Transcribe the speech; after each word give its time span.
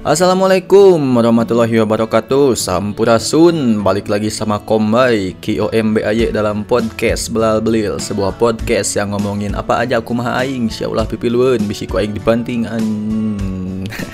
Assalamualaikum 0.00 0.96
warahmatullahi 0.96 1.76
wabarakatuh. 1.84 2.56
Sampurasun 2.56 3.84
Balik 3.84 4.08
lagi 4.08 4.32
sama 4.32 4.56
Kombay 4.56 5.36
KOMBAY 5.44 6.32
dalam 6.32 6.64
podcast 6.64 7.28
Belal 7.28 7.60
Belil 7.60 8.00
Sebuah 8.00 8.32
podcast 8.40 8.96
yang 8.96 9.12
ngomongin 9.12 9.52
apa 9.52 9.84
aja 9.84 10.00
aku 10.00 10.16
mah 10.16 10.40
aing. 10.40 10.72
Insyaallah 10.72 11.04
pipiluan 11.04 11.60
Bisi 11.68 11.84
ku 11.84 12.00
aing 12.00 12.16
dibantingan 12.16 12.80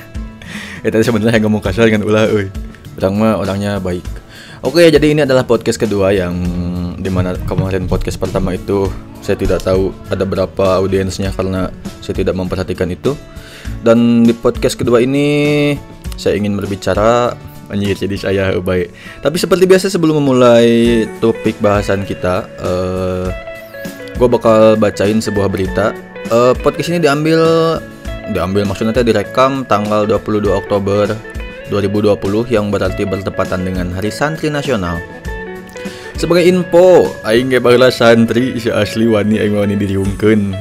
Eh 0.82 0.90
tadi 0.90 1.06
sebenarnya 1.06 1.38
ngomong 1.46 1.62
kasar 1.62 1.86
kan 1.86 2.02
ulah 2.02 2.34
euy 2.34 2.50
Orang 2.98 3.22
mah 3.22 3.38
orangnya 3.38 3.78
baik. 3.78 4.02
Oke 4.66 4.90
jadi 4.90 5.06
ini 5.06 5.22
adalah 5.22 5.46
podcast 5.46 5.78
kedua 5.78 6.10
yang 6.10 6.34
Di 6.98 7.14
mana 7.14 7.38
kemarin 7.46 7.86
podcast 7.86 8.18
pertama 8.18 8.58
itu 8.58 8.90
Saya 9.22 9.38
tidak 9.38 9.62
tahu 9.62 9.94
ada 10.10 10.26
berapa 10.26 10.82
audiensnya 10.82 11.30
Karena 11.30 11.70
saya 12.02 12.18
tidak 12.18 12.34
memperhatikan 12.34 12.90
itu 12.90 13.14
dan 13.86 14.26
di 14.26 14.34
podcast 14.34 14.74
kedua 14.74 15.02
ini 15.02 15.72
saya 16.16 16.34
ingin 16.38 16.56
berbicara 16.56 17.36
anjir 17.70 17.98
jadi 17.98 18.16
saya 18.16 18.44
baik. 18.58 18.90
Tapi 19.22 19.36
seperti 19.36 19.64
biasa 19.66 19.86
sebelum 19.90 20.22
memulai 20.22 21.04
topik 21.18 21.58
bahasan 21.58 22.06
kita, 22.06 22.46
uh, 22.62 23.26
gue 24.16 24.28
bakal 24.28 24.78
bacain 24.78 25.18
sebuah 25.18 25.50
berita. 25.50 25.92
Uh, 26.30 26.54
podcast 26.58 26.90
ini 26.90 26.98
diambil 26.98 27.38
diambil 28.34 28.66
maksudnya 28.66 29.06
direkam 29.06 29.62
tanggal 29.70 30.02
22 30.02 30.50
Oktober 30.50 31.14
2020 31.70 32.18
yang 32.50 32.70
berarti 32.70 33.06
bertepatan 33.06 33.62
dengan 33.62 33.94
Hari 33.94 34.10
Santri 34.10 34.50
Nasional. 34.50 34.98
Sebagai 36.16 36.48
info, 36.48 37.12
aing 37.28 37.52
ge 37.52 37.60
santri 37.92 38.56
si 38.56 38.72
asli 38.72 39.04
wani 39.04 39.36
aing 39.36 39.52
wani 39.52 39.76
diriungkeun 39.76 40.56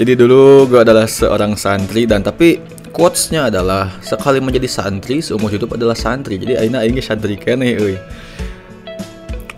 jadi 0.00 0.16
dulu 0.16 0.64
gue 0.64 0.80
adalah 0.80 1.04
seorang 1.04 1.60
santri 1.60 2.08
dan 2.08 2.24
tapi 2.24 2.56
quotesnya 2.88 3.52
adalah 3.52 4.00
sekali 4.00 4.40
menjadi 4.40 4.64
santri 4.64 5.20
seumur 5.20 5.52
hidup 5.52 5.76
adalah 5.76 5.92
santri. 5.92 6.40
Jadi 6.40 6.56
aina 6.56 6.80
aing 6.80 6.96
santri 7.04 7.36
kene 7.36 7.76
euy. 7.76 8.00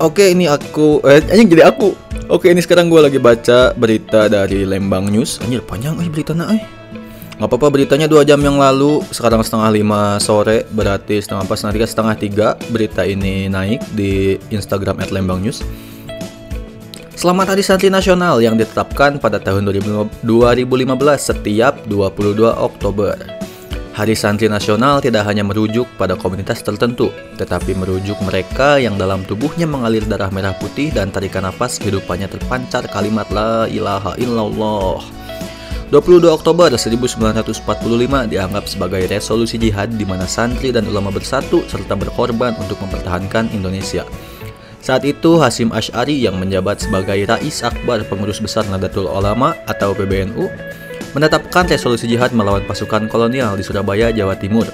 Oke 0.02 0.34
ini 0.34 0.50
aku 0.50 0.98
eh 1.06 1.22
anjing 1.30 1.47
jadi 1.47 1.70
aku. 1.70 1.94
Oke 2.27 2.50
ini 2.50 2.58
sekarang 2.58 2.91
gue 2.91 2.98
lagi 2.98 3.22
baca 3.22 3.70
berita 3.78 4.27
dari 4.27 4.67
Lembang 4.67 5.14
News. 5.14 5.39
Anjir 5.47 5.62
panjang 5.62 5.94
eh 6.02 6.11
beritanya 6.11 6.50
eh. 6.50 6.62
Gak 7.39 7.47
apa-apa 7.47 7.78
beritanya 7.78 8.11
dua 8.11 8.22
jam 8.22 8.39
yang 8.45 8.61
lalu 8.61 9.02
Sekarang 9.11 9.42
setengah 9.42 9.72
lima 9.72 10.20
sore 10.22 10.69
Berarti 10.69 11.19
setengah 11.19 11.42
pas 11.48 11.58
nanti 11.64 11.80
setengah 11.80 12.14
tiga 12.14 12.48
Berita 12.70 13.02
ini 13.02 13.50
naik 13.50 13.83
di 13.97 14.36
Instagram 14.52 15.00
at 15.02 15.11
News 15.11 15.64
Selamat 17.23 17.55
Hari 17.55 17.62
Santri 17.62 17.87
Nasional 17.87 18.42
yang 18.42 18.59
ditetapkan 18.59 19.15
pada 19.23 19.39
tahun 19.39 19.62
2015 19.70 20.27
setiap 21.23 21.79
22 21.87 22.51
Oktober. 22.51 23.14
Hari 23.95 24.19
Santri 24.19 24.51
Nasional 24.51 24.98
tidak 24.98 25.31
hanya 25.31 25.47
merujuk 25.47 25.87
pada 25.95 26.19
komunitas 26.19 26.67
tertentu, 26.67 27.14
tetapi 27.39 27.79
merujuk 27.79 28.19
mereka 28.27 28.83
yang 28.83 28.98
dalam 28.98 29.23
tubuhnya 29.23 29.70
mengalir 29.70 30.03
darah 30.03 30.34
merah 30.34 30.51
putih 30.59 30.91
dan 30.91 31.14
tarikan 31.14 31.47
nafas 31.47 31.79
kehidupannya 31.79 32.27
terpancar 32.27 32.91
kalimat 32.91 33.31
La 33.31 33.70
ilaha 33.70 34.19
illallah. 34.19 34.98
22 35.95 36.27
Oktober 36.27 36.75
1945 36.75 37.62
dianggap 38.34 38.67
sebagai 38.67 39.07
resolusi 39.07 39.62
jihad 39.62 39.95
di 39.95 40.03
mana 40.03 40.27
santri 40.27 40.75
dan 40.75 40.91
ulama 40.91 41.14
bersatu 41.14 41.62
serta 41.70 41.95
berkorban 41.95 42.59
untuk 42.59 42.83
mempertahankan 42.83 43.55
Indonesia. 43.55 44.03
Saat 44.83 45.06
itu 45.06 45.38
Hasim 45.38 45.70
Ash'ari 45.70 46.19
yang 46.19 46.42
menjabat 46.42 46.83
sebagai 46.83 47.14
Rais 47.22 47.62
Akbar 47.62 48.02
Pengurus 48.02 48.42
Besar 48.42 48.66
Nadatul 48.66 49.06
Ulama 49.06 49.55
atau 49.70 49.94
PBNU 49.94 50.50
menetapkan 51.14 51.70
resolusi 51.70 52.11
jihad 52.11 52.34
melawan 52.34 52.66
pasukan 52.66 53.06
kolonial 53.06 53.55
di 53.55 53.62
Surabaya, 53.62 54.11
Jawa 54.11 54.34
Timur. 54.34 54.66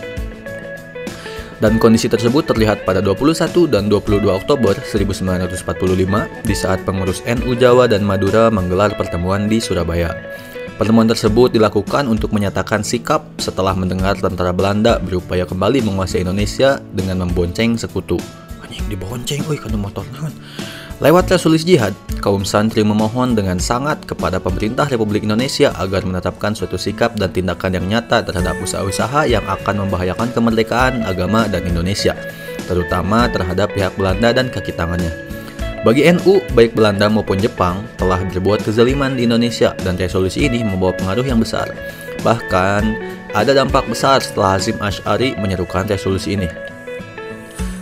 Dan 1.61 1.77
kondisi 1.77 2.09
tersebut 2.09 2.49
terlihat 2.49 2.89
pada 2.89 3.05
21 3.05 3.69
dan 3.69 3.93
22 3.93 4.33
Oktober 4.33 4.73
1945 4.81 5.61
di 6.49 6.55
saat 6.57 6.81
pengurus 6.89 7.21
NU 7.29 7.53
Jawa 7.53 7.85
dan 7.85 8.01
Madura 8.01 8.49
menggelar 8.49 8.97
pertemuan 8.97 9.45
di 9.45 9.61
Surabaya. 9.61 10.17
Pertemuan 10.81 11.11
tersebut 11.11 11.53
dilakukan 11.53 12.09
untuk 12.09 12.33
menyatakan 12.33 12.81
sikap 12.81 13.29
setelah 13.37 13.77
mendengar 13.77 14.17
tentara 14.17 14.57
Belanda 14.57 14.97
berupaya 14.97 15.45
kembali 15.45 15.85
menguasai 15.85 16.25
Indonesia 16.25 16.81
dengan 16.97 17.29
membonceng 17.29 17.77
sekutu 17.77 18.17
dibonceng 18.89 19.45
oi 19.47 19.61
kana 19.61 19.77
motor 19.77 20.05
naon 20.11 20.33
Lewat 20.99 21.31
resolusi 21.31 21.63
jihad, 21.63 21.95
kaum 22.19 22.43
santri 22.43 22.83
memohon 22.83 23.39
dengan 23.39 23.63
sangat 23.63 24.03
kepada 24.03 24.43
pemerintah 24.43 24.83
Republik 24.91 25.23
Indonesia 25.23 25.71
agar 25.79 26.03
menetapkan 26.03 26.59
suatu 26.59 26.75
sikap 26.75 27.15
dan 27.15 27.31
tindakan 27.31 27.79
yang 27.79 27.87
nyata 27.87 28.27
terhadap 28.27 28.59
usaha-usaha 28.59 29.31
yang 29.31 29.47
akan 29.47 29.87
membahayakan 29.87 30.35
kemerdekaan 30.35 31.07
agama 31.07 31.47
dan 31.47 31.63
Indonesia, 31.71 32.19
terutama 32.67 33.31
terhadap 33.31 33.71
pihak 33.79 33.95
Belanda 33.95 34.35
dan 34.35 34.51
kaki 34.51 34.75
tangannya. 34.75 35.15
Bagi 35.87 36.03
NU, 36.19 36.43
baik 36.59 36.75
Belanda 36.75 37.07
maupun 37.07 37.39
Jepang 37.39 37.87
telah 37.95 38.19
berbuat 38.19 38.67
kezaliman 38.67 39.15
di 39.15 39.31
Indonesia 39.31 39.79
dan 39.87 39.95
resolusi 39.95 40.51
ini 40.51 40.67
membawa 40.67 40.99
pengaruh 40.99 41.23
yang 41.23 41.39
besar. 41.39 41.71
Bahkan, 42.27 42.83
ada 43.39 43.55
dampak 43.55 43.87
besar 43.87 44.19
setelah 44.19 44.59
Hazim 44.59 44.75
Ash'ari 44.83 45.39
menyerukan 45.39 45.87
resolusi 45.87 46.35
ini. 46.35 46.68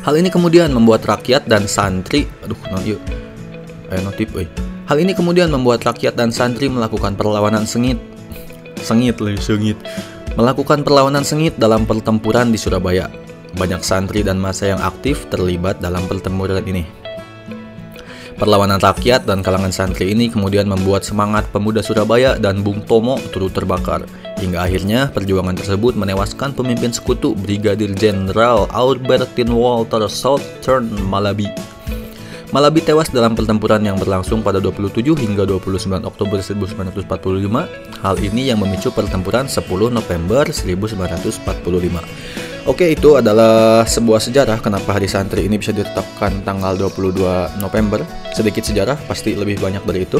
Hal 0.07 0.15
ini 0.15 0.31
kemudian 0.31 0.71
membuat 0.71 1.03
rakyat 1.03 1.51
dan 1.51 1.67
santri, 1.67 2.31
aduh, 2.47 2.55
no, 2.71 2.79
yuk, 2.87 3.03
eh, 3.91 3.99
notif, 4.07 4.31
eh. 4.39 4.47
Hal 4.87 5.03
ini 5.03 5.19
kemudian 5.19 5.51
membuat 5.51 5.83
rakyat 5.83 6.15
dan 6.15 6.31
santri 6.31 6.71
melakukan 6.71 7.19
perlawanan 7.19 7.67
sengit, 7.67 7.99
sengit, 8.79 9.19
leh, 9.19 9.35
sengit, 9.35 9.75
melakukan 10.39 10.87
perlawanan 10.87 11.27
sengit 11.27 11.59
dalam 11.59 11.91
pertempuran 11.91 12.55
di 12.55 12.59
Surabaya. 12.63 13.11
Banyak 13.59 13.83
santri 13.83 14.23
dan 14.23 14.39
masa 14.39 14.71
yang 14.71 14.79
aktif 14.79 15.27
terlibat 15.27 15.83
dalam 15.83 16.07
pertempuran 16.07 16.63
ini. 16.63 17.06
Perlawanan 18.37 18.77
rakyat 18.77 19.25
dan 19.25 19.41
kalangan 19.41 19.73
santri 19.73 20.13
ini 20.13 20.29
kemudian 20.29 20.69
membuat 20.69 21.09
semangat 21.09 21.49
pemuda 21.57 21.81
Surabaya 21.81 22.37
dan 22.37 22.61
Bung 22.61 22.85
Tomo 22.85 23.17
turut 23.33 23.57
terbakar. 23.57 24.05
Hingga 24.37 24.61
akhirnya 24.61 25.09
perjuangan 25.09 25.57
tersebut 25.57 25.97
menewaskan 25.97 26.53
pemimpin 26.53 26.93
sekutu 26.93 27.33
Brigadir 27.33 27.97
Jenderal 27.97 28.69
Albertin 28.77 29.57
Walter 29.57 30.05
Southern 30.13 30.93
Malabi. 31.09 31.49
Malabi 32.53 32.85
tewas 32.85 33.09
dalam 33.09 33.33
pertempuran 33.33 33.81
yang 33.81 33.97
berlangsung 33.97 34.45
pada 34.45 34.61
27 34.61 35.17
hingga 35.17 35.49
29 35.49 36.05
Oktober 36.05 36.37
1945. 36.37 38.05
Hal 38.05 38.17
ini 38.21 38.53
yang 38.53 38.61
memicu 38.61 38.93
pertempuran 38.93 39.49
10 39.49 39.65
November 39.89 40.45
1945. 40.45 42.46
Oke, 42.67 42.99
itu 42.99 43.15
adalah 43.15 43.87
sebuah 43.87 44.19
sejarah 44.19 44.59
kenapa 44.59 44.99
Hari 44.99 45.07
Santri 45.07 45.47
ini 45.47 45.55
bisa 45.55 45.71
ditetapkan 45.71 46.43
tanggal 46.43 46.75
22 46.75 47.63
November. 47.63 48.03
Sedikit 48.35 48.67
sejarah, 48.67 48.99
pasti 49.07 49.39
lebih 49.39 49.63
banyak 49.63 49.87
dari 49.87 50.03
itu. 50.03 50.19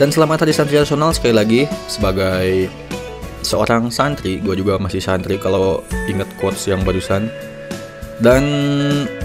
Dan 0.00 0.08
selamat 0.08 0.48
Hari 0.48 0.56
Santri 0.56 0.80
Nasional 0.80 1.12
sekali 1.12 1.36
lagi 1.36 1.60
sebagai 1.92 2.72
seorang 3.44 3.92
santri, 3.92 4.40
gue 4.40 4.64
juga 4.64 4.80
masih 4.80 5.04
santri 5.04 5.36
kalau 5.36 5.84
inget 6.08 6.24
quotes 6.40 6.64
yang 6.64 6.80
barusan. 6.88 7.28
Dan 8.16 8.44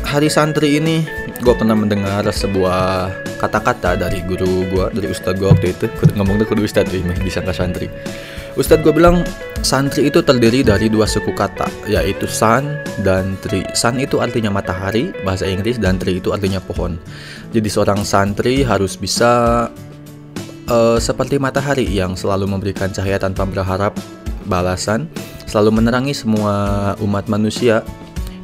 Hari 0.03 0.27
Santri 0.27 0.75
ini 0.75 1.07
gue 1.39 1.55
pernah 1.55 1.79
mendengar 1.79 2.27
sebuah 2.27 3.07
kata-kata 3.39 3.95
dari 3.95 4.19
guru 4.27 4.67
gue, 4.67 4.85
dari 4.99 5.07
ustadz 5.15 5.39
gue 5.39 5.47
waktu 5.47 5.71
itu, 5.71 5.87
ngomong 6.19 6.43
tuh 6.43 6.47
kudu 6.51 6.67
ini 6.91 7.15
disangka 7.23 7.55
santri. 7.55 7.87
Ustadz 8.55 8.87
gue 8.87 8.95
bilang 8.95 9.19
santri 9.67 10.07
itu 10.07 10.23
terdiri 10.23 10.63
dari 10.63 10.87
dua 10.87 11.03
suku 11.03 11.35
kata, 11.35 11.67
yaitu 11.91 12.23
san 12.23 12.79
dan 13.03 13.35
tri. 13.43 13.67
San 13.75 13.99
itu 13.99 14.23
artinya 14.23 14.47
matahari, 14.47 15.11
bahasa 15.27 15.43
Inggris, 15.43 15.75
dan 15.75 15.99
tri 15.99 16.23
itu 16.23 16.31
artinya 16.31 16.63
pohon. 16.63 16.95
Jadi 17.51 17.67
seorang 17.67 18.07
santri 18.07 18.63
harus 18.63 18.95
bisa 18.95 19.67
uh, 20.71 20.97
seperti 21.03 21.35
matahari 21.35 21.83
yang 21.83 22.15
selalu 22.15 22.47
memberikan 22.47 22.87
cahaya 22.95 23.19
tanpa 23.19 23.43
berharap 23.43 23.91
balasan, 24.47 25.11
selalu 25.51 25.83
menerangi 25.83 26.15
semua 26.15 26.95
umat 27.03 27.27
manusia 27.27 27.83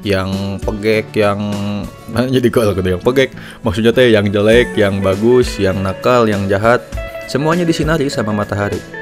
yang 0.04 0.60
pegek, 0.60 1.08
yang 1.16 1.40
nah, 2.12 2.28
jadi 2.28 2.52
kalau 2.52 2.76
gitu 2.76 3.00
yang 3.00 3.04
pegek, 3.06 3.32
maksudnya 3.64 3.96
teh 3.96 4.12
yang 4.12 4.28
jelek, 4.28 4.76
yang 4.76 5.00
bagus, 5.00 5.56
yang 5.56 5.80
nakal, 5.80 6.28
yang 6.28 6.52
jahat, 6.52 6.84
semuanya 7.32 7.64
disinari 7.64 8.12
sama 8.12 8.36
matahari. 8.36 9.01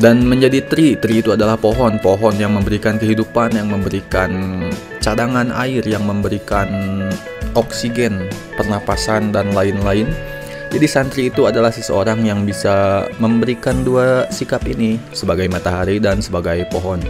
Dan 0.00 0.24
menjadi 0.24 0.64
tri, 0.64 0.96
tri 0.96 1.20
itu 1.20 1.36
adalah 1.36 1.60
pohon, 1.60 2.00
pohon 2.00 2.32
yang 2.40 2.56
memberikan 2.56 2.96
kehidupan, 2.96 3.52
yang 3.52 3.68
memberikan 3.68 4.64
cadangan 5.04 5.52
air, 5.52 5.84
yang 5.84 6.08
memberikan 6.08 6.66
oksigen, 7.52 8.24
pernapasan 8.56 9.28
dan 9.28 9.52
lain-lain 9.52 10.08
jadi 10.70 10.86
santri 10.86 11.34
itu 11.34 11.50
adalah 11.50 11.74
seseorang 11.74 12.22
yang 12.22 12.46
bisa 12.46 13.02
memberikan 13.18 13.82
dua 13.82 14.30
sikap 14.30 14.62
ini 14.70 15.02
sebagai 15.10 15.50
matahari 15.50 15.98
dan 15.98 16.22
sebagai 16.22 16.62
pohon. 16.70 17.02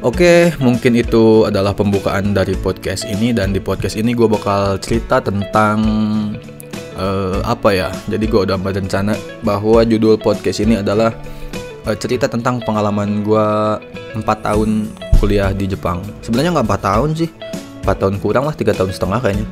Oke, 0.00 0.50
mungkin 0.58 0.96
itu 0.96 1.46
adalah 1.46 1.76
pembukaan 1.76 2.32
dari 2.32 2.56
podcast 2.56 3.04
ini 3.06 3.36
dan 3.36 3.52
di 3.52 3.60
podcast 3.60 4.00
ini 4.00 4.16
gue 4.16 4.26
bakal 4.26 4.80
cerita 4.80 5.20
tentang 5.22 5.78
uh, 7.02 7.42
apa 7.42 7.74
ya. 7.74 7.88
Jadi 8.06 8.24
gue 8.30 8.40
udah 8.46 8.56
berencana 8.56 9.18
bahwa 9.42 9.82
judul 9.82 10.14
podcast 10.16 10.62
ini 10.62 10.78
adalah 10.78 11.10
uh, 11.84 11.96
cerita 11.98 12.30
tentang 12.30 12.62
pengalaman 12.62 13.26
gue 13.26 13.46
empat 14.14 14.38
tahun 14.46 14.94
kuliah 15.18 15.50
di 15.50 15.66
Jepang. 15.66 16.02
Sebenarnya 16.22 16.54
nggak 16.54 16.66
empat 16.66 16.82
tahun 16.82 17.10
sih, 17.18 17.30
empat 17.82 17.96
tahun 17.98 18.14
kurang 18.22 18.46
lah, 18.46 18.54
tiga 18.54 18.72
tahun 18.74 18.94
setengah 18.94 19.18
kayaknya. 19.18 19.46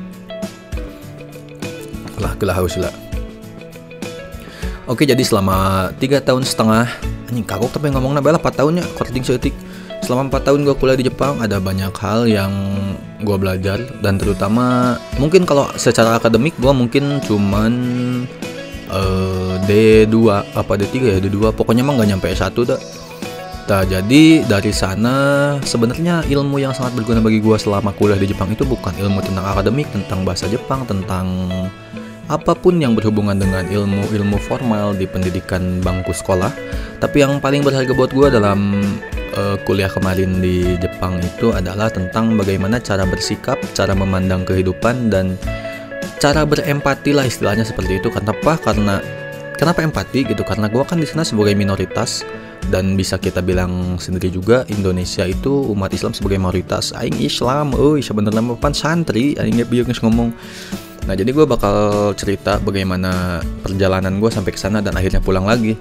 Lah, 2.21 2.33
gelah 2.37 2.55
haus 2.61 2.77
lah. 2.77 2.93
Oke, 4.85 5.07
jadi 5.07 5.23
selama 5.23 5.89
tiga 5.97 6.19
tahun 6.19 6.43
setengah, 6.43 6.85
anjing 7.31 7.47
kagok 7.47 7.71
tapi 7.71 7.89
ngomongnya 7.89 8.19
bela 8.19 8.37
4 8.37 8.59
tahunnya, 8.59 8.83
korting 8.99 9.23
setik. 9.23 9.55
Selama 10.01 10.33
4 10.33 10.47
tahun 10.49 10.59
gue 10.65 10.75
kuliah 10.75 10.97
di 10.97 11.05
Jepang, 11.07 11.37
ada 11.39 11.61
banyak 11.61 11.93
hal 11.93 12.25
yang 12.25 12.51
gue 13.21 13.37
belajar 13.37 13.77
dan 14.01 14.17
terutama 14.17 14.97
mungkin 15.21 15.45
kalau 15.45 15.69
secara 15.77 16.17
akademik 16.17 16.57
gue 16.57 16.73
mungkin 16.73 17.21
cuman 17.21 17.73
uh, 18.89 19.61
D2 19.69 20.17
apa 20.57 20.73
D3 20.73 20.95
ya 20.97 21.17
D2 21.21 21.53
pokoknya 21.53 21.85
emang 21.85 22.01
nggak 22.01 22.09
nyampe 22.17 22.27
S1 22.33 22.57
dah. 22.65 22.81
Nah, 23.71 23.87
jadi 23.87 24.43
dari 24.43 24.73
sana 24.75 25.15
sebenarnya 25.63 26.27
ilmu 26.27 26.59
yang 26.59 26.75
sangat 26.75 26.91
berguna 26.97 27.23
bagi 27.23 27.39
gue 27.39 27.55
selama 27.55 27.95
kuliah 27.95 28.19
di 28.19 28.27
Jepang 28.27 28.51
itu 28.51 28.67
bukan 28.67 28.91
ilmu 28.99 29.23
tentang 29.23 29.47
akademik, 29.47 29.87
tentang 29.95 30.27
bahasa 30.27 30.49
Jepang, 30.51 30.83
tentang 30.83 31.47
apa 32.27 32.51
pun 32.51 32.75
yang 32.83 32.99
berhubungan 32.99 33.39
dengan 33.39 33.63
ilmu-ilmu 33.63 34.35
formal 34.43 34.91
di 34.91 35.07
pendidikan 35.07 35.79
bangku 35.79 36.11
sekolah. 36.11 36.51
Tapi 36.99 37.23
yang 37.23 37.39
paling 37.39 37.63
berharga 37.63 37.95
buat 37.95 38.11
gue 38.11 38.27
dalam 38.27 38.81
uh, 39.35 39.57
kuliah 39.63 39.89
kemarin 39.91 40.39
di 40.39 40.77
Jepang 40.79 41.19
itu 41.21 41.51
adalah 41.51 41.87
tentang 41.91 42.35
bagaimana 42.35 42.79
cara 42.79 43.03
bersikap, 43.07 43.59
cara 43.75 43.91
memandang 43.95 44.43
kehidupan 44.43 45.11
dan 45.11 45.35
cara 46.21 46.45
berempati 46.45 47.11
lah 47.15 47.25
istilahnya 47.25 47.65
seperti 47.65 47.99
itu. 47.99 48.07
Kenapa? 48.13 48.57
Karena 48.59 49.01
kenapa 49.57 49.83
empati 49.83 50.27
gitu? 50.27 50.43
Karena 50.43 50.67
gue 50.67 50.83
kan 50.83 50.99
di 50.99 51.07
sana 51.07 51.25
sebagai 51.25 51.55
minoritas 51.57 52.23
dan 52.69 52.93
bisa 52.95 53.17
kita 53.17 53.41
bilang 53.41 53.97
sendiri 53.97 54.29
juga 54.29 54.63
Indonesia 54.69 55.25
itu 55.25 55.49
umat 55.73 55.91
Islam 55.91 56.13
sebagai 56.13 56.37
mayoritas 56.37 56.93
aing 56.93 57.17
Islam 57.17 57.73
oh 57.73 57.97
sebenarnya 57.97 58.53
pan 58.61 58.71
santri 58.71 59.33
aing 59.33 59.65
biar 59.65 59.89
ngomong 59.89 60.29
Nah 61.01 61.17
jadi 61.17 61.33
gue 61.33 61.45
bakal 61.49 61.75
cerita 62.13 62.61
bagaimana 62.61 63.41
perjalanan 63.65 64.21
gue 64.21 64.29
sampai 64.29 64.53
ke 64.53 64.59
sana 64.61 64.85
dan 64.85 64.93
akhirnya 64.93 65.17
pulang 65.17 65.49
lagi. 65.49 65.73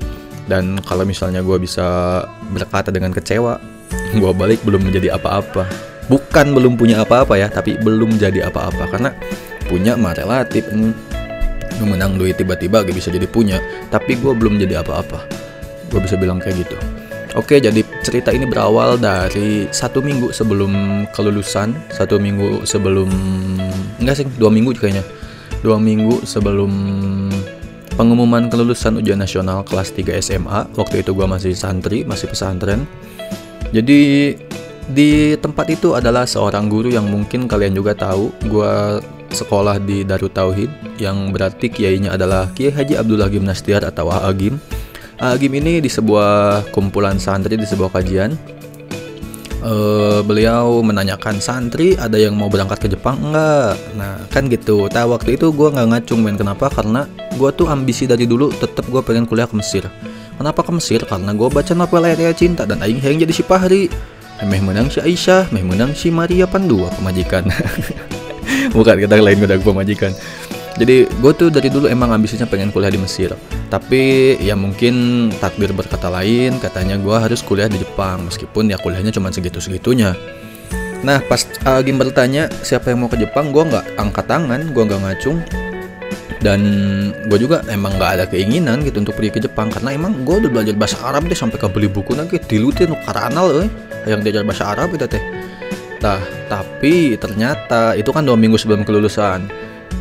Dan 0.50 0.82
kalau 0.82 1.06
misalnya 1.06 1.46
gue 1.46 1.54
bisa 1.62 2.20
berkata 2.50 2.90
dengan 2.90 3.14
kecewa, 3.14 3.62
gue 4.18 4.32
balik 4.34 4.66
belum 4.66 4.82
menjadi 4.82 5.14
apa-apa. 5.14 5.70
Bukan 6.10 6.50
belum 6.50 6.74
punya 6.74 7.06
apa-apa 7.06 7.38
ya, 7.38 7.46
tapi 7.46 7.78
belum 7.78 8.18
jadi 8.18 8.50
apa-apa 8.50 8.90
karena 8.90 9.14
punya 9.70 9.94
mah 9.94 10.18
relatif. 10.18 10.66
Hmm, 10.74 10.90
menang 11.86 12.20
duit 12.20 12.36
tiba-tiba 12.36 12.84
gak 12.84 12.92
bisa 12.92 13.08
jadi 13.08 13.24
punya, 13.24 13.62
tapi 13.88 14.18
gue 14.18 14.34
belum 14.34 14.58
jadi 14.58 14.82
apa-apa. 14.82 15.22
Gue 15.88 16.02
bisa 16.02 16.18
bilang 16.18 16.42
kayak 16.42 16.66
gitu. 16.66 16.76
Oke, 17.38 17.62
jadi 17.62 17.86
cerita 18.02 18.34
ini 18.34 18.42
berawal 18.42 18.98
dari 18.98 19.70
satu 19.70 20.02
minggu 20.02 20.34
sebelum 20.34 21.06
kelulusan, 21.14 21.78
satu 21.94 22.18
minggu 22.18 22.66
sebelum 22.66 23.06
enggak 24.02 24.18
sih, 24.18 24.26
dua 24.34 24.50
minggu 24.50 24.74
kayaknya, 24.74 25.06
dua 25.62 25.78
minggu 25.78 26.26
sebelum 26.26 26.72
pengumuman 28.00 28.48
kelulusan 28.48 28.96
ujian 28.96 29.20
nasional 29.20 29.60
kelas 29.60 29.92
3 29.92 30.24
SMA. 30.24 30.72
Waktu 30.72 31.04
itu 31.04 31.12
gue 31.12 31.28
masih 31.28 31.52
santri, 31.52 32.00
masih 32.08 32.32
pesantren. 32.32 32.88
Jadi 33.76 34.32
di 34.88 35.36
tempat 35.36 35.68
itu 35.68 35.92
adalah 35.92 36.24
seorang 36.24 36.72
guru 36.72 36.88
yang 36.88 37.04
mungkin 37.12 37.44
kalian 37.44 37.76
juga 37.76 37.92
tahu. 37.92 38.32
Gue 38.48 39.04
sekolah 39.36 39.76
di 39.84 40.00
Darut 40.08 40.32
Tauhid, 40.32 40.96
yang 40.96 41.28
berarti 41.28 41.68
kiainya 41.68 42.16
adalah 42.16 42.48
Kiai 42.56 42.72
Haji 42.72 42.96
Abdullah 42.96 43.28
Gimnastiar 43.28 43.84
atau 43.84 44.08
Agim 44.08 44.56
game 45.36 45.60
ini 45.60 45.84
di 45.84 45.92
sebuah 45.92 46.72
kumpulan 46.72 47.20
santri 47.20 47.60
di 47.60 47.68
sebuah 47.68 47.92
kajian 47.92 48.32
uh, 49.60 50.20
beliau 50.24 50.80
menanyakan 50.84 51.40
santri 51.40 51.96
ada 51.96 52.16
yang 52.16 52.36
mau 52.36 52.48
berangkat 52.48 52.80
ke 52.82 52.88
Jepang 52.92 53.20
enggak 53.20 53.76
nah 53.94 54.20
kan 54.32 54.48
gitu. 54.48 54.88
Tak 54.88 55.08
waktu 55.08 55.36
itu 55.36 55.52
gue 55.52 55.68
nggak 55.70 55.88
ngacung 55.92 56.20
main 56.24 56.36
kenapa? 56.36 56.68
Karena 56.68 57.06
gue 57.36 57.50
tuh 57.54 57.68
ambisi 57.68 58.04
dari 58.04 58.24
dulu 58.24 58.52
tetap 58.52 58.88
gue 58.88 59.00
pengen 59.04 59.24
kuliah 59.24 59.48
ke 59.48 59.56
Mesir. 59.56 59.86
Kenapa 60.40 60.64
ke 60.64 60.72
Mesir? 60.72 61.04
Karena 61.04 61.36
gue 61.36 61.48
baca 61.52 61.72
novel 61.76 62.08
Ayat 62.08 62.36
Cinta 62.40 62.64
dan 62.64 62.80
aing 62.80 63.00
yang 63.00 63.20
jadi 63.20 63.32
si 63.32 63.44
Pahri. 63.44 63.92
Meh 64.40 64.56
menang 64.64 64.88
si 64.88 65.04
Aisyah, 65.04 65.52
meh 65.52 65.60
menang 65.60 65.92
si 65.92 66.08
Maria 66.08 66.48
Pandua 66.48 66.88
pemajikan. 66.96 67.44
Bukan 68.76 68.96
kita 68.96 69.20
lain 69.20 69.44
udah 69.44 69.60
pemajikan 69.60 70.16
jadi 70.80 71.04
gue 71.04 71.32
tuh 71.36 71.52
dari 71.52 71.68
dulu 71.68 71.92
emang 71.92 72.08
ambisinya 72.16 72.48
pengen 72.48 72.72
kuliah 72.72 72.88
di 72.88 72.96
Mesir. 72.96 73.36
Tapi 73.68 74.34
ya 74.40 74.56
mungkin 74.56 75.28
takdir 75.36 75.76
berkata 75.76 76.08
lain 76.08 76.56
katanya 76.56 76.96
gue 76.96 77.12
harus 77.12 77.44
kuliah 77.44 77.68
di 77.68 77.76
Jepang 77.76 78.24
meskipun 78.24 78.72
ya 78.72 78.80
kuliahnya 78.80 79.12
cuma 79.12 79.28
segitu 79.30 79.60
segitunya 79.60 80.16
nah 81.00 81.16
pas 81.24 81.48
uh, 81.64 81.80
Gim 81.80 81.96
bertanya 81.96 82.52
siapa 82.60 82.92
yang 82.92 83.04
mau 83.04 83.08
ke 83.08 83.16
Jepang 83.16 83.56
gue 83.56 83.62
nggak 83.64 83.96
angkat 83.96 84.24
tangan 84.28 84.60
gue 84.72 84.82
nggak 84.82 85.00
ngacung. 85.04 85.38
Dan 86.40 86.60
gue 87.28 87.36
juga 87.36 87.60
emang 87.68 88.00
nggak 88.00 88.10
ada 88.16 88.24
keinginan 88.24 88.80
gitu 88.80 89.04
untuk 89.04 89.12
pergi 89.12 89.36
ke 89.36 89.40
Jepang 89.44 89.68
karena 89.68 89.92
emang 89.92 90.24
gue 90.24 90.40
udah 90.40 90.48
belajar 90.48 90.72
bahasa 90.72 90.96
Arab 91.04 91.28
deh 91.28 91.36
sampai 91.36 91.60
ke 91.60 91.68
beli 91.68 91.84
buku 91.84 92.16
nanti 92.16 92.40
dilutin 92.40 92.96
karanal 93.04 93.68
eh 93.68 93.68
yang 94.08 94.24
diajar 94.24 94.48
bahasa 94.48 94.72
Arab 94.72 94.96
itu 94.96 95.04
teh. 95.04 95.20
Nah 96.00 96.16
tapi 96.48 97.20
ternyata 97.20 97.92
itu 97.92 98.08
kan 98.08 98.24
dua 98.24 98.40
minggu 98.40 98.56
sebelum 98.56 98.88
kelulusan 98.88 99.52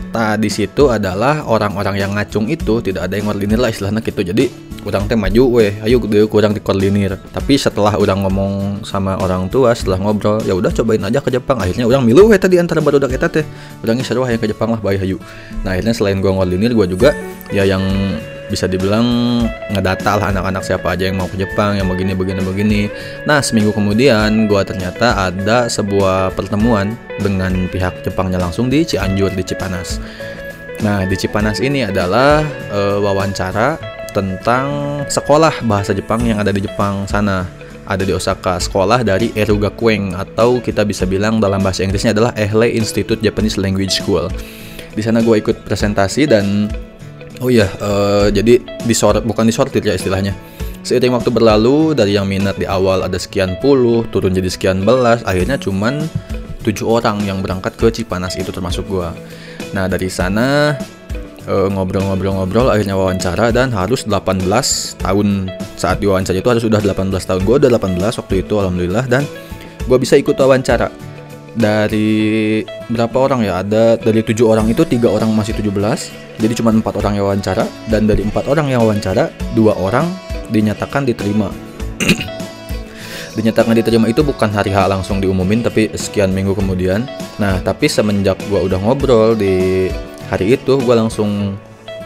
Nah 0.10 0.34
di 0.42 0.50
situ 0.50 0.90
adalah 0.90 1.46
orang-orang 1.46 2.02
yang 2.02 2.12
ngacung 2.18 2.50
itu 2.50 2.82
tidak 2.82 3.06
ada 3.06 3.14
yang 3.14 3.30
koordinir 3.30 3.62
lah 3.62 3.70
istilahnya 3.70 4.02
gitu. 4.02 4.26
Jadi 4.26 4.50
kurang 4.80 5.06
teh 5.06 5.14
maju 5.14 5.60
weh, 5.60 5.76
ayo 5.86 6.02
deh 6.02 6.26
kurang 6.26 6.56
dikoordinir. 6.56 7.20
Tapi 7.30 7.60
setelah 7.60 7.94
udah 8.00 8.16
ngomong 8.26 8.82
sama 8.88 9.20
orang 9.22 9.46
tua, 9.52 9.76
setelah 9.78 10.02
ngobrol, 10.02 10.42
ya 10.48 10.58
udah 10.58 10.72
cobain 10.74 11.04
aja 11.04 11.20
ke 11.22 11.30
Jepang. 11.30 11.62
Akhirnya 11.62 11.86
orang 11.86 12.02
milu 12.02 12.26
weh 12.32 12.40
tadi 12.42 12.58
antara 12.58 12.82
baru 12.82 12.98
kita 12.98 13.30
teh. 13.30 13.46
Udahnya 13.86 14.02
seru 14.02 14.26
yang 14.26 14.42
ke 14.42 14.50
Jepang 14.50 14.74
lah, 14.74 14.82
bayi 14.82 14.98
hayu. 14.98 15.22
Nah 15.62 15.78
akhirnya 15.78 15.94
selain 15.94 16.18
gua 16.24 16.34
ngoordinir, 16.42 16.74
gua 16.74 16.90
juga 16.90 17.14
ya 17.54 17.68
yang 17.68 17.84
bisa 18.50 18.66
dibilang 18.66 19.06
ngedata 19.70 20.18
lah 20.18 20.34
anak-anak 20.34 20.66
siapa 20.66 20.98
aja 20.98 21.08
yang 21.08 21.22
mau 21.22 21.30
ke 21.30 21.38
Jepang 21.38 21.78
yang 21.78 21.86
begini 21.86 22.18
begini 22.18 22.42
begini. 22.42 22.82
Nah 23.30 23.40
seminggu 23.40 23.72
kemudian 23.72 24.50
gue 24.50 24.62
ternyata 24.66 25.30
ada 25.30 25.70
sebuah 25.70 26.34
pertemuan 26.34 26.98
dengan 27.22 27.70
pihak 27.70 28.02
Jepangnya 28.02 28.42
langsung 28.42 28.68
di 28.68 28.82
Cianjur 28.82 29.32
di 29.38 29.46
Cipanas. 29.46 30.02
Nah 30.82 31.06
di 31.06 31.16
Cipanas 31.16 31.62
ini 31.62 31.86
adalah 31.86 32.42
e, 32.74 32.82
wawancara 33.00 33.78
tentang 34.10 35.00
sekolah 35.06 35.62
bahasa 35.70 35.94
Jepang 35.94 36.26
yang 36.26 36.42
ada 36.42 36.50
di 36.50 36.66
Jepang 36.66 37.06
sana. 37.06 37.46
Ada 37.90 38.06
di 38.06 38.14
Osaka 38.14 38.62
sekolah 38.62 39.02
dari 39.02 39.34
Erugakueng 39.34 40.14
atau 40.14 40.62
kita 40.62 40.86
bisa 40.86 41.10
bilang 41.10 41.42
dalam 41.42 41.58
bahasa 41.58 41.82
Inggrisnya 41.82 42.14
adalah 42.14 42.38
Ehle 42.38 42.70
Institute 42.78 43.18
Japanese 43.18 43.58
Language 43.58 43.98
School. 43.98 44.30
Di 44.94 45.02
sana 45.02 45.26
gue 45.26 45.42
ikut 45.42 45.66
presentasi 45.66 46.30
dan 46.30 46.70
Oh 47.40 47.48
iya, 47.48 47.72
uh, 47.80 48.28
jadi 48.28 48.60
disorot 48.84 49.24
bukan 49.24 49.48
disortir 49.48 49.80
ya 49.80 49.96
istilahnya. 49.96 50.36
Seiring 50.84 51.16
waktu 51.16 51.32
berlalu 51.32 51.96
dari 51.96 52.20
yang 52.20 52.28
minat 52.28 52.60
di 52.60 52.68
awal 52.68 53.04
ada 53.04 53.16
sekian 53.16 53.56
puluh, 53.64 54.04
turun 54.12 54.36
jadi 54.36 54.52
sekian 54.52 54.84
belas, 54.84 55.24
akhirnya 55.24 55.56
cuman 55.56 56.04
tujuh 56.68 56.84
orang 56.84 57.24
yang 57.24 57.40
berangkat 57.40 57.80
ke 57.80 57.88
Cipanas 57.96 58.36
itu 58.36 58.52
termasuk 58.52 58.92
gua. 58.92 59.16
Nah 59.72 59.88
dari 59.88 60.12
sana 60.12 60.76
eh, 61.48 61.68
ngobrol-ngobrol-ngobrol 61.72 62.68
akhirnya 62.76 63.00
wawancara 63.00 63.56
dan 63.56 63.72
harus 63.72 64.04
18 64.04 64.44
tahun. 65.00 65.48
Saat 65.80 66.04
diwawancara 66.04 66.44
itu 66.44 66.50
harus 66.52 66.64
sudah 66.68 66.84
18 66.84 67.24
tahun. 67.24 67.42
Gue 67.48 67.56
udah 67.56 67.72
18 67.72 68.20
waktu 68.20 68.34
itu 68.44 68.54
alhamdulillah 68.60 69.08
dan 69.08 69.24
gue 69.88 69.98
bisa 70.00 70.20
ikut 70.20 70.36
wawancara. 70.36 70.92
Dari 71.56 72.64
berapa 72.92 73.16
orang 73.16 73.48
ya? 73.48 73.64
Ada 73.64 73.96
dari 73.96 74.28
tujuh 74.28 74.48
orang 74.48 74.68
itu 74.68 74.84
tiga 74.84 75.08
orang 75.08 75.32
masih 75.32 75.56
17 75.56 76.29
jadi 76.40 76.56
cuma 76.56 76.72
empat 76.72 76.96
orang 76.96 77.20
yang 77.20 77.28
wawancara 77.28 77.68
dan 77.92 78.08
dari 78.08 78.24
empat 78.24 78.48
orang 78.48 78.72
yang 78.72 78.80
wawancara 78.88 79.28
dua 79.52 79.76
orang 79.76 80.08
dinyatakan 80.48 81.04
diterima. 81.04 81.52
Dinyatakan 83.38 83.76
diterima 83.76 84.10
itu 84.10 84.26
bukan 84.26 84.50
hari 84.52 84.74
H 84.74 84.90
langsung 84.90 85.20
diumumin 85.20 85.62
tapi 85.62 85.92
sekian 85.94 86.32
minggu 86.32 86.56
kemudian. 86.56 87.06
Nah 87.38 87.60
tapi 87.60 87.92
semenjak 87.92 88.40
gua 88.48 88.64
udah 88.64 88.80
ngobrol 88.80 89.36
di 89.36 89.88
hari 90.32 90.56
itu 90.56 90.80
gua 90.82 91.04
langsung 91.04 91.60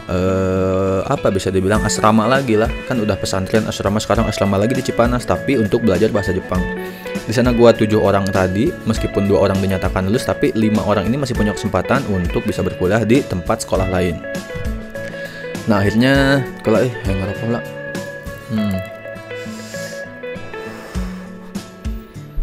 uh, 0.08 1.00
apa 1.06 1.28
bisa 1.32 1.48
dibilang 1.52 1.80
asrama 1.84 2.28
lagi 2.28 2.56
lah. 2.58 2.68
Kan 2.88 3.00
udah 3.00 3.16
pesantren 3.16 3.64
asrama 3.68 4.00
sekarang 4.00 4.28
asrama 4.28 4.60
lagi 4.60 4.76
di 4.76 4.84
Cipanas 4.84 5.24
tapi 5.24 5.56
untuk 5.56 5.84
belajar 5.84 6.12
bahasa 6.12 6.32
Jepang. 6.32 6.60
Di 7.24 7.32
sana 7.32 7.56
gua 7.56 7.72
tujuh 7.72 8.04
orang 8.04 8.28
tadi 8.28 8.68
meskipun 8.84 9.24
dua 9.24 9.48
orang 9.48 9.56
dinyatakan 9.56 10.04
lulus 10.04 10.28
tapi 10.28 10.52
lima 10.52 10.84
orang 10.84 11.08
ini 11.08 11.16
masih 11.16 11.32
punya 11.32 11.56
kesempatan 11.56 12.04
untuk 12.12 12.44
bisa 12.44 12.60
berkuliah 12.60 13.00
di 13.00 13.24
tempat 13.24 13.64
sekolah 13.64 13.88
lain. 13.88 14.20
Nah 15.64 15.80
akhirnya 15.80 16.44
kalau 16.60 16.84
eh 16.84 16.92
yang 17.08 17.16
ngerokok 17.24 17.48
lah 17.48 17.62
hmm. 18.52 18.76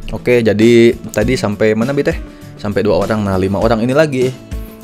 oke 0.09 0.33
jadi 0.41 0.71
tadi 1.13 1.33
sampai 1.37 1.77
mana 1.77 1.93
bi 1.93 2.01
teh 2.01 2.17
sampai 2.57 2.81
dua 2.81 3.05
orang. 3.05 3.21
Nah 3.21 3.37
lima 3.37 3.61
orang 3.61 3.85
ini 3.85 3.93
lagi 3.93 4.33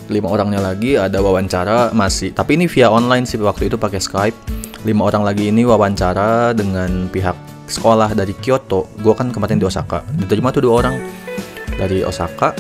lima 0.08 0.32
orangnya 0.32 0.64
lagi 0.64 0.96
ada 0.96 1.20
wawancara 1.20 1.92
masih 1.92 2.32
tapi 2.32 2.56
ini 2.56 2.66
via 2.66 2.88
online 2.88 3.28
sih 3.28 3.40
waktu 3.40 3.68
itu 3.72 3.76
pakai 3.80 4.00
Skype. 4.00 4.38
Lima 4.86 5.04
orang 5.04 5.26
lagi 5.26 5.52
ini 5.52 5.68
wawancara 5.68 6.56
dengan 6.56 7.12
pihak 7.12 7.36
sekolah 7.68 8.16
dari 8.16 8.32
Kyoto. 8.40 8.88
Gue 9.04 9.12
kan 9.12 9.34
kemarin 9.34 9.60
di 9.60 9.68
Osaka. 9.68 10.06
Diterima 10.16 10.54
tuh 10.56 10.64
dua 10.64 10.74
orang. 10.86 10.96
Dari 11.76 12.02
Osaka 12.08 12.56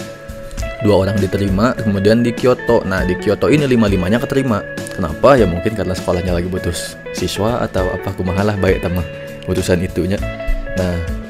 dua 0.85 1.07
orang 1.07 1.17
diterima 1.17 1.73
kemudian 1.73 2.21
di 2.21 2.35
Kyoto. 2.35 2.83
Nah 2.83 3.01
di 3.07 3.15
Kyoto 3.17 3.47
ini 3.47 3.65
lima 3.65 3.87
limanya 3.87 4.19
keterima. 4.19 4.61
Kenapa? 4.93 5.37
Ya 5.37 5.45
mungkin 5.45 5.77
karena 5.77 5.93
sekolahnya 5.93 6.33
lagi 6.35 6.49
butuh 6.51 6.73
siswa 7.15 7.63
atau 7.63 7.87
apa. 7.89 8.11
Kumahalah 8.13 8.59
baik 8.59 8.83
teman 8.83 9.05
putusan 9.47 9.81
itunya. 9.81 10.19
Nah 10.75 11.26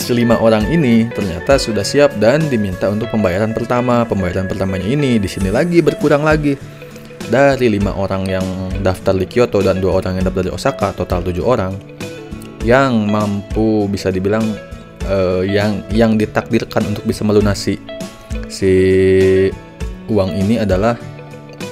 selima 0.00 0.40
orang 0.40 0.64
ini 0.72 1.06
ternyata 1.12 1.60
sudah 1.60 1.84
siap 1.84 2.16
dan 2.16 2.48
diminta 2.48 2.88
untuk 2.88 3.12
pembayaran 3.12 3.52
pertama. 3.52 4.02
Pembayaran 4.08 4.48
pertamanya 4.48 4.88
ini 4.88 5.20
di 5.20 5.28
sini 5.28 5.52
lagi 5.52 5.84
berkurang 5.84 6.24
lagi. 6.24 6.56
Dari 7.30 7.70
lima 7.70 7.94
orang 7.94 8.26
yang 8.26 8.46
daftar 8.82 9.14
di 9.14 9.28
Kyoto 9.28 9.62
dan 9.62 9.78
dua 9.78 10.02
orang 10.02 10.18
yang 10.18 10.26
daftar 10.26 10.50
di 10.50 10.50
Osaka 10.50 10.88
total 10.96 11.22
tujuh 11.22 11.46
orang 11.46 11.78
yang 12.66 13.06
mampu 13.06 13.86
bisa 13.86 14.10
dibilang 14.10 14.42
uh, 15.06 15.46
yang 15.46 15.86
yang 15.94 16.18
ditakdirkan 16.18 16.90
untuk 16.90 17.06
bisa 17.06 17.22
melunasi 17.22 17.78
si 18.50 18.72
uang 20.10 20.34
ini 20.34 20.58
adalah 20.58 20.98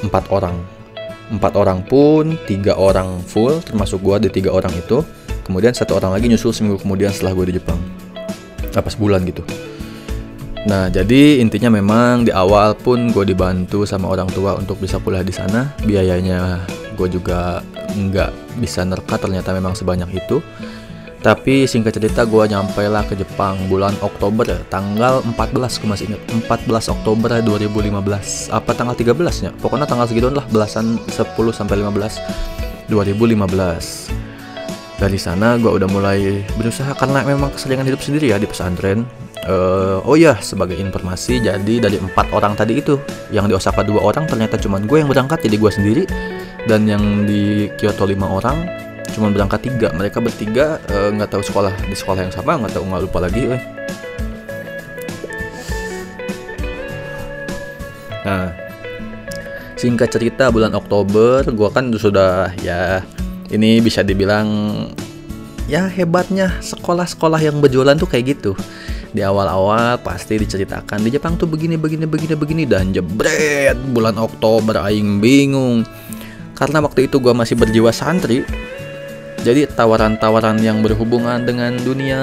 empat 0.07 0.31
orang. 0.31 0.55
Empat 1.29 1.59
orang 1.59 1.83
pun 1.83 2.39
tiga 2.47 2.79
orang 2.79 3.19
full 3.27 3.59
termasuk 3.67 3.99
gua 3.99 4.23
di 4.23 4.31
tiga 4.31 4.55
orang 4.55 4.71
itu. 4.79 5.03
Kemudian 5.43 5.75
satu 5.75 5.99
orang 5.99 6.13
lagi 6.15 6.29
nyusul 6.29 6.53
seminggu 6.53 6.77
kemudian 6.85 7.09
setelah 7.09 7.33
gue 7.33 7.49
di 7.49 7.57
Jepang 7.57 7.81
apa 8.75 8.91
sebulan 8.93 9.25
gitu. 9.29 9.43
Nah 10.69 10.91
jadi 10.91 11.39
intinya 11.41 11.73
memang 11.73 12.27
di 12.27 12.33
awal 12.35 12.75
pun 12.77 13.09
gue 13.15 13.25
dibantu 13.25 13.87
sama 13.87 14.11
orang 14.11 14.29
tua 14.35 14.59
untuk 14.59 14.83
bisa 14.83 15.01
kuliah 15.01 15.25
di 15.25 15.33
sana. 15.33 15.73
Biayanya 15.87 16.67
gue 16.99 17.09
juga 17.09 17.63
nggak 17.95 18.61
bisa 18.61 18.83
nerka 18.85 19.17
ternyata 19.17 19.55
memang 19.55 19.73
sebanyak 19.79 20.11
itu. 20.13 20.43
Tapi 21.19 21.67
singkat 21.67 21.99
cerita 21.99 22.23
gue 22.23 22.47
nyampe 22.47 22.79
lah 22.87 23.03
ke 23.03 23.19
Jepang 23.19 23.59
bulan 23.67 23.91
Oktober 24.07 24.47
tanggal 24.71 25.19
14 25.27 25.83
gue 25.83 25.89
masih 25.91 26.05
ingat. 26.15 26.23
14 26.47 26.95
Oktober 26.95 27.43
2015 27.43 28.55
apa 28.55 28.71
tanggal 28.71 28.95
13 28.95 29.43
nya? 29.43 29.51
Pokoknya 29.59 29.87
tanggal 29.91 30.07
segituan 30.07 30.39
lah 30.39 30.47
belasan 30.47 31.01
10 31.11 31.35
sampai 31.51 31.83
15 31.83 32.87
2015 32.87 34.28
dari 34.99 35.15
sana 35.15 35.55
gue 35.63 35.71
udah 35.71 35.87
mulai 35.87 36.43
berusaha 36.59 36.91
karena 36.99 37.23
memang 37.23 37.55
kesenjangan 37.55 37.87
hidup 37.87 38.03
sendiri 38.03 38.35
ya 38.35 38.37
di 38.43 38.51
pesantren. 38.51 39.07
Uh, 39.49 40.03
oh 40.05 40.19
ya 40.19 40.37
sebagai 40.45 40.77
informasi 40.77 41.41
jadi 41.41 41.75
dari 41.81 41.97
empat 41.97 42.29
orang 42.37 42.53
tadi 42.53 42.85
itu 42.85 43.01
yang 43.33 43.49
di 43.49 43.57
Osaka 43.57 43.81
dua 43.87 44.05
orang 44.05 44.29
ternyata 44.29 44.61
cuma 44.61 44.77
gue 44.83 44.99
yang 45.01 45.09
berangkat 45.09 45.47
jadi 45.47 45.57
gue 45.57 45.71
sendiri. 45.71 46.05
Dan 46.67 46.85
yang 46.85 47.25
di 47.25 47.71
Kyoto 47.79 48.05
lima 48.05 48.27
orang 48.29 48.67
cuma 49.15 49.31
berangkat 49.31 49.71
tiga. 49.71 49.89
Mereka 49.95 50.19
bertiga 50.19 50.83
eh, 50.91 51.15
nggak 51.15 51.31
uh, 51.31 51.33
tahu 51.39 51.43
sekolah 51.47 51.73
di 51.87 51.97
sekolah 51.97 52.27
yang 52.27 52.35
sama 52.35 52.59
nggak 52.59 52.75
tahu 52.75 52.85
nggak 52.91 53.03
lupa 53.09 53.19
lagi 53.23 53.43
eh. 53.55 53.63
nah 58.29 58.53
singkat 59.79 60.13
cerita 60.13 60.53
bulan 60.53 60.77
Oktober 60.77 61.49
gue 61.49 61.69
kan 61.73 61.89
sudah 61.97 62.53
ya 62.61 63.01
ini 63.49 63.81
bisa 63.81 64.05
dibilang 64.05 64.49
ya 65.69 65.85
hebatnya 65.89 66.61
sekolah-sekolah 66.61 67.41
yang 67.41 67.61
berjualan 67.61 67.97
tuh 67.97 68.09
kayak 68.09 68.39
gitu 68.39 68.53
di 69.09 69.25
awal-awal 69.25 69.97
pasti 70.05 70.37
diceritakan 70.37 71.01
di 71.01 71.17
Jepang 71.17 71.41
tuh 71.41 71.49
begini 71.49 71.81
begini 71.81 72.05
begini 72.05 72.35
begini 72.37 72.65
dan 72.69 72.93
jebret 72.93 73.77
bulan 73.93 74.21
Oktober 74.21 74.85
aing 74.85 75.21
bingung 75.21 75.85
karena 76.53 76.85
waktu 76.85 77.09
itu 77.09 77.17
gue 77.17 77.33
masih 77.33 77.57
berjiwa 77.57 77.89
santri 77.89 78.45
jadi 79.47 79.71
tawaran-tawaran 79.71 80.61
yang 80.61 80.85
berhubungan 80.85 81.47
dengan 81.47 81.79
dunia 81.81 82.21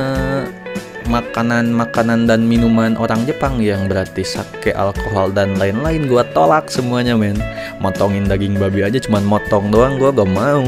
makanan-makanan 1.08 2.26
dan 2.26 2.44
minuman 2.44 2.98
orang 2.98 3.24
Jepang 3.30 3.62
yang 3.62 3.86
berarti 3.86 4.26
sake, 4.26 4.74
alkohol 4.74 5.30
dan 5.32 5.56
lain-lain 5.56 6.10
gua 6.10 6.26
tolak 6.34 6.68
semuanya 6.68 7.14
men. 7.14 7.38
Motongin 7.78 8.26
daging 8.26 8.58
babi 8.58 8.84
aja 8.84 8.98
cuman 8.98 9.24
motong 9.24 9.70
doang 9.70 10.02
gua 10.02 10.12
gak 10.12 10.32
mau. 10.34 10.66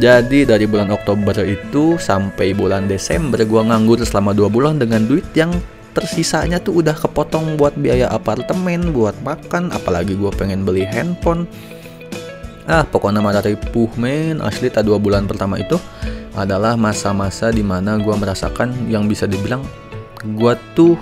Jadi 0.00 0.48
dari 0.48 0.64
bulan 0.64 0.88
Oktober 0.88 1.36
itu 1.44 2.00
sampai 2.00 2.56
bulan 2.56 2.88
Desember 2.88 3.44
gua 3.44 3.68
nganggur 3.68 4.00
selama 4.00 4.32
dua 4.32 4.48
bulan 4.48 4.80
dengan 4.80 5.04
duit 5.04 5.24
yang 5.36 5.52
tersisanya 5.92 6.56
tuh 6.56 6.80
udah 6.80 6.96
kepotong 6.96 7.60
buat 7.60 7.76
biaya 7.76 8.08
apartemen, 8.08 8.96
buat 8.96 9.12
makan, 9.20 9.68
apalagi 9.68 10.16
gua 10.16 10.32
pengen 10.32 10.64
beli 10.64 10.88
handphone. 10.88 11.44
Ah 12.64 12.86
pokoknya 12.88 13.20
mata 13.20 13.44
ripuh 13.44 13.90
men. 14.00 14.40
Asli 14.40 14.72
tak 14.72 14.88
dua 14.88 14.96
bulan 14.96 15.28
pertama 15.28 15.60
itu 15.60 15.76
adalah 16.32 16.80
masa-masa 16.80 17.52
di 17.52 17.60
mana 17.60 18.00
gue 18.00 18.14
merasakan 18.16 18.88
yang 18.88 19.04
bisa 19.04 19.28
dibilang 19.28 19.60
gue 20.24 20.54
tuh 20.72 20.96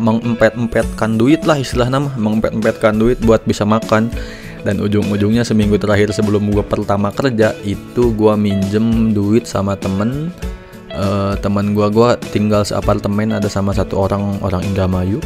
mengempet-empetkan 0.00 1.20
duit 1.20 1.44
lah 1.44 1.60
istilah 1.60 1.92
nama 1.92 2.10
mengempet-empetkan 2.16 2.96
duit 2.96 3.20
buat 3.22 3.44
bisa 3.44 3.62
makan 3.68 4.08
dan 4.62 4.78
ujung-ujungnya 4.78 5.42
seminggu 5.42 5.78
terakhir 5.78 6.14
sebelum 6.14 6.50
gue 6.50 6.62
pertama 6.62 7.10
kerja 7.10 7.54
itu 7.66 8.14
gue 8.14 8.34
minjem 8.38 9.10
duit 9.14 9.46
sama 9.46 9.74
temen. 9.78 10.30
Uh, 10.92 11.32
teman 11.40 11.72
gue 11.72 11.88
gue 11.88 12.10
tinggal 12.36 12.68
seapartemen 12.68 13.32
ada 13.32 13.48
sama 13.48 13.72
satu 13.72 13.98
orang 13.98 14.38
orang 14.44 14.62
Indramayu. 14.62 15.18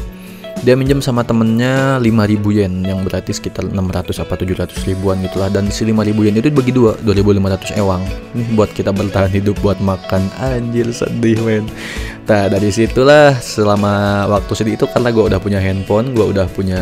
Dia 0.65 0.73
minjem 0.73 1.05
sama 1.05 1.21
temennya 1.21 2.01
5000 2.01 2.57
yen 2.57 2.81
yang 2.81 3.05
berarti 3.05 3.29
sekitar 3.37 3.69
600 3.69 4.25
apa 4.25 4.35
700 4.41 4.89
ribuan 4.89 5.21
gitulah 5.21 5.53
dan 5.53 5.69
si 5.69 5.85
5000 5.85 6.17
yen 6.17 6.35
itu 6.41 6.49
dibagi 6.49 6.73
dua 6.73 6.97
2500 7.05 7.77
ewang. 7.77 8.01
Nih 8.33 8.49
buat 8.57 8.73
kita 8.73 8.89
bertahan 8.89 9.37
hidup 9.37 9.61
buat 9.61 9.77
makan. 9.85 10.33
Anjir 10.41 10.89
sedih 10.97 11.37
men. 11.45 11.69
Nah 12.25 12.49
dari 12.49 12.73
situlah 12.73 13.37
selama 13.37 14.25
waktu 14.33 14.53
sedih 14.57 14.75
itu 14.81 14.89
karena 14.89 15.13
gue 15.13 15.25
udah 15.29 15.41
punya 15.45 15.61
handphone 15.61 16.17
gue 16.17 16.25
udah 16.25 16.49
punya 16.49 16.81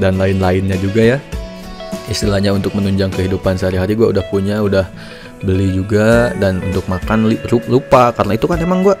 dan 0.00 0.16
lain-lainnya 0.16 0.80
juga 0.80 1.02
ya 1.04 1.18
istilahnya 2.12 2.52
untuk 2.52 2.76
menunjang 2.76 3.10
kehidupan 3.10 3.56
sehari-hari 3.56 3.96
gue 3.96 4.12
udah 4.12 4.24
punya 4.28 4.60
udah 4.60 4.86
beli 5.42 5.74
juga 5.74 6.30
dan 6.38 6.62
untuk 6.62 6.86
makan 6.86 7.32
lupa. 7.66 8.12
Karena 8.14 8.32
itu 8.38 8.46
kan 8.46 8.60
emang 8.60 8.86
gue 8.86 8.94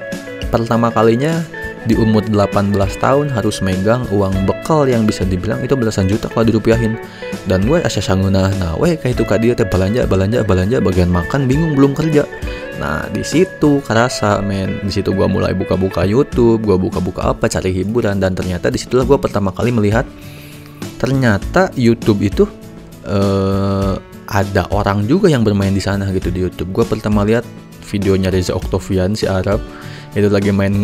pertama 0.50 0.88
kalinya 0.90 1.44
di 1.82 1.98
umur 1.98 2.22
18 2.22 2.74
tahun 3.02 3.26
harus 3.34 3.58
megang 3.58 4.06
uang 4.14 4.46
bekal 4.46 4.86
yang 4.86 5.02
bisa 5.02 5.26
dibilang 5.26 5.58
itu 5.66 5.74
belasan 5.74 6.06
juta 6.06 6.30
kalau 6.30 6.46
dirupiahin. 6.46 6.98
Dan 7.46 7.66
gue 7.66 7.82
asya 7.82 8.02
sangguna 8.02 8.50
nah 8.58 8.74
weh 8.78 8.94
kayak 8.94 9.18
itu 9.18 9.24
kak 9.26 9.38
dia 9.42 9.52
teh 9.54 9.66
belanja 9.66 10.06
belanja 10.06 10.46
belanja 10.46 10.78
bagian 10.78 11.10
makan 11.10 11.46
bingung 11.50 11.74
belum 11.74 11.94
kerja. 11.94 12.26
Nah 12.78 13.06
di 13.10 13.22
situ 13.22 13.82
kerasa 13.82 14.42
men 14.42 14.82
di 14.82 14.92
situ 14.94 15.10
gue 15.14 15.26
mulai 15.26 15.54
buka-buka 15.54 16.06
YouTube 16.06 16.66
gue 16.66 16.76
buka-buka 16.78 17.34
apa 17.34 17.50
cari 17.50 17.74
hiburan. 17.74 18.18
Dan 18.22 18.34
ternyata 18.34 18.70
di 18.70 18.78
situlah 18.78 19.06
gue 19.06 19.18
pertama 19.18 19.50
kali 19.50 19.74
melihat 19.74 20.06
ternyata 21.02 21.66
YouTube 21.74 22.22
itu 22.22 22.46
uh, 23.06 23.94
ada 24.30 24.64
orang 24.72 25.04
juga 25.04 25.28
yang 25.28 25.44
bermain 25.44 25.74
di 25.74 25.82
sana 25.82 26.08
gitu 26.14 26.32
di 26.32 26.42
YouTube. 26.46 26.70
Gue 26.72 26.84
pertama 26.86 27.26
lihat 27.26 27.44
videonya 27.84 28.32
Reza 28.32 28.56
Octavian 28.56 29.12
si 29.18 29.28
Arab. 29.28 29.60
Itu 30.12 30.28
lagi 30.28 30.52
main 30.52 30.76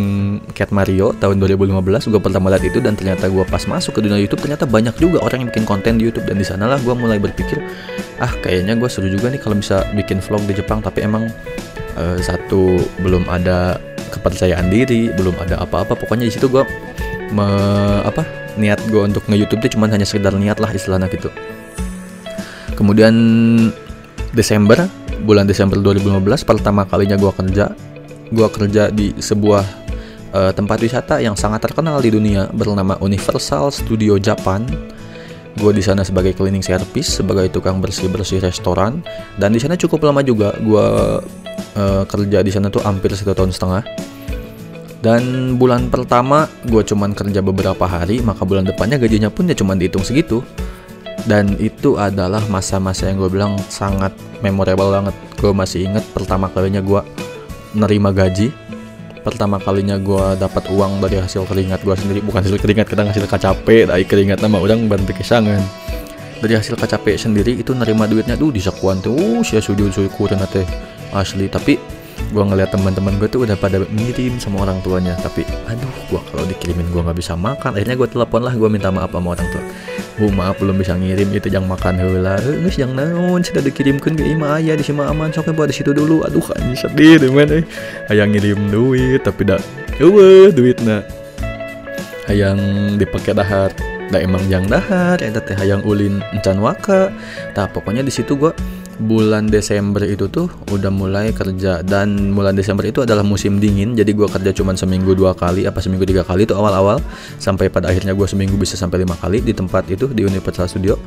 Cat 0.57 0.73
Mario 0.73 1.13
tahun 1.21 1.37
2015 1.45 2.09
gue 2.09 2.17
pertama 2.17 2.49
lihat 2.49 2.65
itu 2.65 2.81
dan 2.81 2.97
ternyata 2.97 3.29
gue 3.29 3.45
pas 3.45 3.61
masuk 3.69 4.01
ke 4.01 4.01
dunia 4.01 4.17
YouTube 4.17 4.41
ternyata 4.41 4.65
banyak 4.65 4.97
juga 4.97 5.21
orang 5.21 5.45
yang 5.45 5.49
bikin 5.53 5.69
konten 5.69 6.01
di 6.01 6.09
YouTube. 6.09 6.25
Dan 6.25 6.41
di 6.41 6.47
sanalah 6.49 6.81
gue 6.81 6.95
mulai 6.97 7.21
berpikir 7.21 7.61
ah 8.25 8.33
kayaknya 8.41 8.77
gue 8.81 8.89
seru 8.89 9.09
juga 9.13 9.29
nih 9.29 9.41
kalau 9.41 9.61
bisa 9.61 9.85
bikin 9.93 10.25
vlog 10.25 10.45
di 10.49 10.57
Jepang. 10.57 10.81
Tapi 10.81 11.05
emang 11.05 11.29
uh, 12.01 12.19
satu 12.21 12.81
belum 13.05 13.29
ada 13.29 13.77
kepercayaan 14.09 14.73
diri 14.73 15.13
belum 15.13 15.37
ada 15.45 15.61
apa-apa. 15.61 15.93
Pokoknya 15.93 16.29
di 16.29 16.33
situ 16.33 16.49
gue 16.49 16.65
apa 18.09 18.25
niat 18.57 18.81
gue 18.89 19.03
untuk 19.05 19.23
nge 19.29 19.37
YouTube 19.37 19.61
itu 19.65 19.77
cuma 19.77 19.87
hanya 19.93 20.09
sekedar 20.09 20.33
niat 20.35 20.59
lah 20.59 20.73
istilahnya 20.73 21.07
gitu 21.13 21.29
kemudian 22.79 23.15
Desember 24.31 24.87
bulan 25.27 25.51
Desember 25.51 25.75
2015 25.83 26.47
pertama 26.47 26.87
kalinya 26.87 27.19
gue 27.19 27.33
kerja 27.35 27.75
gue 28.31 28.49
kerja 28.55 28.93
di 28.95 29.17
sebuah 29.19 29.89
uh, 30.33 30.53
tempat 30.53 30.79
wisata 30.81 31.21
yang 31.21 31.37
sangat 31.37 31.65
terkenal 31.65 32.01
di 32.01 32.13
dunia 32.13 32.49
bernama 32.53 32.97
Universal 33.01 33.73
Studio 33.73 34.21
Japan. 34.21 34.65
Gue 35.59 35.75
di 35.75 35.83
sana 35.83 36.07
sebagai 36.07 36.39
cleaning 36.39 36.63
service, 36.63 37.19
sebagai 37.19 37.51
tukang 37.51 37.83
bersih-bersih 37.83 38.39
restoran, 38.39 39.03
dan 39.43 39.51
di 39.51 39.59
sana 39.59 39.75
cukup 39.75 40.07
lama 40.07 40.23
juga. 40.23 40.55
Gue 40.63 40.87
uh, 41.75 42.03
kerja 42.07 42.39
di 42.47 42.51
sana 42.55 42.71
tuh 42.71 42.85
hampir 42.87 43.11
satu 43.11 43.35
tahun 43.35 43.51
setengah. 43.51 43.83
Dan 44.99 45.55
bulan 45.59 45.91
pertama 45.91 46.51
gue 46.67 46.83
cuman 46.83 47.15
kerja 47.15 47.43
beberapa 47.43 47.87
hari, 47.87 48.23
maka 48.23 48.47
bulan 48.47 48.67
depannya 48.67 48.99
gajinya 48.99 49.31
pun 49.31 49.51
ya 49.51 49.55
cuman 49.59 49.79
dihitung 49.79 50.07
segitu. 50.07 50.47
Dan 51.29 51.61
itu 51.61 52.01
adalah 52.01 52.41
masa-masa 52.49 53.05
yang 53.05 53.21
gue 53.21 53.29
bilang 53.29 53.61
sangat 53.69 54.17
memorable 54.41 54.89
banget. 54.89 55.15
Gue 55.37 55.53
masih 55.53 55.85
inget 55.85 56.03
pertama 56.17 56.49
kalinya 56.49 56.81
gue 56.81 57.05
nerima 57.77 58.17
gaji 58.17 58.49
pertama 59.19 59.61
kalinya 59.61 60.01
gue 60.01 60.41
dapat 60.41 60.73
uang 60.73 61.05
dari 61.05 61.21
hasil 61.21 61.45
keringat 61.45 61.85
gue 61.85 61.93
sendiri. 61.93 62.25
Bukan 62.25 62.41
hasil 62.41 62.57
keringat 62.57 62.89
kadang 62.89 63.13
hasil 63.13 63.29
KCP 63.29 63.93
dari 63.93 64.09
keringat 64.09 64.41
nama 64.41 64.57
orang 64.57 64.89
bantu 64.89 65.13
kesangan 65.13 65.61
dari 66.39 66.55
hasil 66.55 66.79
KCP 66.79 67.07
sendiri 67.19 67.53
itu 67.59 67.75
nerima 67.75 68.07
duitnya 68.07 68.39
tuh 68.39 68.55
di 68.55 68.63
sakuan 68.63 69.03
tuh 69.03 69.13
uh 69.13 69.43
saya 69.43 69.61
sujud 69.61 69.93
syukur 69.93 70.33
teh 70.33 70.65
asli. 71.13 71.51
Tapi 71.51 71.77
gue 72.29 72.45
ngeliat 72.45 72.69
teman-teman 72.69 73.17
gue 73.17 73.29
tuh 73.31 73.49
udah 73.49 73.57
pada 73.57 73.81
ngirim 73.89 74.37
sama 74.37 74.69
orang 74.69 74.79
tuanya 74.85 75.17
tapi 75.25 75.49
aduh 75.65 75.89
gue 76.13 76.21
kalau 76.21 76.45
dikirimin 76.45 76.85
gue 76.93 77.01
nggak 77.01 77.17
bisa 77.17 77.33
makan. 77.33 77.73
Akhirnya 77.73 77.97
gue 77.97 78.09
telepon 78.09 78.41
lah 78.45 78.53
gue 78.53 78.69
minta 78.69 78.93
maaf 78.93 79.11
sama 79.15 79.33
orang 79.33 79.49
tua. 79.49 79.65
Bu 80.21 80.29
maaf 80.35 80.61
belum 80.61 80.77
bisa 80.77 80.93
ngirim 80.99 81.31
itu 81.33 81.49
yang 81.49 81.65
makan. 81.65 81.97
Hela 81.97 82.37
ngus 82.43 82.77
yang 82.77 82.93
naon 82.93 83.41
sudah 83.41 83.65
dikirimkan 83.65 84.19
ke 84.19 84.25
ima 84.29 84.61
ayah 84.61 84.77
di 84.77 84.85
sini 84.85 85.01
aman 85.01 85.33
soknya 85.33 85.57
buat 85.57 85.73
di 85.73 85.77
situ 85.81 85.97
dulu. 85.97 86.27
Aduh 86.29 86.45
kan 86.45 86.61
sedih 86.77 87.17
deh 87.17 87.33
mana 87.33 87.65
ayah 88.13 88.27
ngirim 88.29 88.69
duit 88.69 89.25
tapi 89.25 89.49
dak 89.49 89.65
duit 89.97 90.53
duit 90.53 90.77
nah 90.85 91.01
hayang 92.29 92.61
dipakai 93.01 93.33
dahar. 93.33 93.73
Dah 94.09 94.25
emang 94.25 94.41
yang 94.49 94.65
dahar 94.65 95.21
eta 95.21 95.41
teh 95.41 95.53
hayang 95.57 95.85
ulin 95.85 96.21
encan 96.33 96.61
waka. 96.61 97.13
Tak 97.57 97.73
pokoknya 97.73 98.05
di 98.05 98.13
situ 98.13 98.37
gue 98.37 98.53
bulan 98.99 99.47
Desember 99.47 100.03
itu 100.03 100.27
tuh 100.27 100.51
udah 100.75 100.91
mulai 100.91 101.31
kerja. 101.31 101.81
Dan 101.87 102.35
bulan 102.35 102.59
Desember 102.59 102.83
itu 102.87 103.07
adalah 103.07 103.23
musim 103.23 103.63
dingin 103.63 103.95
jadi 103.95 104.11
gue 104.11 104.29
kerja 104.29 104.51
cuma 104.55 104.75
seminggu 104.75 105.15
dua 105.15 105.33
kali 105.33 105.65
apa 105.65 105.79
seminggu 105.79 106.05
tiga 106.05 106.27
kali 106.27 106.45
itu 106.45 106.55
awal-awal. 106.55 106.99
Sampai 107.39 107.71
pada 107.71 107.89
akhirnya 107.89 108.13
gue 108.13 108.27
seminggu 108.27 108.59
bisa 108.59 108.75
sampai 108.75 109.07
lima 109.07 109.15
kali 109.19 109.41
di 109.41 109.55
tempat 109.55 109.87
itu 109.89 110.11
di 110.11 110.27
Universal 110.27 110.67
Studio. 110.67 110.99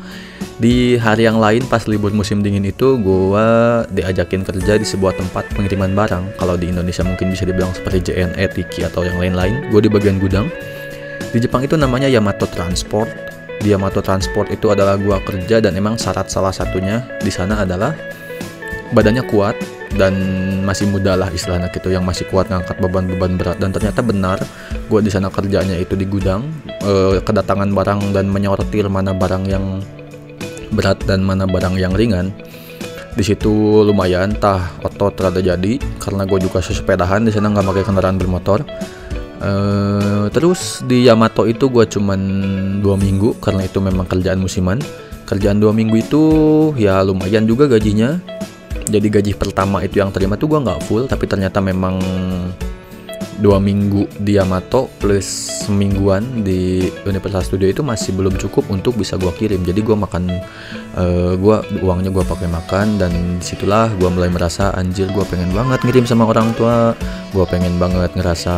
Di 0.62 0.96
hari 0.96 1.28
yang 1.28 1.42
lain 1.42 1.68
pas 1.68 1.84
libur 1.90 2.16
musim 2.16 2.40
dingin 2.40 2.64
itu 2.64 2.96
gue 3.02 3.48
diajakin 3.92 4.48
kerja 4.48 4.80
di 4.80 4.86
sebuah 4.88 5.20
tempat 5.20 5.52
pengiriman 5.54 5.92
barang. 5.92 6.40
Kalau 6.40 6.56
di 6.56 6.72
Indonesia 6.72 7.04
mungkin 7.04 7.34
bisa 7.34 7.44
dibilang 7.44 7.76
seperti 7.76 8.12
JNE, 8.12 8.46
Tiki 8.56 8.88
atau 8.88 9.04
yang 9.04 9.20
lain-lain. 9.20 9.68
Gue 9.74 9.84
di 9.84 9.90
bagian 9.92 10.18
gudang. 10.22 10.48
Di 11.32 11.40
Jepang 11.40 11.64
itu 11.64 11.80
namanya 11.80 12.12
Yamato 12.12 12.44
Transport 12.44 13.32
di 13.62 13.70
Yamato 13.72 14.02
Transport 14.02 14.50
itu 14.50 14.74
adalah 14.74 14.98
gua 14.98 15.22
kerja 15.22 15.62
dan 15.62 15.78
emang 15.78 15.96
syarat 15.96 16.28
salah 16.28 16.52
satunya 16.52 17.06
di 17.22 17.30
sana 17.30 17.62
adalah 17.62 17.94
badannya 18.92 19.24
kuat 19.30 19.56
dan 19.96 20.14
masih 20.64 20.88
muda 20.88 21.20
lah 21.20 21.28
istilahnya 21.32 21.68
gitu 21.72 21.92
yang 21.92 22.04
masih 22.08 22.24
kuat 22.32 22.48
ngangkat 22.48 22.80
beban-beban 22.80 23.36
berat. 23.36 23.58
Dan 23.60 23.76
ternyata 23.76 24.00
benar 24.04 24.40
gue 24.88 25.00
di 25.04 25.12
sana 25.12 25.28
kerjanya 25.32 25.76
itu 25.80 25.96
di 25.96 26.08
gudang 26.08 26.48
e, 26.84 27.20
kedatangan 27.24 27.72
barang 27.72 28.16
dan 28.16 28.28
menyortir 28.32 28.88
mana 28.88 29.12
barang 29.12 29.44
yang 29.48 29.84
berat 30.72 31.00
dan 31.04 31.24
mana 31.24 31.44
barang 31.44 31.76
yang 31.76 31.92
ringan. 31.92 32.32
Di 33.12 33.28
situ 33.28 33.84
lumayan 33.84 34.32
tah 34.40 34.72
otot 34.88 35.12
rada 35.20 35.44
jadi 35.44 35.76
karena 36.00 36.24
gue 36.24 36.40
juga 36.40 36.64
sesepedahan 36.64 37.28
di 37.28 37.32
sana 37.36 37.52
nggak 37.52 37.68
pakai 37.68 37.84
kendaraan 37.84 38.16
bermotor 38.16 38.64
Uh, 39.42 40.30
terus 40.30 40.86
di 40.86 41.10
Yamato 41.10 41.50
itu 41.50 41.66
gue 41.74 41.90
cuman 41.90 42.22
dua 42.78 42.94
minggu 42.94 43.42
karena 43.42 43.66
itu 43.66 43.82
memang 43.82 44.06
kerjaan 44.06 44.38
musiman. 44.38 44.78
Kerjaan 45.26 45.58
dua 45.58 45.74
minggu 45.74 45.98
itu 45.98 46.24
ya 46.78 47.02
lumayan 47.02 47.50
juga 47.50 47.66
gajinya. 47.66 48.22
Jadi 48.92 49.08
gaji 49.08 49.32
pertama 49.34 49.82
itu 49.82 49.98
yang 49.98 50.14
terima 50.14 50.38
tuh 50.38 50.46
gue 50.52 50.60
nggak 50.62 50.84
full, 50.86 51.10
tapi 51.10 51.26
ternyata 51.26 51.58
memang 51.64 51.98
dua 53.42 53.58
minggu 53.58 54.06
di 54.22 54.38
Yamato 54.38 54.86
plus 55.02 55.26
semingguan 55.66 56.46
di 56.46 56.92
Universal 57.10 57.42
Studio 57.42 57.66
itu 57.72 57.82
masih 57.82 58.14
belum 58.14 58.38
cukup 58.38 58.70
untuk 58.70 59.00
bisa 59.00 59.18
gue 59.18 59.32
kirim. 59.34 59.66
Jadi 59.66 59.82
gue 59.82 59.98
makan, 59.98 60.30
uh, 60.98 61.34
gua 61.40 61.64
uangnya 61.80 62.12
gue 62.12 62.24
pakai 62.24 62.48
makan 62.48 63.00
dan 63.00 63.12
di 63.40 63.44
situlah 63.44 63.92
gue 63.96 64.10
mulai 64.12 64.28
merasa 64.28 64.72
anjir 64.76 65.08
gue 65.12 65.26
pengen 65.28 65.52
banget 65.56 65.80
ngirim 65.84 66.06
sama 66.08 66.28
orang 66.28 66.52
tua. 66.56 66.96
Gue 67.32 67.48
pengen 67.48 67.80
banget 67.80 68.12
ngerasa 68.12 68.56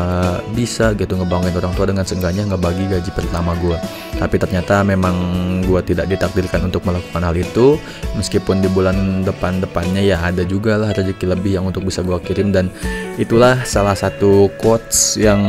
bisa 0.58 0.98
gitu 0.98 1.14
ngebanggain 1.14 1.54
orang 1.54 1.74
tua 1.78 1.86
dengan 1.94 2.02
seenggaknya 2.02 2.50
ngebagi 2.50 2.90
gaji 2.90 3.12
pertama 3.14 3.54
gue. 3.62 3.78
Tapi 4.18 4.36
ternyata 4.42 4.82
memang 4.82 5.16
gue 5.62 5.82
tidak 5.86 6.10
ditakdirkan 6.10 6.66
untuk 6.66 6.82
melakukan 6.82 7.22
hal 7.22 7.38
itu. 7.38 7.78
Meskipun 8.18 8.66
di 8.66 8.70
bulan 8.74 9.22
depan-depannya 9.22 10.02
ya 10.02 10.18
ada 10.18 10.42
juga 10.42 10.82
lah 10.82 10.90
rezeki 10.90 11.38
lebih 11.38 11.62
yang 11.62 11.70
untuk 11.70 11.86
bisa 11.86 12.02
gue 12.02 12.18
kirim 12.26 12.50
dan 12.50 12.74
itulah 13.22 13.62
salah 13.62 13.94
satu 13.94 14.50
quotes 14.58 15.22
yang 15.22 15.42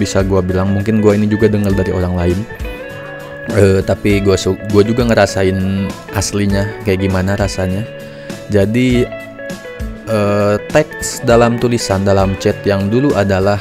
bisa 0.00 0.24
gue 0.24 0.40
bilang 0.40 0.72
mungkin 0.72 1.04
gue 1.04 1.12
ini 1.12 1.28
juga 1.28 1.52
dengar 1.52 1.76
dari 1.76 1.92
orang 1.92 2.16
lain 2.16 2.38
uh, 3.54 3.80
tapi 3.82 4.22
gue 4.22 4.36
gue 4.70 4.82
juga 4.84 5.02
ngerasain 5.06 5.88
aslinya 6.14 6.82
kayak 6.86 7.06
gimana 7.06 7.34
rasanya. 7.34 7.86
Jadi 8.50 9.06
uh, 10.10 10.58
teks 10.74 11.22
dalam 11.22 11.56
tulisan 11.58 12.02
dalam 12.02 12.34
chat 12.42 12.58
yang 12.66 12.90
dulu 12.90 13.14
adalah 13.14 13.58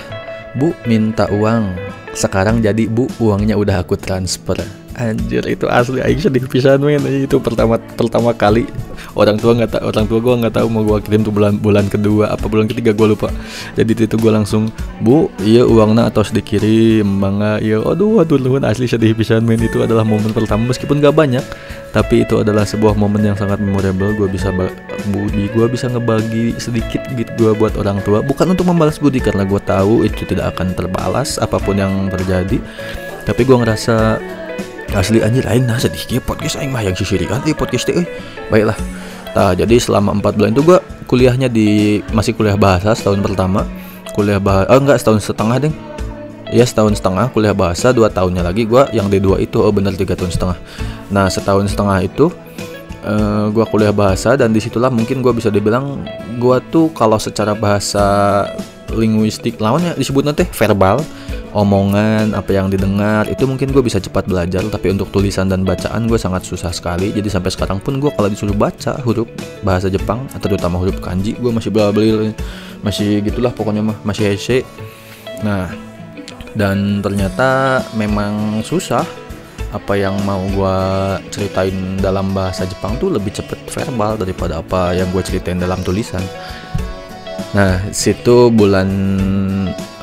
bu 0.58 0.74
minta 0.90 1.30
uang. 1.30 1.78
Sekarang 2.18 2.60
jadi 2.60 2.90
bu 2.90 3.06
uangnya 3.22 3.54
udah 3.54 3.86
aku 3.86 3.94
transfer 3.96 4.58
anjir 5.00 5.44
itu 5.48 5.66
asli 5.72 6.04
aing 6.04 6.20
sedih 6.20 6.44
pisan 6.46 6.84
men. 6.84 7.00
Itu 7.08 7.40
pertama 7.40 7.80
pertama 7.80 8.36
kali 8.36 8.68
orang 9.16 9.40
tua 9.40 9.56
nggak 9.56 9.80
orang 9.80 10.06
tua 10.06 10.20
gue 10.20 10.36
nggak 10.46 10.54
tahu 10.60 10.68
mau 10.68 10.84
gue 10.84 11.00
kirim 11.08 11.24
tuh 11.24 11.34
bulan 11.34 11.56
bulan 11.58 11.88
kedua 11.88 12.36
apa 12.36 12.46
bulan 12.52 12.68
ketiga 12.68 12.92
gue 12.92 13.08
lupa. 13.16 13.32
Jadi 13.80 14.06
itu 14.06 14.16
gue 14.20 14.32
langsung 14.32 14.68
bu 15.00 15.32
iya 15.42 15.64
uangnya 15.64 16.12
atau 16.12 16.22
sedikit 16.22 16.60
kirim 16.60 17.22
bangga 17.22 17.62
iya 17.62 17.78
aduh 17.78 18.26
aduh 18.26 18.42
luhun 18.42 18.68
asli 18.68 18.86
sedih 18.86 19.16
pisan 19.16 19.48
men. 19.48 19.64
Itu 19.64 19.82
adalah 19.82 20.04
momen 20.04 20.36
pertama 20.36 20.68
meskipun 20.70 21.00
gak 21.00 21.16
banyak 21.16 21.46
tapi 21.90 22.22
itu 22.22 22.38
adalah 22.42 22.68
sebuah 22.68 22.94
momen 22.94 23.24
yang 23.24 23.38
sangat 23.40 23.64
memorable. 23.64 24.12
Gue 24.14 24.28
bisa 24.28 24.52
budi 25.10 25.48
gue 25.56 25.66
bisa 25.72 25.88
ngebagi 25.88 26.60
sedikit 26.60 27.02
gitu 27.16 27.32
gue 27.40 27.52
buat 27.56 27.80
orang 27.80 28.04
tua. 28.04 28.20
Bukan 28.20 28.52
untuk 28.52 28.68
membalas 28.68 29.00
budi 29.00 29.24
karena 29.24 29.48
gue 29.48 29.62
tahu 29.64 30.04
itu 30.04 30.28
tidak 30.28 30.58
akan 30.58 30.76
terbalas 30.76 31.40
apa 31.40 31.58
pun 31.58 31.78
yang 31.80 32.12
terjadi 32.12 32.60
tapi 33.30 33.46
gue 33.46 33.58
ngerasa 33.62 34.18
asli 34.98 35.22
anjir 35.22 35.46
aing 35.46 35.70
nah 35.70 35.78
sedih 35.78 36.02
kieu 36.06 36.22
podcast 36.24 36.58
aing 36.58 36.74
mah 36.74 36.82
yang 36.82 36.98
sisirikan 36.98 37.42
di 37.46 37.54
podcast 37.54 37.90
teh 37.90 38.06
baiklah. 38.50 38.78
Nah 39.38 39.54
jadi 39.54 39.78
selama 39.78 40.18
4 40.18 40.38
bulan 40.38 40.52
itu 40.54 40.64
gua 40.66 40.80
kuliahnya 41.06 41.50
di 41.50 42.00
masih 42.14 42.34
kuliah 42.34 42.58
bahasa 42.58 42.94
setahun 42.98 43.22
pertama. 43.22 43.66
Kuliah 44.18 44.42
bahasa 44.42 44.68
oh 44.74 44.80
enggak 44.82 44.98
setahun 45.00 45.22
setengah 45.26 45.58
deh 45.70 45.74
ya 46.50 46.66
setahun 46.66 46.98
setengah 46.98 47.30
kuliah 47.30 47.54
bahasa 47.54 47.94
dua 47.94 48.10
tahunnya 48.10 48.42
lagi 48.42 48.66
gua 48.66 48.90
yang 48.90 49.06
D2 49.08 49.46
itu. 49.46 49.62
Oh 49.62 49.70
bener 49.70 49.94
tiga 49.94 50.18
tahun 50.18 50.34
setengah. 50.34 50.58
Nah 51.14 51.30
setahun 51.30 51.70
setengah 51.70 51.98
itu 52.02 52.34
uh, 53.06 53.54
gua 53.54 53.70
kuliah 53.70 53.94
bahasa 53.94 54.34
dan 54.34 54.50
di 54.50 54.58
situlah 54.58 54.90
mungkin 54.90 55.22
gua 55.22 55.34
bisa 55.34 55.54
dibilang 55.54 56.02
gua 56.42 56.58
tuh 56.74 56.90
kalau 56.98 57.22
secara 57.22 57.54
bahasa 57.54 58.46
linguistik 58.90 59.62
lawannya 59.62 59.94
disebut 59.94 60.26
nanti 60.26 60.44
verbal 60.50 60.98
omongan 61.54 62.38
apa 62.38 62.54
yang 62.54 62.70
didengar 62.70 63.26
itu 63.26 63.50
mungkin 63.50 63.74
gue 63.74 63.82
bisa 63.82 63.98
cepat 63.98 64.30
belajar 64.30 64.62
tapi 64.70 64.94
untuk 64.94 65.10
tulisan 65.10 65.50
dan 65.50 65.66
bacaan 65.66 66.06
gue 66.06 66.20
sangat 66.20 66.46
susah 66.46 66.70
sekali. 66.70 67.10
Jadi 67.10 67.26
sampai 67.30 67.50
sekarang 67.50 67.80
pun 67.82 67.98
gue 67.98 68.12
kalau 68.14 68.30
disuruh 68.30 68.54
baca 68.54 69.02
huruf 69.02 69.26
bahasa 69.66 69.90
Jepang 69.90 70.30
atau 70.34 70.48
terutama 70.50 70.78
huruf 70.78 71.02
kanji 71.02 71.34
gue 71.38 71.52
masih 71.52 71.74
bela 71.74 71.90
beli 71.90 72.34
masih 72.86 73.20
gitulah 73.26 73.52
pokoknya 73.52 73.84
mah 73.84 73.98
masih 74.08 74.32
hece 74.32 74.64
nah 75.44 75.68
dan 76.58 77.02
ternyata 77.02 77.82
memang 77.98 78.62
susah. 78.66 79.06
Apa 79.70 79.94
yang 79.94 80.18
mau 80.26 80.42
gue 80.50 80.78
ceritain 81.30 82.02
dalam 82.02 82.34
bahasa 82.34 82.66
Jepang 82.66 82.98
tuh 82.98 83.14
lebih 83.14 83.30
cepet 83.30 83.70
verbal 83.70 84.18
daripada 84.18 84.66
apa 84.66 84.98
yang 84.98 85.14
gue 85.14 85.22
ceritain 85.22 85.62
dalam 85.62 85.78
tulisan 85.86 86.26
Nah, 87.50 87.82
situ 87.90 88.54
bulan 88.54 88.90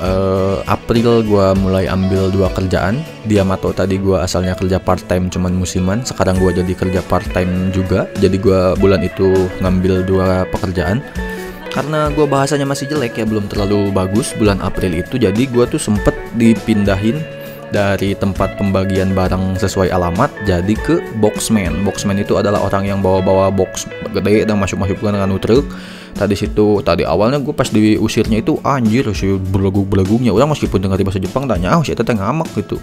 uh, 0.02 0.58
April 0.66 1.22
gue 1.22 1.46
mulai 1.62 1.86
ambil 1.86 2.26
dua 2.34 2.50
kerjaan. 2.50 3.06
Di 3.22 3.38
Yamato 3.38 3.70
tadi 3.70 4.02
gue 4.02 4.18
asalnya 4.18 4.58
kerja 4.58 4.82
part 4.82 5.06
time 5.06 5.30
cuman 5.30 5.54
musiman. 5.54 6.02
Sekarang 6.02 6.42
gue 6.42 6.50
jadi 6.50 6.72
kerja 6.74 7.00
part 7.06 7.26
time 7.30 7.70
juga. 7.70 8.10
Jadi 8.18 8.36
gue 8.42 8.74
bulan 8.82 8.98
itu 9.06 9.46
ngambil 9.62 10.02
dua 10.02 10.42
pekerjaan. 10.50 10.98
Karena 11.70 12.08
gue 12.08 12.24
bahasanya 12.24 12.64
masih 12.64 12.88
jelek 12.88 13.20
ya, 13.20 13.28
belum 13.28 13.52
terlalu 13.52 13.92
bagus 13.92 14.32
bulan 14.34 14.58
April 14.64 14.96
itu. 14.96 15.20
Jadi 15.20 15.46
gue 15.46 15.64
tuh 15.68 15.78
sempet 15.78 16.16
dipindahin 16.34 17.20
dari 17.74 18.14
tempat 18.14 18.54
pembagian 18.58 19.14
barang 19.14 19.58
sesuai 19.58 19.90
alamat 19.90 20.30
jadi 20.46 20.74
ke 20.78 21.02
boxman. 21.18 21.82
Boxman 21.82 22.22
itu 22.22 22.38
adalah 22.38 22.62
orang 22.62 22.86
yang 22.86 22.98
bawa-bawa 23.02 23.50
box 23.50 23.90
gede 24.14 24.46
dan 24.46 24.58
masuk-masuk 24.60 25.02
dengan 25.02 25.34
truk. 25.38 25.66
Tadi 26.16 26.32
situ 26.32 26.80
tadi 26.80 27.04
awalnya 27.04 27.36
gue 27.36 27.52
pas 27.52 27.68
diusirnya 27.68 28.40
itu 28.40 28.56
anjir 28.64 29.04
si 29.12 29.28
belagu-belagungnya 29.36 30.32
orang 30.32 30.56
meskipun 30.56 30.80
dengar 30.80 30.96
bahasa 31.04 31.20
Jepang 31.20 31.44
tanya 31.44 31.76
ah 31.76 31.84
si 31.84 31.92
teteh 31.92 32.16
ngamak 32.16 32.48
gitu. 32.56 32.80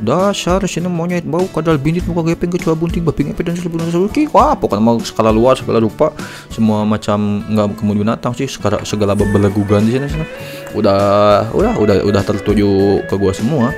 Dasar 0.00 0.64
sini 0.64 0.88
monyet 0.88 1.28
bau 1.28 1.44
kadal 1.50 1.76
binit 1.76 2.08
muka 2.08 2.32
gepeng 2.32 2.48
kecoa 2.48 2.72
bunting 2.72 3.04
babing 3.04 3.36
epe 3.36 3.44
dan 3.44 3.52
sebelum 3.52 3.84
sulki 3.92 4.24
wah 4.32 4.56
pokoknya 4.56 4.80
mau 4.80 4.96
skala 5.02 5.28
luar 5.28 5.60
skala 5.60 5.76
rupa 5.76 6.14
semua 6.48 6.88
macam 6.88 7.44
nggak 7.44 7.76
kemudian 7.76 8.08
binatang 8.08 8.32
sih 8.32 8.48
segala 8.48 8.80
segala 8.86 9.12
belagugan 9.12 9.84
di 9.84 9.98
sini. 10.00 10.24
Udah 10.72 11.50
udah 11.52 11.74
udah 11.76 11.96
udah 12.06 12.22
tertuju 12.22 13.02
ke 13.10 13.14
gua 13.18 13.34
semua 13.34 13.74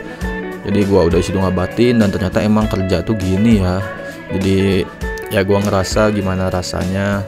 jadi 0.62 0.80
gua 0.86 1.10
udah 1.10 1.18
isi 1.18 1.34
batin 1.34 1.98
dan 1.98 2.08
ternyata 2.10 2.38
emang 2.42 2.70
kerja 2.70 3.02
tuh 3.02 3.18
gini 3.18 3.62
ya 3.62 3.82
jadi 4.30 4.86
ya 5.34 5.40
gua 5.42 5.62
ngerasa 5.62 6.14
gimana 6.14 6.48
rasanya 6.48 7.26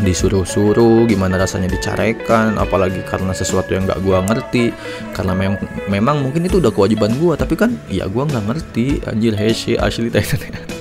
disuruh-suruh 0.00 1.04
gimana 1.04 1.36
rasanya 1.36 1.68
dicarekan 1.68 2.56
apalagi 2.56 3.04
karena 3.04 3.36
sesuatu 3.36 3.76
yang 3.76 3.84
nggak 3.84 4.00
gua 4.00 4.24
ngerti 4.24 4.72
karena 5.12 5.36
memang 5.36 5.60
memang 5.92 6.16
mungkin 6.24 6.48
itu 6.48 6.58
udah 6.58 6.72
kewajiban 6.72 7.12
gua 7.20 7.36
tapi 7.36 7.54
kan 7.54 7.76
ya 7.92 8.08
gua 8.08 8.24
nggak 8.24 8.44
ngerti 8.48 9.04
anjir 9.04 9.36
hese 9.36 9.76
asli 9.76 10.08
teh 10.08 10.24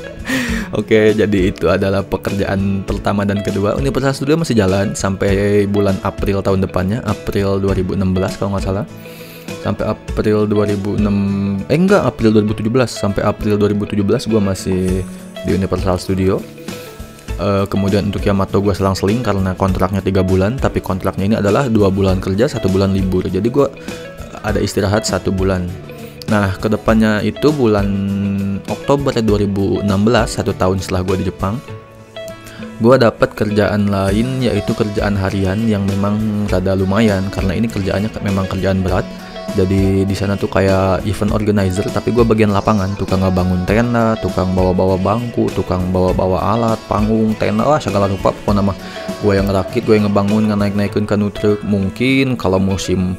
Oke, 0.69 1.17
jadi 1.17 1.49
itu 1.49 1.65
adalah 1.65 2.05
pekerjaan 2.05 2.85
pertama 2.85 3.25
dan 3.25 3.41
kedua. 3.41 3.73
Universal 3.73 4.13
Studio 4.13 4.37
masih 4.37 4.53
jalan 4.53 4.93
sampai 4.93 5.65
bulan 5.65 5.97
April 6.05 6.45
tahun 6.45 6.61
depannya, 6.61 7.01
April 7.09 7.57
2016 7.57 7.97
kalau 8.37 8.53
nggak 8.53 8.65
salah. 8.69 8.85
Sampai 9.59 9.91
April 9.91 10.47
2006, 10.47 11.67
eh 11.67 11.75
enggak, 11.75 12.07
April 12.07 12.31
2017. 12.31 12.87
Sampai 12.87 13.21
April 13.27 13.59
2017 13.59 14.31
gue 14.31 14.41
masih 14.41 14.81
di 15.43 15.51
Universal 15.51 15.99
Studio. 15.99 16.39
Uh, 17.39 17.63
kemudian 17.71 18.11
untuk 18.11 18.19
Yamato 18.23 18.59
gue 18.59 18.75
selang-seling 18.75 19.23
karena 19.23 19.55
kontraknya 19.55 20.03
tiga 20.03 20.23
bulan, 20.23 20.59
tapi 20.59 20.83
kontraknya 20.83 21.25
ini 21.27 21.35
adalah 21.39 21.71
dua 21.71 21.87
bulan 21.87 22.19
kerja, 22.19 22.51
satu 22.51 22.67
bulan 22.67 22.91
libur. 22.91 23.27
Jadi 23.27 23.47
gue 23.47 23.67
ada 24.43 24.59
istirahat 24.59 25.07
satu 25.07 25.31
bulan. 25.31 25.67
Nah, 26.29 26.53
ke 26.59 26.67
depannya 26.69 27.23
itu 27.25 27.49
bulan 27.49 27.87
Oktober 28.69 29.15
2016, 29.15 29.87
satu 30.27 30.51
tahun 30.53 30.77
setelah 30.83 31.01
gue 31.01 31.15
di 31.23 31.25
Jepang, 31.31 31.57
gue 32.79 32.95
dapat 32.95 33.35
kerjaan 33.35 33.91
lain 33.91 34.39
yaitu 34.39 34.71
kerjaan 34.71 35.19
harian 35.19 35.59
yang 35.67 35.83
memang 35.83 36.47
rada 36.47 36.75
lumayan 36.77 37.27
karena 37.33 37.55
ini 37.55 37.67
kerjaannya 37.67 38.13
memang 38.23 38.45
kerjaan 38.47 38.79
berat. 38.79 39.03
Jadi 39.57 40.05
di 40.05 40.15
sana 40.15 40.37
tuh 40.37 40.47
kayak 40.47 41.03
event 41.09 41.33
organizer, 41.33 41.85
tapi 41.89 42.13
gue 42.13 42.21
bagian 42.21 42.53
lapangan, 42.53 42.93
tukang 42.95 43.25
ngebangun 43.25 43.65
tenda, 43.65 44.13
tukang 44.21 44.53
bawa-bawa 44.53 44.95
bangku, 45.01 45.49
tukang 45.51 45.89
bawa-bawa 45.89 46.37
alat, 46.53 46.79
panggung, 46.85 47.33
tenda, 47.35 47.65
lah 47.65 47.81
segala 47.81 48.05
rupa. 48.05 48.29
Pokoknya 48.29 48.71
mah 48.71 48.77
gue 49.19 49.33
yang 49.33 49.49
ngerakit, 49.49 49.83
gue 49.83 49.95
yang 49.97 50.05
ngebangun, 50.07 50.53
ngenaik-naikin 50.53 51.09
kanu 51.09 51.33
truk. 51.33 51.65
Mungkin 51.65 52.37
kalau 52.37 52.61
musim 52.61 53.17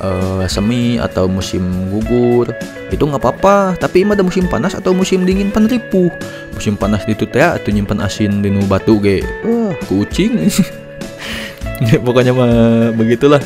uh, 0.00 0.46
semi 0.46 1.02
atau 1.02 1.26
musim 1.26 1.90
gugur 1.90 2.50
itu 2.94 3.02
nggak 3.02 3.20
apa-apa. 3.20 3.76
Tapi 3.76 4.06
ada 4.06 4.22
musim 4.22 4.46
panas 4.46 4.78
atau 4.78 4.94
musim 4.94 5.26
dingin 5.26 5.50
peneripu 5.50 6.08
musim 6.52 6.78
panas 6.78 7.02
di 7.08 7.18
teh 7.18 7.42
atau 7.42 7.74
nyimpan 7.74 8.06
asin 8.06 8.38
di 8.38 8.52
batu 8.70 9.02
ge. 9.02 9.24
Wah 9.42 9.74
kucing. 9.90 10.46
Pokoknya 12.06 12.30
mah 12.30 12.94
begitulah 12.94 13.42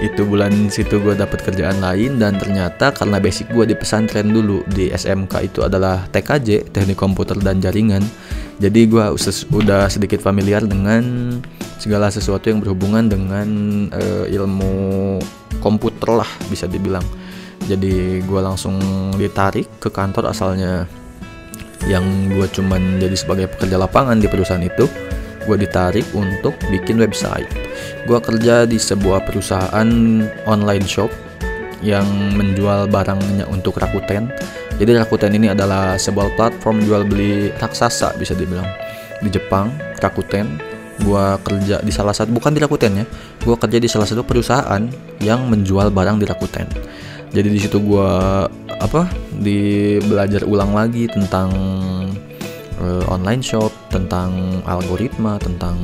itu 0.00 0.24
bulan 0.24 0.72
situ 0.72 1.02
gue 1.02 1.12
dapat 1.12 1.44
kerjaan 1.44 1.82
lain 1.82 2.16
dan 2.16 2.40
ternyata 2.40 2.94
karena 2.94 3.20
basic 3.20 3.52
gue 3.52 3.68
di 3.68 3.76
pesantren 3.76 4.32
dulu 4.32 4.64
di 4.72 4.88
SMK 4.88 5.32
itu 5.44 5.60
adalah 5.66 6.08
TKJ 6.08 6.72
teknik 6.72 6.96
komputer 6.96 7.36
dan 7.42 7.60
jaringan. 7.60 8.00
Jadi 8.62 8.86
gue 8.88 9.04
udah 9.52 9.90
sedikit 9.90 10.22
familiar 10.22 10.62
dengan 10.64 11.36
segala 11.82 12.08
sesuatu 12.08 12.46
yang 12.46 12.62
berhubungan 12.62 13.10
dengan 13.10 13.48
uh, 13.90 14.24
ilmu 14.30 15.18
komputer 15.58 16.22
lah 16.22 16.30
bisa 16.46 16.70
dibilang. 16.70 17.04
Jadi 17.66 18.22
gue 18.22 18.40
langsung 18.42 18.78
ditarik 19.18 19.66
ke 19.82 19.90
kantor 19.90 20.30
asalnya 20.30 20.86
yang 21.90 22.30
gue 22.30 22.46
cuman 22.46 23.02
jadi 23.02 23.16
sebagai 23.18 23.46
pekerja 23.50 23.74
lapangan 23.78 24.22
di 24.22 24.30
perusahaan 24.30 24.62
itu 24.62 24.86
gue 25.44 25.56
ditarik 25.58 26.06
untuk 26.14 26.56
bikin 26.70 26.98
website. 26.98 27.48
Gue 28.06 28.18
kerja 28.18 28.66
di 28.66 28.78
sebuah 28.78 29.26
perusahaan 29.26 29.88
online 30.46 30.86
shop 30.86 31.10
yang 31.82 32.06
menjual 32.38 32.86
barangnya 32.88 33.44
untuk 33.50 33.76
Rakuten. 33.82 34.30
Jadi 34.78 34.90
Rakuten 34.96 35.34
ini 35.36 35.50
adalah 35.52 35.98
sebuah 35.98 36.32
platform 36.38 36.86
jual 36.86 37.04
beli 37.04 37.50
raksasa 37.58 38.14
bisa 38.16 38.32
dibilang. 38.32 38.66
Di 39.20 39.28
Jepang 39.28 39.74
Rakuten. 39.98 40.70
Gua 41.02 41.34
kerja 41.42 41.82
di 41.82 41.90
salah 41.90 42.14
satu 42.14 42.30
bukan 42.30 42.54
di 42.54 42.62
Rakuten 42.62 43.02
ya. 43.02 43.06
Gua 43.42 43.58
kerja 43.58 43.82
di 43.82 43.90
salah 43.90 44.06
satu 44.06 44.22
perusahaan 44.22 44.82
yang 45.18 45.50
menjual 45.50 45.90
barang 45.90 46.22
di 46.22 46.26
Rakuten. 46.26 46.66
Jadi 47.32 47.48
di 47.50 47.58
situ 47.58 47.82
gua 47.82 48.46
apa 48.70 49.10
di 49.30 49.98
belajar 50.02 50.46
ulang 50.46 50.74
lagi 50.74 51.10
tentang 51.10 51.50
uh, 52.80 53.04
online 53.12 53.42
shop 53.44 53.74
tentang 53.92 54.62
algoritma 54.64 55.36
tentang 55.42 55.76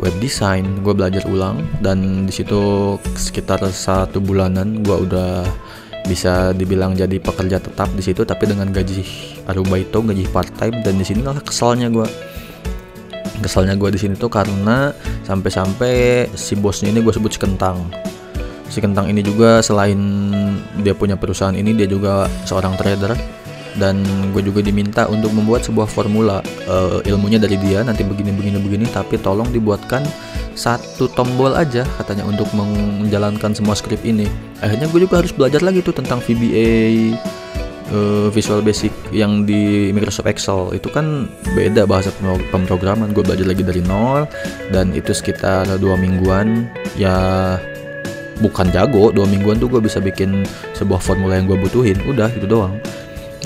web 0.00 0.14
design. 0.20 0.84
Gue 0.84 0.92
belajar 0.92 1.24
ulang 1.30 1.64
dan 1.80 2.28
di 2.28 2.32
situ 2.32 2.94
sekitar 3.16 3.62
satu 3.72 4.20
bulanan 4.20 4.84
gue 4.84 4.96
udah 5.08 5.46
bisa 6.06 6.54
dibilang 6.54 6.94
jadi 6.94 7.18
pekerja 7.18 7.58
tetap 7.58 7.90
di 7.90 7.98
situ 7.98 8.22
tapi 8.22 8.46
dengan 8.46 8.70
gaji 8.70 9.02
arubaito 9.50 9.98
gaji 10.06 10.22
part 10.30 10.54
time 10.54 10.78
dan 10.86 10.94
di 10.94 11.02
sini 11.02 11.26
lah 11.26 11.34
kesalnya 11.42 11.90
gue 11.90 12.06
kesalnya 13.42 13.74
gue 13.74 13.90
di 13.90 13.98
sini 14.00 14.14
tuh 14.14 14.30
karena 14.30 14.94
sampai-sampai 15.26 16.26
si 16.38 16.54
bosnya 16.56 16.94
ini 16.94 17.02
gue 17.02 17.12
sebut 17.12 17.32
si 17.34 17.40
kentang. 17.40 17.90
Si 18.70 18.78
kentang 18.82 19.06
ini 19.10 19.22
juga 19.22 19.60
selain 19.62 19.98
dia 20.80 20.92
punya 20.96 21.14
perusahaan 21.16 21.54
ini 21.54 21.72
dia 21.76 21.88
juga 21.88 22.26
seorang 22.44 22.76
trader 22.78 23.12
dan 23.76 24.00
gue 24.32 24.42
juga 24.44 24.64
diminta 24.64 25.04
untuk 25.08 25.32
membuat 25.32 25.64
sebuah 25.64 25.88
formula 25.88 26.40
uh, 26.68 27.00
ilmunya 27.04 27.36
dari 27.40 27.60
dia. 27.60 27.84
Nanti 27.84 28.02
begini 28.02 28.32
begini 28.32 28.58
begini 28.60 28.86
tapi 28.90 29.20
tolong 29.20 29.48
dibuatkan 29.52 30.04
satu 30.56 31.12
tombol 31.12 31.52
aja 31.52 31.84
katanya 32.00 32.24
untuk 32.24 32.48
menjalankan 32.56 33.52
semua 33.52 33.76
skrip 33.76 34.00
ini. 34.02 34.24
Akhirnya 34.64 34.88
gue 34.88 35.00
juga 35.04 35.20
harus 35.20 35.32
belajar 35.32 35.60
lagi 35.60 35.84
tuh 35.84 35.92
tentang 35.92 36.18
VBA 36.24 37.12
uh, 37.92 38.28
Visual 38.32 38.64
Basic 38.64 38.92
yang 39.12 39.44
di 39.44 39.92
Microsoft 39.92 40.28
Excel. 40.32 40.72
Itu 40.72 40.88
kan 40.88 41.28
beda 41.52 41.84
bahasa 41.84 42.08
pemrograman. 42.50 43.12
Gue 43.12 43.22
belajar 43.22 43.46
lagi 43.46 43.62
dari 43.62 43.84
nol 43.84 44.24
dan 44.72 44.96
itu 44.96 45.12
sekitar 45.12 45.68
dua 45.76 46.00
mingguan. 46.00 46.64
Ya 46.96 47.60
bukan 48.40 48.68
jago 48.68 49.12
dua 49.12 49.24
mingguan 49.28 49.56
tuh 49.56 49.68
gue 49.68 49.80
bisa 49.80 49.96
bikin 50.00 50.44
sebuah 50.72 51.00
formula 51.04 51.36
yang 51.36 51.44
gue 51.44 51.60
butuhin. 51.60 52.00
Udah 52.08 52.32
itu 52.32 52.48
doang 52.48 52.80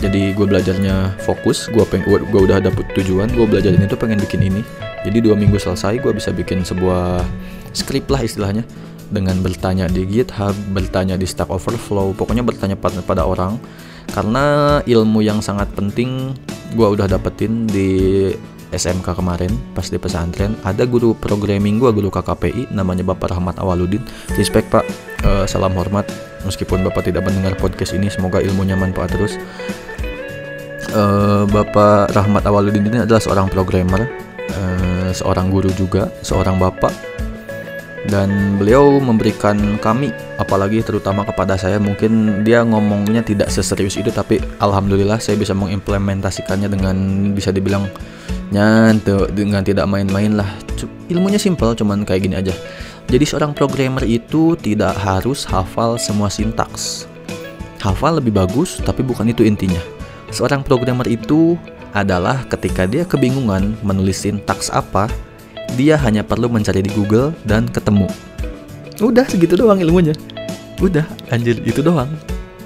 jadi 0.01 0.33
gue 0.33 0.47
belajarnya 0.49 1.21
fokus 1.21 1.69
gue 1.69 1.85
peng 1.85 2.01
gue 2.09 2.41
udah 2.41 2.57
dapet 2.65 2.89
tujuan 2.97 3.29
gue 3.29 3.45
belajarin 3.45 3.85
itu 3.85 3.97
pengen 4.01 4.17
bikin 4.17 4.41
ini. 4.41 4.65
Jadi 5.05 5.21
dua 5.21 5.37
minggu 5.37 5.61
selesai 5.61 6.01
gue 6.01 6.13
bisa 6.17 6.33
bikin 6.33 6.65
sebuah 6.65 7.21
script 7.77 8.09
lah 8.09 8.25
istilahnya. 8.25 8.65
Dengan 9.11 9.43
bertanya 9.43 9.91
di 9.91 10.07
GitHub, 10.07 10.55
bertanya 10.71 11.19
di 11.19 11.27
Stack 11.27 11.51
Overflow, 11.51 12.15
pokoknya 12.15 12.47
bertanya 12.47 12.79
pada, 12.79 13.03
pada 13.03 13.27
orang. 13.27 13.59
Karena 14.09 14.79
ilmu 14.87 15.21
yang 15.21 15.43
sangat 15.45 15.69
penting 15.77 16.33
gue 16.73 16.89
udah 16.89 17.11
dapetin 17.11 17.67
di 17.67 18.31
SMK 18.71 19.19
kemarin 19.19 19.51
pas 19.77 19.85
di 19.85 19.99
pesantren. 20.01 20.57
Ada 20.63 20.87
guru 20.87 21.13
programming 21.13 21.77
gue 21.77 21.91
guru 21.93 22.09
KKPI 22.09 22.73
namanya 22.73 23.05
Bapak 23.05 23.37
Rahmat 23.37 23.61
Awaludin. 23.61 24.01
Respect 24.39 24.71
Pak. 24.73 24.87
Uh, 25.27 25.45
salam 25.45 25.77
hormat. 25.77 26.09
Meskipun 26.47 26.81
Bapak 26.87 27.05
tidak 27.05 27.29
mendengar 27.29 27.53
podcast 27.61 27.93
ini 27.93 28.09
semoga 28.09 28.41
ilmunya 28.41 28.73
manfaat 28.73 29.13
terus 29.13 29.37
uh, 30.95 31.45
Bapak 31.47 32.13
Rahmat 32.15 32.43
Awaludin 32.47 32.87
ini 32.87 32.99
adalah 33.03 33.23
seorang 33.23 33.47
programmer 33.51 34.07
uh, 34.51 35.11
seorang 35.15 35.51
guru 35.51 35.71
juga 35.75 36.11
seorang 36.23 36.59
bapak. 36.59 36.93
Dan 38.01 38.57
beliau 38.57 38.97
memberikan 38.97 39.77
kami 39.77 40.09
apalagi 40.41 40.81
terutama 40.81 41.21
kepada 41.21 41.61
saya 41.61 41.77
mungkin 41.77 42.41
dia 42.49 42.65
ngomongnya 42.65 43.21
tidak 43.21 43.53
seserius 43.53 44.01
itu 44.01 44.09
tapi 44.09 44.41
alhamdulillah 44.57 45.21
saya 45.21 45.37
bisa 45.37 45.53
mengimplementasikannya 45.53 46.73
dengan 46.73 46.97
bisa 47.37 47.53
dibilang 47.53 47.85
nyantu 48.49 49.29
dengan 49.37 49.61
tidak 49.61 49.85
main-main 49.85 50.33
lah. 50.33 50.49
Ilmunya 51.13 51.37
simple 51.37 51.77
cuman 51.77 52.09
kayak 52.09 52.25
gini 52.25 52.41
aja. 52.41 52.57
Jadi 53.05 53.25
seorang 53.29 53.53
programmer 53.53 54.01
itu 54.09 54.57
tidak 54.57 54.97
harus 54.97 55.45
hafal 55.45 56.01
semua 56.01 56.33
sintaks. 56.33 57.05
Hafal 57.85 58.17
lebih 58.17 58.33
bagus 58.33 58.81
tapi 58.81 59.05
bukan 59.05 59.29
itu 59.29 59.45
intinya 59.45 60.00
seorang 60.31 60.63
programmer 60.63 61.07
itu 61.07 61.59
adalah 61.91 62.47
ketika 62.47 62.87
dia 62.87 63.03
kebingungan 63.03 63.75
menulis 63.83 64.23
sintaks 64.23 64.71
apa 64.71 65.11
dia 65.75 65.95
hanya 66.03 66.27
perlu 66.27 66.51
mencari 66.51 66.83
di 66.83 66.91
Google 66.95 67.35
dan 67.47 67.71
ketemu. 67.71 68.11
Udah 68.99 69.27
segitu 69.27 69.55
doang 69.55 69.79
ilmunya. 69.79 70.15
Udah, 70.83 71.07
anjir 71.31 71.61
itu 71.63 71.81
doang. 71.85 72.11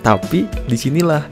Tapi 0.01 0.49
di 0.69 0.77
sinilah 0.77 1.25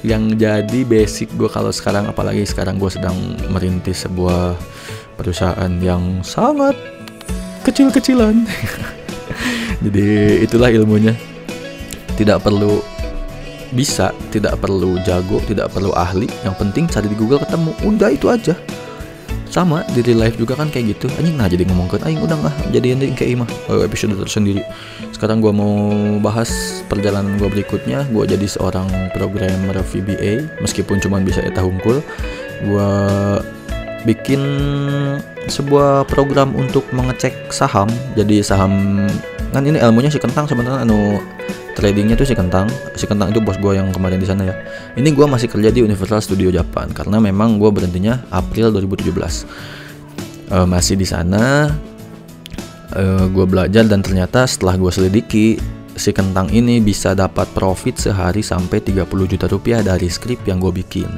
yang 0.00 0.32
jadi 0.38 0.80
basic 0.86 1.28
gue 1.36 1.48
kalau 1.50 1.68
sekarang 1.68 2.08
apalagi 2.08 2.46
sekarang 2.48 2.80
gue 2.80 2.88
sedang 2.88 3.16
merintis 3.52 4.08
sebuah 4.08 4.56
perusahaan 5.20 5.72
yang 5.82 6.24
sangat 6.24 6.72
kecil-kecilan. 7.66 8.48
jadi 9.84 10.40
itulah 10.40 10.72
ilmunya. 10.72 11.12
Tidak 12.16 12.36
perlu 12.40 12.84
bisa, 13.70 14.10
tidak 14.34 14.58
perlu 14.58 14.98
jago, 15.06 15.38
tidak 15.46 15.70
perlu 15.70 15.94
ahli. 15.94 16.26
Yang 16.42 16.56
penting 16.58 16.84
cari 16.90 17.06
di 17.06 17.16
Google 17.16 17.42
ketemu. 17.42 17.70
Udah 17.86 18.08
itu 18.10 18.26
aja. 18.30 18.54
Sama 19.50 19.82
di 19.90 19.98
real 20.06 20.22
life 20.22 20.38
juga 20.38 20.54
kan 20.54 20.70
kayak 20.70 20.94
gitu. 20.94 21.10
Anjing 21.18 21.34
nah 21.34 21.50
jadi 21.50 21.66
ngomongkan 21.66 22.06
aing 22.06 22.22
udah 22.22 22.38
nggak. 22.38 22.54
Jadi 22.70 22.86
yang 22.94 22.98
kayak 23.18 23.30
imah 23.34 23.48
oh, 23.66 23.82
episode 23.82 24.14
tersendiri. 24.14 24.62
Sekarang 25.10 25.42
gue 25.42 25.50
mau 25.50 25.90
bahas 26.22 26.80
perjalanan 26.86 27.34
gue 27.34 27.50
berikutnya. 27.50 28.06
Gue 28.14 28.30
jadi 28.30 28.46
seorang 28.46 28.86
programmer 29.10 29.74
VBA 29.82 30.62
meskipun 30.62 31.02
cuma 31.02 31.18
bisa 31.18 31.42
eta 31.42 31.66
hungkul 31.66 31.98
gue 32.62 32.90
bikin 34.06 34.40
sebuah 35.50 36.06
program 36.06 36.54
untuk 36.54 36.86
mengecek 36.94 37.50
saham. 37.50 37.90
Jadi 38.14 38.46
saham 38.46 39.02
kan 39.50 39.66
ini 39.66 39.82
ilmunya 39.82 40.14
si 40.14 40.22
kentang 40.22 40.46
sebenarnya 40.46 40.86
anu 40.86 41.18
tradingnya 41.74 42.16
tuh 42.18 42.26
si 42.26 42.34
kentang. 42.34 42.66
Si 42.94 43.04
kentang 43.04 43.30
itu 43.34 43.40
bos 43.42 43.58
gue 43.58 43.78
yang 43.78 43.90
kemarin 43.94 44.18
di 44.18 44.28
sana 44.28 44.46
ya. 44.46 44.54
Ini 44.96 45.08
gue 45.10 45.26
masih 45.26 45.48
kerja 45.50 45.70
di 45.70 45.80
Universal 45.84 46.22
Studio 46.22 46.50
Japan 46.50 46.90
karena 46.90 47.22
memang 47.22 47.56
gue 47.60 47.70
berhentinya 47.70 48.26
April 48.30 48.74
2017 48.74 49.10
uh, 50.50 50.66
masih 50.66 50.98
di 50.98 51.06
sana 51.06 51.70
uh, 52.94 53.24
gue 53.30 53.46
belajar 53.46 53.86
dan 53.86 54.02
ternyata 54.02 54.44
setelah 54.44 54.76
gue 54.76 54.90
selidiki 54.90 55.46
si 55.94 56.10
kentang 56.16 56.48
ini 56.48 56.80
bisa 56.80 57.12
dapat 57.12 57.50
profit 57.52 57.98
sehari 57.98 58.40
sampai 58.40 58.80
30 58.80 59.04
juta 59.04 59.46
rupiah 59.50 59.80
dari 59.84 60.08
skrip 60.08 60.42
yang 60.48 60.62
gue 60.62 60.72
bikin. 60.72 61.10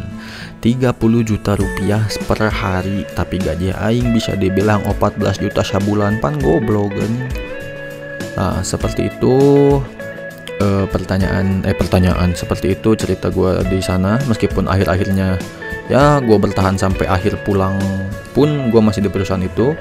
30 0.63 0.95
juta 1.27 1.59
rupiah 1.59 2.07
per 2.31 2.47
hari 2.47 3.03
tapi 3.19 3.43
gaji 3.43 3.75
aing 3.75 4.15
bisa 4.15 4.39
dibilang 4.39 4.79
14 4.87 5.43
juta 5.43 5.67
sebulan 5.67 6.23
pan 6.23 6.39
goblok 6.39 6.95
nah 8.39 8.63
seperti 8.63 9.11
itu 9.11 9.35
uh, 10.63 10.85
pertanyaan 10.87 11.67
eh 11.67 11.75
pertanyaan 11.75 12.31
seperti 12.39 12.79
itu 12.79 12.95
cerita 12.95 13.29
gue 13.35 13.67
di 13.67 13.83
sana. 13.83 14.23
Meskipun 14.31 14.71
akhir-akhirnya 14.71 15.37
ya 15.91 16.23
gue 16.23 16.39
bertahan 16.39 16.79
sampai 16.79 17.11
akhir 17.11 17.43
pulang 17.43 17.77
pun 18.31 18.71
gue 18.71 18.81
masih 18.81 19.03
di 19.03 19.11
perusahaan 19.11 19.43
itu. 19.43 19.75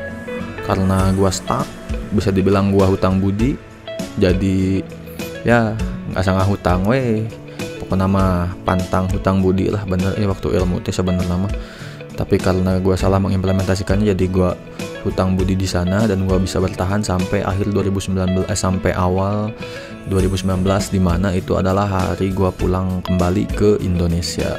Karena 0.66 1.14
gue 1.14 1.30
stuck 1.30 1.70
bisa 2.10 2.34
dibilang 2.34 2.74
gue 2.74 2.86
hutang 2.86 3.22
budi. 3.22 3.54
Jadi 4.18 4.82
ya 5.46 5.78
nggak 6.12 6.26
sangat 6.26 6.50
hutang 6.50 6.90
weh. 6.90 7.30
Pokoknya 7.78 8.10
nama 8.10 8.50
pantang 8.66 9.06
hutang 9.14 9.46
budi 9.46 9.70
lah 9.70 9.86
bener. 9.86 10.18
Eh 10.18 10.26
waktu 10.26 10.58
ilmu 10.58 10.82
teh 10.82 10.94
sebenarnya 10.96 11.30
nama 11.30 11.48
tapi 12.16 12.36
karena 12.38 12.78
gue 12.80 12.96
salah 13.00 13.20
mengimplementasikannya 13.20 14.12
jadi 14.14 14.26
gue 14.28 14.52
hutang 15.02 15.34
budi 15.34 15.58
di 15.58 15.66
sana 15.66 16.06
dan 16.06 16.30
gue 16.30 16.38
bisa 16.38 16.62
bertahan 16.62 17.02
sampai 17.02 17.42
akhir 17.42 17.74
2019 17.74 18.46
eh, 18.46 18.58
sampai 18.58 18.94
awal 18.94 19.50
2019 20.10 20.62
di 20.94 21.02
mana 21.02 21.34
itu 21.34 21.58
adalah 21.58 21.90
hari 21.90 22.30
gue 22.34 22.50
pulang 22.54 23.02
kembali 23.06 23.44
ke 23.50 23.70
Indonesia. 23.82 24.58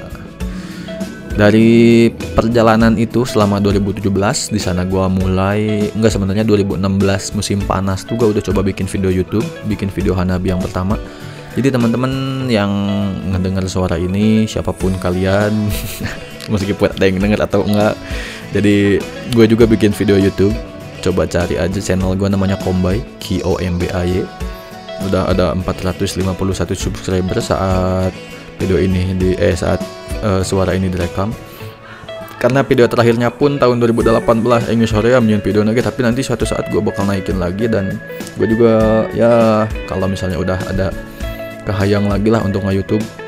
Dari 1.33 2.13
perjalanan 2.13 2.93
itu 3.01 3.25
selama 3.25 3.57
2017 3.57 4.05
di 4.53 4.61
sana 4.61 4.85
gue 4.85 5.01
mulai 5.09 5.89
enggak 5.97 6.13
sebenarnya 6.13 6.45
2016 6.45 6.77
musim 7.41 7.59
panas 7.65 8.05
tuh 8.05 8.21
gue 8.21 8.37
udah 8.37 8.45
coba 8.45 8.61
bikin 8.61 8.85
video 8.85 9.09
YouTube, 9.09 9.47
bikin 9.65 9.89
video 9.89 10.13
Hanabi 10.13 10.53
yang 10.53 10.61
pertama. 10.61 11.01
Jadi 11.57 11.69
teman-teman 11.73 12.13
yang 12.49 12.73
ngedengar 13.33 13.65
suara 13.69 13.97
ini 13.97 14.45
siapa 14.45 14.73
pun 14.77 14.97
kalian 14.97 15.53
meskipun 16.51 16.91
ada 16.95 17.05
yang 17.05 17.19
denger 17.21 17.41
atau 17.45 17.63
enggak. 17.63 17.95
Jadi 18.53 18.99
gue 19.33 19.45
juga 19.47 19.65
bikin 19.69 19.95
video 19.95 20.19
YouTube. 20.19 20.55
Coba 21.03 21.27
cari 21.27 21.59
aja 21.59 21.79
channel 21.83 22.15
gue 22.15 22.29
namanya 22.31 22.55
Kombay 22.63 23.03
K 23.19 23.43
O 23.43 23.59
M 23.59 23.79
B 23.79 23.91
A 23.91 24.07
Y. 24.07 24.23
Udah 25.03 25.31
ada 25.35 25.51
451 25.59 26.23
subscriber 26.79 27.43
saat 27.43 28.15
video 28.63 28.79
ini 28.79 29.19
di 29.19 29.35
eh 29.35 29.55
saat 29.59 29.83
uh, 30.23 30.43
suara 30.47 30.79
ini 30.79 30.87
direkam. 30.87 31.35
Karena 32.39 32.67
video 32.67 32.91
terakhirnya 32.91 33.31
pun 33.31 33.55
tahun 33.55 33.79
2018 33.79 34.75
English 34.75 34.91
Korea 34.91 35.23
menjadi 35.23 35.43
video 35.47 35.63
lagi 35.63 35.79
tapi 35.79 36.03
nanti 36.03 36.27
suatu 36.27 36.43
saat 36.43 36.67
gue 36.75 36.83
bakal 36.83 37.07
naikin 37.07 37.39
lagi 37.39 37.71
dan 37.71 38.03
gue 38.35 38.47
juga 38.51 39.07
ya 39.15 39.63
kalau 39.87 40.11
misalnya 40.11 40.43
udah 40.43 40.59
ada 40.67 40.91
kehayang 41.63 42.11
lagi 42.11 42.35
lah 42.35 42.43
untuk 42.43 42.67
nge-youtube 42.67 43.22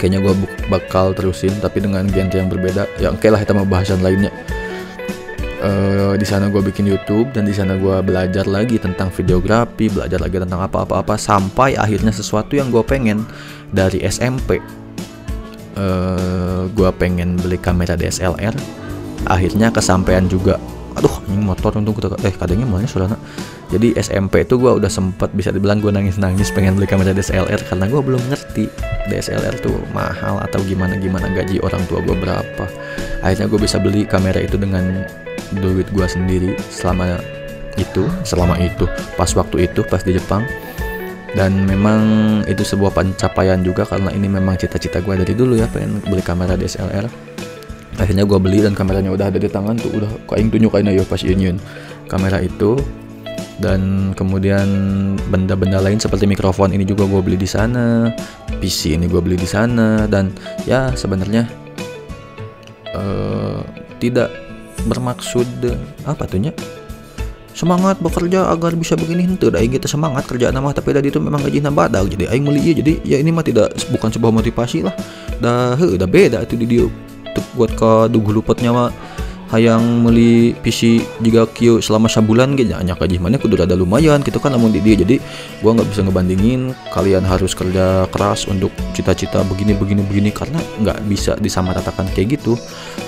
kayaknya 0.00 0.24
gue 0.24 0.32
bakal 0.72 1.12
terusin 1.12 1.52
tapi 1.60 1.84
dengan 1.84 2.08
genre 2.08 2.32
yang 2.40 2.48
berbeda. 2.48 2.88
Ya 2.96 3.12
oke 3.12 3.28
lah 3.28 3.44
kita 3.44 3.52
mau 3.52 3.68
bahasan 3.68 4.00
lainnya. 4.00 4.32
Uh, 5.60 6.16
di 6.16 6.24
sana 6.24 6.48
gue 6.48 6.64
bikin 6.64 6.88
YouTube 6.88 7.36
dan 7.36 7.44
di 7.44 7.52
sana 7.52 7.76
gue 7.76 8.00
belajar 8.00 8.48
lagi 8.48 8.80
tentang 8.80 9.12
videografi 9.12 9.92
belajar 9.92 10.16
lagi 10.16 10.40
tentang 10.40 10.64
apa-apa-apa 10.64 11.20
sampai 11.20 11.76
akhirnya 11.76 12.08
sesuatu 12.08 12.56
yang 12.56 12.72
gue 12.72 12.80
pengen 12.80 13.28
dari 13.68 14.00
SMP 14.08 14.56
uh, 14.56 14.64
eh, 15.76 16.62
gue 16.72 16.90
pengen 16.96 17.36
beli 17.36 17.60
kamera 17.60 17.92
DSLR 17.92 18.56
akhirnya 19.28 19.68
kesampaian 19.68 20.24
juga. 20.24 20.56
Aduh 20.96 21.28
ini 21.28 21.44
motor 21.44 21.76
untuk 21.76 22.00
eh 22.08 22.32
kadangnya 22.32 22.64
mulanya 22.64 22.88
saudara 22.88 23.20
jadi 23.70 23.94
SMP 24.02 24.42
itu 24.42 24.58
gue 24.58 24.82
udah 24.82 24.90
sempet 24.90 25.30
bisa 25.30 25.54
dibilang 25.54 25.78
gue 25.78 25.94
nangis-nangis 25.94 26.50
pengen 26.50 26.74
beli 26.74 26.90
kamera 26.90 27.14
DSLR 27.14 27.62
karena 27.70 27.86
gue 27.86 28.02
belum 28.02 28.22
ngerti 28.26 28.66
DSLR 29.06 29.62
tuh 29.62 29.78
mahal 29.94 30.42
atau 30.42 30.58
gimana 30.66 30.98
gimana 30.98 31.30
gaji 31.30 31.62
orang 31.62 31.86
tua 31.86 32.02
gue 32.02 32.18
berapa. 32.18 32.64
Akhirnya 33.22 33.46
gue 33.46 33.60
bisa 33.62 33.78
beli 33.78 34.02
kamera 34.02 34.42
itu 34.42 34.58
dengan 34.58 35.06
duit 35.62 35.86
gue 35.94 36.06
sendiri 36.10 36.58
selama 36.66 37.22
itu 37.78 38.10
selama 38.26 38.58
itu 38.58 38.90
pas 39.14 39.30
waktu 39.38 39.70
itu 39.70 39.86
pas 39.86 40.02
di 40.02 40.18
Jepang. 40.18 40.42
Dan 41.30 41.62
memang 41.62 42.02
itu 42.50 42.66
sebuah 42.66 42.90
pencapaian 42.90 43.62
juga 43.62 43.86
karena 43.86 44.10
ini 44.10 44.26
memang 44.26 44.58
cita-cita 44.58 44.98
gue 44.98 45.14
dari 45.14 45.30
dulu 45.38 45.54
ya 45.54 45.70
pengen 45.70 46.02
beli 46.02 46.26
kamera 46.26 46.58
DSLR 46.58 47.06
akhirnya 48.00 48.24
gue 48.24 48.38
beli 48.40 48.64
dan 48.64 48.72
kameranya 48.72 49.12
udah 49.12 49.28
ada 49.28 49.36
di 49.36 49.46
tangan 49.46 49.76
tuh 49.76 49.92
udah 49.92 50.10
kok 50.24 50.36
yang 50.40 50.48
tunjukin 50.48 50.88
ayo 50.88 51.04
pas 51.04 51.20
union 51.20 51.60
kamera 52.08 52.40
itu 52.40 52.80
dan 53.60 54.12
kemudian 54.16 54.66
benda-benda 55.28 55.78
lain 55.78 56.00
seperti 56.00 56.24
mikrofon 56.24 56.72
ini 56.72 56.88
juga 56.88 57.04
gue 57.04 57.20
beli 57.20 57.36
di 57.36 57.46
sana 57.46 58.08
PC 58.58 58.96
ini 58.96 59.06
gue 59.06 59.20
beli 59.20 59.36
di 59.36 59.46
sana 59.46 60.08
dan 60.08 60.32
ya 60.64 60.90
sebenarnya 60.96 61.44
uh, 62.96 63.60
tidak 64.00 64.32
bermaksud 64.88 65.46
apa 66.08 66.24
tuhnya 66.24 66.56
semangat 67.52 68.00
bekerja 68.00 68.48
agar 68.48 68.72
bisa 68.72 68.96
begini 68.96 69.28
itu 69.28 69.52
dah 69.52 69.60
kita 69.60 69.84
semangat 69.84 70.24
kerja 70.24 70.48
nama 70.48 70.72
tapi 70.72 70.96
tadi 70.96 71.12
itu 71.12 71.20
memang 71.20 71.44
gaji 71.44 71.60
badak 71.68 72.08
jadi 72.16 72.32
aing 72.32 72.44
meli 72.46 72.72
jadi 72.72 72.92
ya 73.04 73.16
ini 73.20 73.28
mah 73.34 73.44
tidak 73.44 73.76
bukan 73.92 74.08
sebuah 74.08 74.32
motivasi 74.32 74.86
lah. 74.86 74.94
Dah 75.42 75.76
udah 75.76 76.08
beda 76.08 76.40
itu 76.46 76.56
di 76.56 76.66
dia 76.66 76.84
buat 77.54 77.70
ke 77.74 78.10
dugu 78.10 78.32
lupatnya 78.32 78.72
mah 78.72 78.88
hayang 79.50 80.06
meli 80.06 80.54
PC 80.54 81.02
jika 81.20 81.44
kio 81.50 81.82
selama 81.82 82.06
sebulan 82.06 82.54
gitu 82.54 82.72
hanya 82.78 82.94
kaji 82.94 83.18
mana 83.18 83.36
kudu 83.36 83.58
ada 83.58 83.74
lumayan 83.74 84.22
gitu 84.22 84.38
kan 84.38 84.54
namun 84.54 84.70
di 84.70 84.78
dia. 84.78 85.02
Jadi 85.02 85.18
gua 85.60 85.74
nggak 85.76 85.90
bisa 85.90 86.00
ngebandingin 86.06 86.72
kalian 86.94 87.26
harus 87.26 87.52
kerja 87.52 88.06
keras 88.14 88.46
untuk 88.46 88.70
cita-cita 88.94 89.42
begini 89.44 89.74
begini 89.74 90.02
begini 90.06 90.30
karena 90.30 90.62
nggak 90.80 90.98
bisa 91.10 91.34
disamaratakan 91.36 92.06
kayak 92.14 92.40
gitu. 92.40 92.54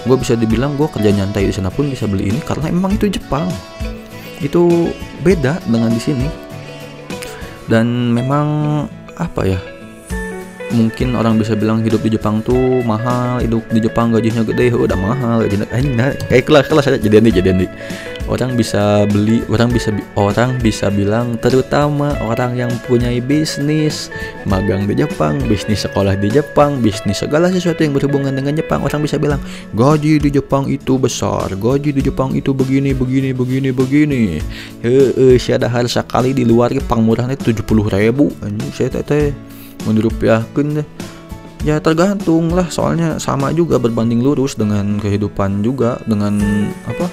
Gua 0.04 0.18
bisa 0.18 0.34
dibilang 0.34 0.74
gua 0.74 0.90
kerja 0.90 1.14
nyantai 1.14 1.46
di 1.46 1.54
sana 1.54 1.70
pun 1.70 1.88
bisa 1.88 2.10
beli 2.10 2.34
ini 2.34 2.42
karena 2.42 2.68
emang 2.68 2.98
itu 2.98 3.06
Jepang. 3.06 3.46
Itu 4.42 4.90
beda 5.22 5.62
dengan 5.70 5.94
di 5.94 6.02
sini. 6.02 6.26
Dan 7.70 8.10
memang 8.10 8.84
apa 9.16 9.46
ya 9.46 9.71
mungkin 10.74 11.14
orang 11.14 11.38
bisa 11.38 11.54
bilang 11.54 11.80
hidup 11.80 12.02
di 12.02 12.16
Jepang 12.16 12.42
tuh 12.42 12.82
mahal 12.82 13.40
hidup 13.40 13.62
di 13.70 13.80
Jepang 13.80 14.10
gajinya 14.10 14.42
gede 14.42 14.74
udah 14.74 14.98
mahal 14.98 15.46
gajinya 15.46 15.70
kayak 16.26 16.44
kelas 16.44 16.66
kelas 16.66 16.88
aja 16.90 16.98
jadi 16.98 17.22
nih 17.22 17.32
jadi 17.38 17.50
nih 17.54 17.70
orang 18.26 18.58
bisa 18.58 19.06
beli 19.06 19.42
orang 19.46 19.70
bisa 19.70 19.94
orang 20.18 20.58
bisa 20.58 20.90
bilang 20.90 21.38
terutama 21.38 22.18
orang 22.24 22.58
yang 22.58 22.72
punya 22.90 23.12
bisnis 23.22 24.10
magang 24.48 24.90
di 24.90 24.98
Jepang 24.98 25.38
bisnis 25.46 25.86
sekolah 25.86 26.18
di 26.18 26.32
Jepang 26.32 26.82
bisnis 26.82 27.22
segala 27.22 27.52
sesuatu 27.52 27.84
yang 27.86 27.94
berhubungan 27.94 28.34
dengan 28.34 28.58
Jepang 28.58 28.82
orang 28.82 29.04
bisa 29.04 29.20
bilang 29.20 29.38
gaji 29.76 30.18
di 30.18 30.30
Jepang 30.32 30.66
itu 30.66 30.98
besar 30.98 31.52
gaji 31.54 31.94
di 31.94 32.02
Jepang 32.02 32.32
itu 32.34 32.50
begini 32.56 32.96
begini 32.96 33.30
begini 33.30 33.68
begini. 33.70 34.22
Heeh 34.82 35.36
ada 35.52 35.68
harus 35.68 35.92
sekali 35.94 36.32
di 36.32 36.48
luar 36.48 36.72
Jepang 36.72 37.04
murahnya 37.04 37.36
tujuh 37.36 37.62
puluh 37.62 37.86
ribu. 37.92 38.32
Anjing 38.40 38.72
saya 38.72 39.04
teh 39.04 39.34
menurut 39.84 40.14
deh 40.18 40.86
ya 41.62 41.78
tergantung 41.78 42.50
lah 42.50 42.66
soalnya 42.66 43.22
sama 43.22 43.54
juga 43.54 43.78
berbanding 43.78 44.18
lurus 44.18 44.58
dengan 44.58 44.98
kehidupan 44.98 45.62
juga 45.62 46.02
dengan 46.10 46.42
apa 46.90 47.06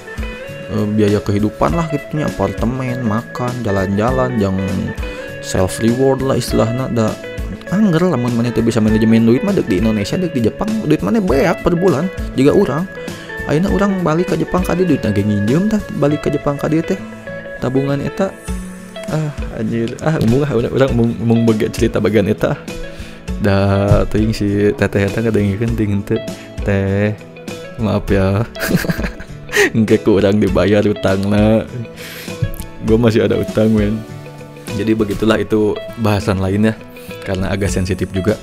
e, 0.70 0.76
biaya 0.94 1.18
kehidupan 1.22 1.74
lah 1.74 1.86
gitunya. 1.90 2.26
Apartemen 2.26 3.02
makan 3.06 3.52
jalan-jalan 3.62 4.38
yang 4.38 4.56
self 5.42 5.78
reward 5.82 6.22
lah 6.22 6.38
istilahnya. 6.38 6.90
Ada 6.90 7.08
angger 7.70 8.10
lah 8.10 8.18
mana 8.18 8.50
itu 8.50 8.62
bisa 8.62 8.82
manajemen 8.82 9.26
duit 9.26 9.42
mah 9.46 9.54
di 9.54 9.78
Indonesia 9.78 10.18
dek 10.18 10.34
di 10.34 10.50
Jepang. 10.50 10.70
Duit 10.86 11.02
mana 11.02 11.22
banyak 11.22 11.62
per 11.62 11.74
bulan 11.78 12.10
jika 12.34 12.54
orang 12.54 12.86
akhirnya 13.46 13.70
orang 13.72 14.02
balik 14.06 14.30
ke 14.30 14.36
Jepang 14.38 14.62
kadi 14.62 14.86
duit 14.86 15.02
nage 15.02 15.22
nginjem 15.26 15.70
dah 15.70 15.82
balik 15.98 16.26
ke 16.26 16.28
Jepang 16.34 16.58
kadi 16.58 16.82
teh. 16.82 16.98
Tabungan 17.62 18.00
eta 18.00 18.32
ah 19.10 19.30
anjir. 19.58 19.98
Ah 20.00 20.16
umum 20.22 20.46
ah 20.46 20.52
orang 20.54 20.72
orang 20.72 20.90
umum 20.96 21.38
baga 21.44 21.66
cerita 21.68 21.98
bagian 21.98 22.30
eta. 22.30 22.54
Dah 23.42 24.06
ting 24.08 24.30
si 24.30 24.70
teteh 24.72 25.06
eta 25.10 25.18
kadang 25.20 25.74
ting 25.74 26.02
teh 26.06 26.20
teh 26.62 27.12
maaf 27.82 28.06
ya. 28.08 28.46
Engke 29.76 30.00
kurang 30.00 30.40
dibayar 30.40 30.80
utang 30.86 31.20
lah 31.28 31.66
gue 32.84 32.96
masih 32.96 33.26
ada 33.26 33.36
utang 33.36 33.68
men. 33.72 34.00
Jadi 34.78 34.96
begitulah 34.96 35.36
itu 35.36 35.76
bahasan 36.00 36.40
lainnya 36.40 36.72
karena 37.26 37.52
agak 37.52 37.68
sensitif 37.68 38.08
juga. 38.14 38.38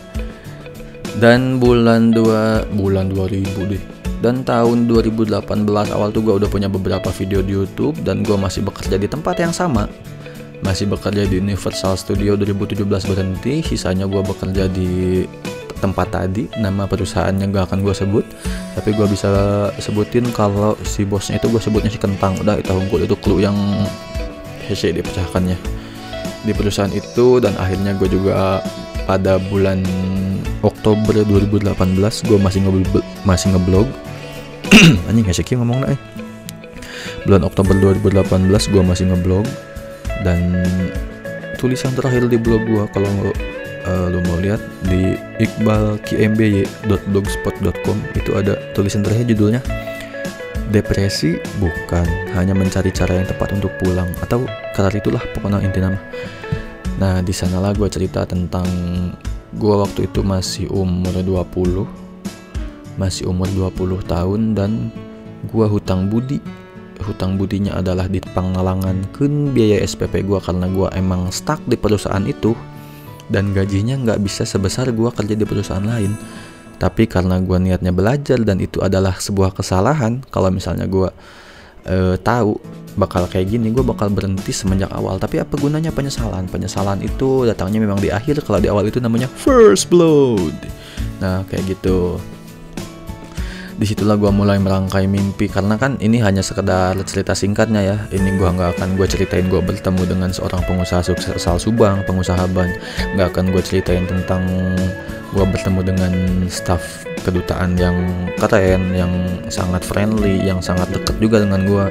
Dan 1.17 1.58
bulan 1.58 2.13
dua 2.13 2.62
bulan 2.77 3.10
2000 3.10 3.71
deh. 3.73 3.82
Dan 4.21 4.45
tahun 4.45 4.86
2018 4.89 5.34
awal 5.93 6.10
tuh 6.10 6.21
gue 6.25 6.34
udah 6.41 6.49
punya 6.49 6.69
beberapa 6.69 7.10
video 7.13 7.41
di 7.41 7.53
YouTube 7.53 8.01
dan 8.01 8.25
gue 8.25 8.34
masih 8.34 8.65
bekerja 8.65 8.97
di 8.97 9.06
tempat 9.06 9.38
yang 9.38 9.53
sama 9.53 9.86
masih 10.65 10.89
bekerja 10.89 11.30
di 11.30 11.38
Universal 11.38 11.98
Studio 12.00 12.34
2017 12.39 12.86
berhenti. 12.88 13.62
Sisanya 13.62 14.10
gue 14.10 14.22
bekerja 14.22 14.65
di 14.72 15.24
tempat 15.78 16.10
tadi. 16.10 16.50
Nama 16.58 16.89
perusahaannya 16.89 17.46
gak 17.54 17.74
akan 17.74 17.80
gue 17.86 17.93
sebut. 17.93 18.26
Tapi 18.74 18.93
gue 18.93 19.08
bisa 19.10 19.30
sebutin 19.78 20.26
kalau 20.34 20.78
si 20.86 21.06
bosnya 21.06 21.38
itu 21.38 21.50
gue 21.50 21.62
sebutnya 21.62 21.89
si 21.93 22.00
kentang. 22.02 22.38
Udah 22.41 22.58
itu 22.58 22.74
unggul 22.74 23.06
itu 23.06 23.15
clue 23.22 23.46
yang 23.46 23.58
hese 24.65 24.93
dipecahkannya. 24.93 25.58
Di 26.46 26.52
perusahaan 26.54 26.93
itu 26.93 27.41
dan 27.41 27.54
akhirnya 27.58 27.93
gue 27.98 28.10
juga 28.10 28.62
pada 29.06 29.39
bulan 29.39 29.82
Oktober 30.65 31.22
2018 31.26 31.74
gue 32.26 32.38
masih 32.38 32.60
nge 32.65 32.72
masih 33.26 33.48
ngeblog. 33.54 33.88
Anjing 35.10 35.26
hese 35.26 35.46
ngomong 35.54 35.86
eh? 35.86 35.98
Bulan 37.26 37.43
Oktober 37.43 37.76
2018 37.76 38.72
gue 38.72 38.84
masih 38.84 39.12
ngeblog 39.12 39.46
dan 40.21 40.62
tulisan 41.58 41.97
terakhir 41.97 42.30
di 42.30 42.38
blog 42.38 42.62
gue 42.69 42.86
kalau 42.93 43.34
uh, 43.88 44.12
lo 44.12 44.19
mau 44.27 44.36
lihat 44.38 44.60
di 44.86 45.17
iqbalkmby.blogspot.com 45.41 47.97
itu 48.13 48.38
ada 48.38 48.53
tulisan 48.77 49.01
terakhir 49.01 49.34
judulnya 49.34 49.65
depresi 50.67 51.39
bukan 51.63 52.03
hanya 52.36 52.51
mencari 52.51 52.91
cara 52.91 53.23
yang 53.23 53.27
tepat 53.27 53.56
untuk 53.56 53.71
pulang 53.80 54.12
atau 54.19 54.43
karena 54.75 54.99
itulah 54.99 55.23
pokoknya 55.32 55.63
inti 55.63 55.80
nama 55.80 55.95
nah 56.97 57.21
di 57.23 57.32
sanalah 57.32 57.71
gue 57.71 57.88
cerita 57.88 58.27
tentang 58.27 58.67
gue 59.56 59.73
waktu 59.73 60.12
itu 60.12 60.19
masih 60.25 60.67
umur 60.67 61.23
20 61.23 62.99
masih 62.99 63.30
umur 63.30 63.47
20 63.47 64.03
tahun 64.03 64.41
dan 64.58 64.91
gue 65.47 65.65
hutang 65.69 66.12
budi 66.12 66.43
hutang 67.03 67.38
budinya 67.38 67.77
adalah 67.77 68.10
di 68.10 68.17
pengalangan. 68.21 69.10
Kun 69.13 69.51
biaya 69.53 69.83
SPP 69.86 70.25
gue 70.25 70.39
karena 70.41 70.65
gue 70.69 70.88
emang 70.97 71.29
stuck 71.29 71.62
di 71.65 71.77
perusahaan 71.77 72.23
itu. 72.25 72.57
Dan 73.27 73.51
gajinya 73.51 73.99
nggak 73.99 74.23
bisa 74.23 74.47
sebesar 74.47 74.88
gue 74.95 75.10
kerja 75.12 75.36
di 75.36 75.43
perusahaan 75.43 75.83
lain. 75.83 76.15
Tapi 76.77 77.10
karena 77.10 77.41
gue 77.41 77.57
niatnya 77.57 77.91
belajar 77.91 78.38
dan 78.45 78.62
itu 78.62 78.79
adalah 78.79 79.17
sebuah 79.17 79.51
kesalahan 79.51 80.21
kalau 80.29 80.53
misalnya 80.53 80.86
gue 80.86 81.10
uh, 81.89 82.15
tahu 82.21 82.55
bakal 82.97 83.29
kayak 83.29 83.53
gini 83.53 83.69
gue 83.73 83.81
bakal 83.81 84.07
berhenti 84.13 84.53
semenjak 84.53 84.93
awal. 84.93 85.17
Tapi 85.17 85.41
apa 85.41 85.57
gunanya 85.57 85.89
penyesalan? 85.89 86.45
Penyesalan 86.47 87.01
itu 87.01 87.49
datangnya 87.49 87.81
memang 87.81 87.99
di 87.99 88.13
akhir. 88.13 88.45
Kalau 88.45 88.62
di 88.62 88.69
awal 88.69 88.88
itu 88.88 89.01
namanya 89.01 89.27
first 89.27 89.89
blood. 89.89 90.55
Nah 91.19 91.43
kayak 91.49 91.77
gitu 91.77 92.21
di 93.78 93.86
situlah 93.86 94.18
gue 94.18 94.34
mulai 94.34 94.58
merangkai 94.58 95.06
mimpi. 95.06 95.46
Karena 95.46 95.78
kan 95.78 96.02
ini 96.02 96.18
hanya 96.20 96.42
sekedar 96.42 96.98
cerita 97.06 97.38
singkatnya 97.38 97.82
ya. 97.86 97.98
Ini 98.10 98.36
gue 98.36 98.50
nggak 98.50 98.78
akan 98.78 98.98
gue 98.98 99.06
ceritain 99.06 99.46
gue 99.46 99.62
bertemu 99.62 100.04
dengan 100.10 100.30
seorang 100.34 100.66
pengusaha 100.66 101.06
sukses 101.06 101.38
asal 101.38 101.62
Subang 101.62 102.02
pengusaha 102.10 102.50
ban. 102.50 102.74
Nggak 103.13 103.38
akan 103.38 103.46
gue 103.54 103.62
ceritain 103.62 104.04
tentang 104.10 104.44
gue 105.38 105.46
bertemu 105.46 105.82
dengan 105.86 106.13
staff 106.50 107.06
kedutaan 107.22 107.76
yang 107.76 107.98
keren 108.40 108.96
yang 108.96 109.12
sangat 109.52 109.84
friendly 109.84 110.40
yang 110.40 110.63
sangat 110.63 110.88
dekat 110.96 111.20
juga 111.20 111.44
dengan 111.44 111.68
gue 111.68 111.86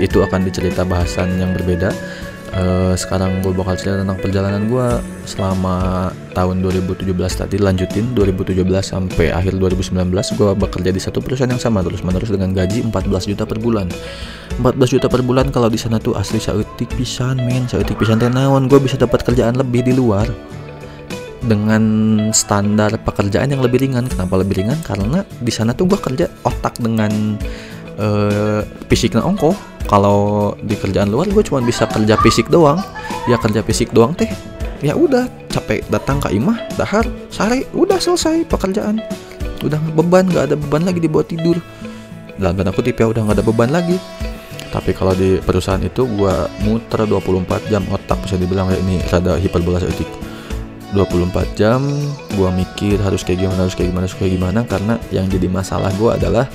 itu 0.00 0.24
akan 0.24 0.48
dicerita 0.48 0.88
bahasan 0.88 1.36
yang 1.36 1.52
berbeda 1.52 1.92
uh, 2.54 2.94
sekarang 2.98 3.42
gue 3.42 3.52
bakal 3.54 3.74
cerita 3.78 4.02
tentang 4.02 4.18
perjalanan 4.18 4.66
gue 4.66 4.88
selama 5.26 6.10
tahun 6.34 6.62
2017 6.62 7.10
tadi 7.14 7.56
lanjutin 7.58 8.14
2017 8.14 8.62
sampai 8.82 9.30
akhir 9.30 9.58
2019 9.58 10.10
gue 10.38 10.50
bekerja 10.58 10.90
di 10.90 11.00
satu 11.02 11.18
perusahaan 11.22 11.50
yang 11.50 11.62
sama 11.62 11.82
terus 11.86 12.02
menerus 12.02 12.30
dengan 12.30 12.54
gaji 12.54 12.86
14 12.88 13.30
juta 13.30 13.44
per 13.46 13.58
bulan. 13.62 13.86
14 14.60 14.94
juta 14.98 15.06
per 15.06 15.22
bulan 15.22 15.48
kalau 15.54 15.70
di 15.70 15.78
sana 15.78 16.02
tuh 16.02 16.18
asli 16.18 16.42
sautik 16.42 16.90
pisan 16.98 17.38
men. 17.42 17.70
Sautik 17.70 17.96
pisan 17.96 18.18
teh 18.18 18.30
naon 18.30 18.66
gue 18.66 18.78
bisa 18.82 18.98
dapat 18.98 19.22
kerjaan 19.22 19.56
lebih 19.56 19.86
di 19.86 19.94
luar 19.94 20.26
dengan 21.40 21.82
standar 22.36 23.00
pekerjaan 23.00 23.48
yang 23.48 23.64
lebih 23.64 23.80
ringan. 23.80 24.04
Kenapa 24.06 24.40
lebih 24.40 24.60
ringan? 24.60 24.76
Karena 24.84 25.24
di 25.24 25.52
sana 25.52 25.72
tuh 25.72 25.88
gue 25.88 25.98
kerja 25.98 26.28
otak 26.44 26.76
dengan 26.76 27.40
uh, 28.00 28.60
fisiknya 28.88 29.20
ongko 29.20 29.52
kalau 29.86 30.52
di 30.64 30.74
kerjaan 30.74 31.12
luar 31.12 31.28
gue 31.28 31.44
cuma 31.44 31.60
bisa 31.60 31.84
kerja 31.84 32.16
fisik 32.24 32.48
doang. 32.48 32.80
Ya 33.28 33.36
kerja 33.36 33.60
fisik 33.60 33.92
doang 33.92 34.16
teh 34.16 34.28
ya 34.80 34.96
udah 34.96 35.28
capek 35.52 35.84
datang 35.92 36.24
ke 36.24 36.32
imah 36.32 36.56
dahar 36.80 37.04
sare 37.28 37.68
udah 37.76 38.00
selesai 38.00 38.48
pekerjaan. 38.48 39.04
Udah 39.60 39.78
beban 39.92 40.24
nggak 40.26 40.50
ada 40.50 40.56
beban 40.56 40.88
lagi 40.88 41.04
dibawa 41.04 41.22
tidur. 41.26 41.60
Dan 42.40 42.64
aku 42.64 42.80
tipe 42.80 43.04
ya 43.04 43.12
udah 43.12 43.22
nggak 43.28 43.36
ada 43.42 43.44
beban 43.44 43.70
lagi. 43.70 44.00
Tapi 44.70 44.94
kalau 44.94 45.12
di 45.18 45.42
perusahaan 45.42 45.82
itu 45.82 46.06
gue 46.06 46.34
muter 46.62 47.02
24 47.02 47.68
jam 47.68 47.82
otak 47.90 48.22
bisa 48.22 48.38
dibilang 48.38 48.70
kayak 48.70 48.82
ini 48.86 49.02
rada 49.10 49.34
hiperbola 49.34 49.82
etik 49.82 50.06
24 50.94 51.58
jam 51.58 51.82
gue 52.34 52.50
mikir 52.50 52.98
harus 52.98 53.22
kayak 53.22 53.46
gimana 53.46 53.66
harus 53.66 53.74
kayak 53.78 53.90
gimana 53.94 54.04
harus 54.06 54.16
kayak 54.18 54.32
gimana 54.34 54.60
karena 54.66 54.94
yang 55.14 55.26
jadi 55.30 55.46
masalah 55.46 55.90
gue 55.94 56.10
adalah 56.10 56.46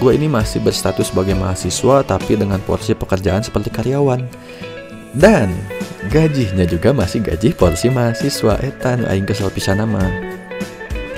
gue 0.00 0.12
ini 0.16 0.26
masih 0.26 0.64
berstatus 0.64 1.12
sebagai 1.12 1.36
mahasiswa 1.36 2.00
tapi 2.04 2.36
dengan 2.36 2.60
porsi 2.64 2.96
pekerjaan 2.96 3.44
seperti 3.44 3.68
karyawan. 3.68 4.24
Dan 5.10 5.50
gajinya 6.08 6.62
juga 6.64 6.94
masih 6.94 7.20
gaji 7.20 7.52
porsi 7.52 7.90
mahasiswa. 7.90 8.56
Etan 8.62 9.04
aing 9.04 9.26
kesel 9.26 9.50
pisan 9.52 9.82
nama 9.82 10.30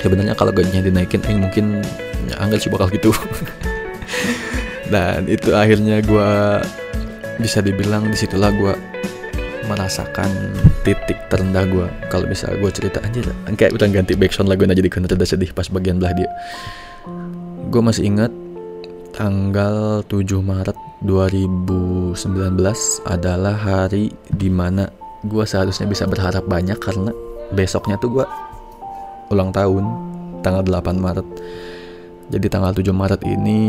sebenarnya 0.03 0.35
kalau 0.35 0.51
gajinya 0.51 0.83
dinaikin 0.83 1.23
aing 1.23 1.39
mungkin 1.39 1.79
ya 2.27 2.35
anggal 2.43 2.59
sih 2.59 2.67
bakal 2.67 2.91
gitu. 2.91 3.15
Dan 4.93 5.31
itu 5.31 5.55
akhirnya 5.55 6.03
gue 6.03 6.31
bisa 7.39 7.63
dibilang 7.63 8.11
di 8.11 8.17
situlah 8.19 8.51
gue 8.51 8.75
merasakan 9.63 10.27
titik 10.83 11.15
terendah 11.31 11.63
gue 11.63 11.87
kalau 12.11 12.27
bisa 12.27 12.51
gue 12.51 12.67
cerita 12.67 12.99
aja 12.99 13.31
kayak 13.55 13.71
udah 13.71 13.87
ganti 13.87 14.13
backsound 14.19 14.51
lagu 14.51 14.67
aja 14.67 14.75
di 14.75 14.91
rada 14.91 15.23
sedih 15.23 15.55
pas 15.55 15.71
bagian 15.71 16.03
belah 16.03 16.11
dia. 16.11 16.29
Gue 17.71 17.79
masih 17.79 18.11
ingat 18.11 18.29
tanggal 19.13 20.01
7 20.09 20.41
Maret 20.41 20.73
2019 21.05 22.17
adalah 23.05 23.53
hari 23.53 24.09
di 24.33 24.49
mana 24.49 24.89
gue 25.21 25.45
seharusnya 25.45 25.85
bisa 25.85 26.09
berharap 26.09 26.49
banyak 26.49 26.75
karena 26.81 27.13
besoknya 27.53 28.01
tuh 28.01 28.09
gue 28.19 28.25
ulang 29.29 29.53
tahun 29.53 29.85
tanggal 30.41 30.65
8 30.65 30.97
Maret. 30.97 31.27
Jadi 32.33 32.47
tanggal 32.49 32.73
7 32.73 32.89
Maret 32.89 33.21
ini 33.29 33.61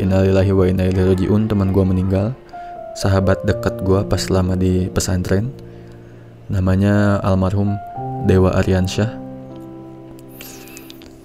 Innalillahi 0.00 0.52
wa 0.56 0.64
inna 0.64 0.88
ilaihi 0.88 1.12
rajiun 1.12 1.52
teman 1.52 1.68
gue 1.68 1.84
meninggal. 1.84 2.32
Sahabat 2.96 3.44
dekat 3.44 3.84
gue 3.84 4.00
pas 4.08 4.24
lama 4.32 4.56
di 4.56 4.88
pesantren 4.88 5.52
namanya 6.48 7.20
almarhum 7.20 7.76
Dewa 8.24 8.56
Aryansyah. 8.56 9.12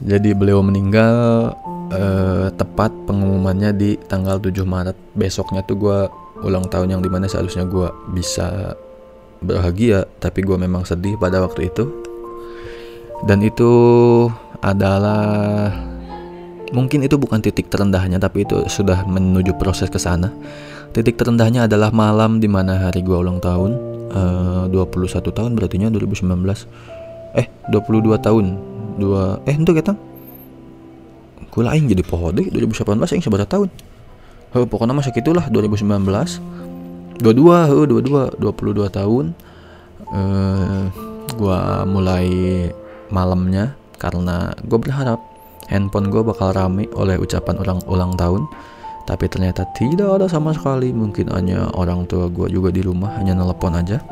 Jadi 0.04 0.36
beliau 0.36 0.60
meninggal 0.60 1.56
uh, 1.91 2.47
tepat 2.56 2.91
pengumumannya 3.08 3.71
di 3.76 3.89
tanggal 4.08 4.39
7 4.41 4.63
Maret. 4.63 4.97
Besoknya 5.15 5.63
tuh 5.63 5.78
gue 5.80 6.00
ulang 6.45 6.67
tahun 6.67 6.97
yang 6.97 7.02
di 7.02 7.10
mana 7.10 7.26
seharusnya 7.26 7.65
gue 7.65 7.89
bisa 8.13 8.76
bahagia 9.41 10.06
tapi 10.17 10.41
gue 10.41 10.58
memang 10.58 10.84
sedih 10.84 11.15
pada 11.19 11.43
waktu 11.43 11.69
itu. 11.69 11.89
Dan 13.26 13.41
itu 13.41 13.71
adalah 14.62 15.73
mungkin 16.76 17.02
itu 17.02 17.15
bukan 17.17 17.39
titik 17.41 17.71
terendahnya 17.71 18.19
tapi 18.19 18.43
itu 18.45 18.67
sudah 18.69 19.06
menuju 19.08 19.56
proses 19.58 19.89
ke 19.89 19.97
sana. 19.97 20.30
Titik 20.93 21.19
terendahnya 21.19 21.69
adalah 21.69 21.93
malam 21.93 22.39
di 22.41 22.50
mana 22.50 22.89
hari 22.89 23.04
gue 23.04 23.17
ulang 23.17 23.41
tahun. 23.41 23.71
Eh, 24.08 24.63
uh, 24.71 24.88
21 24.88 25.36
tahun 25.36 25.52
berarti 25.52 25.76
2019 25.84 26.23
eh 27.36 27.47
22 27.69 28.17
tahun. 28.17 28.45
Dua 28.97 29.38
eh 29.45 29.54
itu 29.54 29.73
kita 29.76 29.93
Kula 31.54 31.73
aing 31.73 31.89
jadi 31.89 32.04
poho 32.06 32.34
deh 32.34 32.47
2018 32.50 32.97
aing 33.13 33.23
seberapa 33.23 33.47
tahun. 33.47 33.69
Heuh 34.56 34.65
pokoknya 34.65 34.93
masa 34.95 35.12
gitulah 35.12 35.45
2019. 35.50 37.21
Dua-dua, 37.21 37.65
heuh 37.69 37.86
dua-dua 37.89 38.30
22 38.38 38.88
tahun. 38.93 39.26
Eh 40.13 40.86
mulai 41.86 42.28
malamnya 43.13 43.78
karena 44.02 44.54
gue 44.65 44.80
berharap 44.80 45.19
handphone 45.67 46.10
gue 46.10 46.21
bakal 46.23 46.56
rame 46.56 46.88
oleh 46.96 47.19
ucapan 47.19 47.60
ulang 47.60 47.79
ulang 47.90 48.13
tahun 48.15 48.48
tapi 49.08 49.31
ternyata 49.31 49.63
tidak 49.75 50.19
ada 50.19 50.27
sama 50.27 50.52
sekali 50.52 50.92
mungkin 50.92 51.31
hanya 51.31 51.71
orang 51.75 52.04
tua 52.08 52.27
gue 52.27 52.52
juga 52.52 52.71
di 52.71 52.83
rumah 52.83 53.15
hanya 53.19 53.35
nelpon 53.35 53.75
aja 53.75 54.04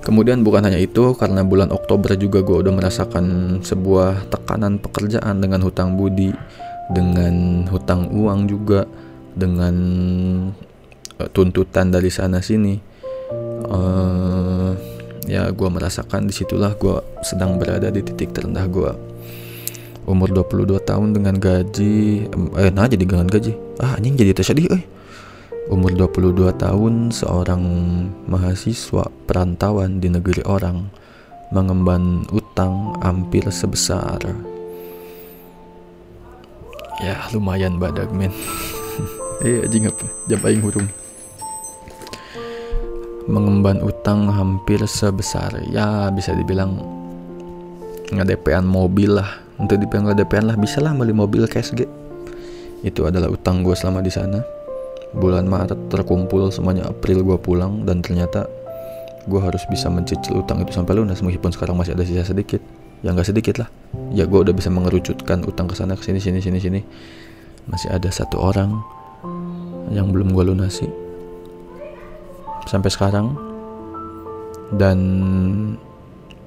Kemudian 0.00 0.40
bukan 0.40 0.64
hanya 0.64 0.80
itu, 0.80 1.12
karena 1.12 1.44
bulan 1.44 1.68
Oktober 1.76 2.16
juga 2.16 2.40
gue 2.40 2.64
udah 2.64 2.72
merasakan 2.72 3.24
sebuah 3.60 4.32
tekanan 4.32 4.80
pekerjaan 4.80 5.44
dengan 5.44 5.60
hutang 5.60 6.00
budi, 6.00 6.32
dengan 6.88 7.68
hutang 7.68 8.08
uang 8.08 8.48
juga, 8.48 8.88
dengan 9.36 9.74
uh, 11.20 11.28
tuntutan 11.36 11.92
dari 11.92 12.08
sana 12.08 12.40
sini. 12.40 12.80
Uh, 13.70 14.72
ya 15.28 15.46
gue 15.52 15.68
merasakan 15.68 16.26
di 16.26 16.34
situlah 16.34 16.74
gue 16.74 16.96
sedang 17.22 17.60
berada 17.60 17.92
di 17.92 18.00
titik 18.00 18.32
terendah 18.32 18.64
gue. 18.66 18.92
Umur 20.08 20.32
22 20.32 20.80
tahun 20.80 21.12
dengan 21.12 21.36
gaji, 21.36 22.26
eh 22.56 22.72
nah 22.72 22.88
jadi 22.88 23.04
dengan 23.04 23.28
gaji. 23.28 23.52
Ah 23.78 24.00
anjing 24.00 24.16
jadi 24.16 24.32
tersedih 24.32 24.66
eh. 24.74 24.82
Umur 25.68 25.92
22 25.92 26.56
tahun, 26.56 27.12
seorang 27.12 27.60
mahasiswa 28.24 29.04
perantauan 29.28 30.00
di 30.00 30.08
negeri 30.08 30.40
orang 30.48 30.88
mengemban 31.52 32.24
utang 32.32 32.96
hampir 33.04 33.44
sebesar. 33.52 34.16
Ya 37.04 37.20
lumayan 37.36 37.76
badak 37.76 38.08
men 38.08 38.32
eh 39.44 39.60
anjing 39.68 39.92
apa? 39.92 40.06
Jam 40.32 40.40
aing 40.48 40.64
hurung. 40.64 40.88
Mengemban 43.28 43.84
utang 43.84 44.32
hampir 44.32 44.80
sebesar. 44.88 45.60
Ya 45.68 46.08
bisa 46.08 46.32
dibilang 46.32 46.80
ngadepean 48.08 48.64
mobil 48.64 49.12
lah. 49.12 49.44
Untuk 49.60 49.76
dibilang 49.76 50.08
ngadepean 50.08 50.48
lah 50.48 50.56
bisa 50.56 50.80
lah 50.80 50.96
beli 50.96 51.12
mobil 51.12 51.44
cash 51.44 51.76
gitu 51.76 52.00
itu 52.80 53.04
adalah 53.04 53.28
utang 53.28 53.60
gue 53.60 53.76
selama 53.76 54.00
di 54.00 54.08
sana 54.08 54.40
bulan 55.16 55.46
Maret 55.50 55.90
terkumpul 55.90 56.50
semuanya 56.54 56.86
April 56.86 57.26
gue 57.26 57.38
pulang 57.40 57.82
dan 57.82 58.02
ternyata 58.04 58.46
gue 59.26 59.40
harus 59.40 59.62
bisa 59.68 59.90
mencicil 59.90 60.40
utang 60.40 60.62
itu 60.62 60.72
sampai 60.72 60.96
lunas 60.96 61.20
meskipun 61.20 61.50
sekarang 61.52 61.76
masih 61.76 61.94
ada 61.98 62.06
sisa 62.06 62.24
sedikit. 62.24 62.62
Ya 63.00 63.16
nggak 63.16 63.28
sedikit 63.32 63.58
lah. 63.58 63.68
Ya 64.12 64.28
gue 64.28 64.38
udah 64.38 64.52
bisa 64.52 64.68
mengerucutkan 64.68 65.42
utang 65.48 65.66
ke 65.66 65.74
sana 65.74 65.96
ke 65.96 66.04
sini 66.04 66.20
sini 66.20 66.38
sini 66.38 66.58
sini. 66.60 66.80
Masih 67.68 67.90
ada 67.92 68.08
satu 68.12 68.40
orang 68.40 68.76
yang 69.90 70.12
belum 70.14 70.32
gue 70.32 70.44
lunasi 70.52 70.86
sampai 72.68 72.90
sekarang. 72.92 73.34
Dan 74.70 74.98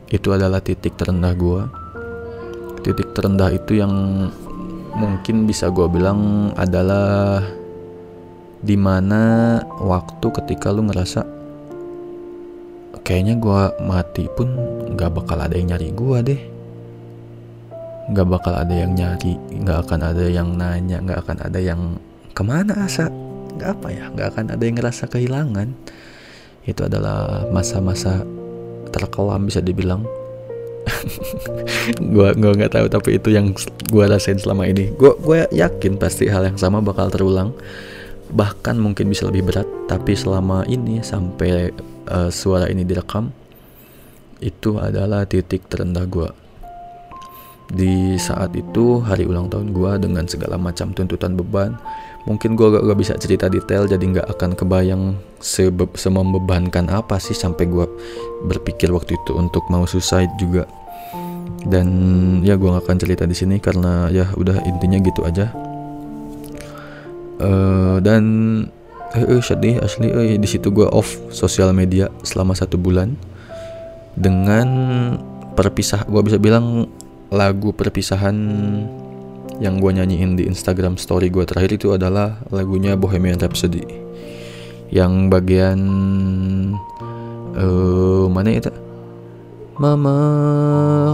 itu 0.08 0.32
adalah 0.32 0.64
titik 0.64 0.96
terendah 0.96 1.36
gue 1.36 1.62
titik 2.84 3.16
terendah 3.16 3.50
itu 3.56 3.80
yang 3.80 3.92
mungkin 4.94 5.48
bisa 5.48 5.72
gue 5.72 5.88
bilang 5.90 6.52
adalah 6.60 7.42
di 8.64 8.80
mana 8.80 9.60
waktu 9.84 10.24
ketika 10.40 10.72
lu 10.72 10.88
ngerasa 10.88 11.28
kayaknya 13.04 13.36
gue 13.36 13.62
mati 13.84 14.32
pun 14.32 14.48
gak 14.96 15.12
bakal 15.12 15.36
ada 15.36 15.52
yang 15.60 15.76
nyari 15.76 15.92
gue 15.92 16.18
deh. 16.24 16.42
Gak 18.16 18.28
bakal 18.28 18.56
ada 18.56 18.72
yang 18.72 18.96
nyari 18.96 19.36
gak 19.68 19.88
akan 19.88 20.00
ada 20.16 20.24
yang 20.32 20.56
nanya 20.56 21.04
gak 21.04 21.28
akan 21.28 21.38
ada 21.44 21.60
yang 21.60 22.00
ke 22.32 22.42
mana 22.48 22.88
asa. 22.88 23.12
Gak 23.60 23.80
apa 23.80 23.88
ya 23.92 24.08
gak 24.16 24.28
akan 24.32 24.56
ada 24.56 24.64
yang 24.64 24.80
ngerasa 24.80 25.12
kehilangan. 25.12 25.76
Itu 26.64 26.88
adalah 26.88 27.44
masa-masa 27.52 28.24
terkelam 28.96 29.44
bisa 29.44 29.60
dibilang. 29.60 30.08
Gue 32.16 32.32
gue 32.36 32.52
nggak 32.60 32.76
tahu 32.76 32.88
tapi 32.92 33.16
itu 33.16 33.32
yang 33.32 33.52
gue 33.92 34.04
rasain 34.08 34.40
selama 34.40 34.68
ini. 34.68 34.92
Gue 34.96 35.16
gue 35.20 35.48
yakin 35.52 36.00
pasti 36.00 36.32
hal 36.32 36.48
yang 36.48 36.60
sama 36.60 36.80
bakal 36.80 37.12
terulang 37.12 37.56
bahkan 38.34 38.76
mungkin 38.82 39.08
bisa 39.14 39.30
lebih 39.30 39.46
berat 39.46 39.70
tapi 39.86 40.18
selama 40.18 40.66
ini 40.66 41.06
sampai 41.06 41.70
uh, 42.10 42.34
suara 42.34 42.66
ini 42.68 42.82
direkam 42.82 43.30
itu 44.42 44.82
adalah 44.82 45.24
titik 45.30 45.70
terendah 45.70 46.10
gue 46.10 46.30
di 47.74 48.20
saat 48.20 48.52
itu 48.58 49.00
hari 49.06 49.24
ulang 49.24 49.48
tahun 49.48 49.72
gue 49.72 49.92
dengan 50.04 50.26
segala 50.28 50.60
macam 50.60 50.92
tuntutan 50.92 51.38
beban 51.38 51.78
mungkin 52.28 52.56
gue 52.56 52.68
gak, 52.74 52.84
gak 52.84 53.00
bisa 53.00 53.14
cerita 53.16 53.46
detail 53.48 53.88
jadi 53.88 54.04
nggak 54.04 54.28
akan 54.36 54.52
kebayang 54.56 55.04
sebe 55.44 55.88
semembebankan 55.96 56.88
apa 56.92 57.20
sih 57.20 57.36
sampai 57.36 57.68
gue 57.68 57.86
berpikir 58.48 58.92
waktu 58.92 59.16
itu 59.20 59.32
untuk 59.36 59.64
mau 59.68 59.84
suicide 59.84 60.32
juga. 60.40 60.64
Dan 61.64 61.88
ya 62.44 62.60
gue 62.60 62.68
gak 62.68 62.88
akan 62.88 63.00
cerita 63.00 63.24
di 63.24 63.36
sini 63.36 63.56
karena 63.60 64.12
ya 64.12 64.28
udah 64.36 64.68
intinya 64.68 65.00
gitu 65.00 65.24
aja 65.24 65.52
uh, 67.40 67.98
dan 68.04 68.24
eh, 69.16 69.26
eh 69.26 69.42
sedih 69.42 69.80
asli 69.82 70.10
eh 70.10 70.36
di 70.38 70.48
situ 70.50 70.70
gue 70.70 70.86
off 70.90 71.18
sosial 71.34 71.72
media 71.72 72.10
selama 72.26 72.54
satu 72.54 72.76
bulan 72.78 73.16
dengan 74.14 74.68
perpisah 75.54 76.06
gue 76.06 76.22
bisa 76.22 76.38
bilang 76.38 76.90
lagu 77.34 77.74
perpisahan 77.74 78.36
yang 79.62 79.78
gue 79.78 79.92
nyanyiin 79.94 80.38
di 80.38 80.44
Instagram 80.50 80.98
story 80.98 81.30
gue 81.30 81.46
terakhir 81.46 81.78
itu 81.78 81.94
adalah 81.94 82.42
lagunya 82.50 82.98
Bohemian 82.98 83.38
Rhapsody. 83.38 83.86
Yang 84.94 85.14
bagian 85.34 85.80
uh, 87.58 88.30
mana 88.30 88.50
itu 88.54 88.70
Mama 89.74 90.22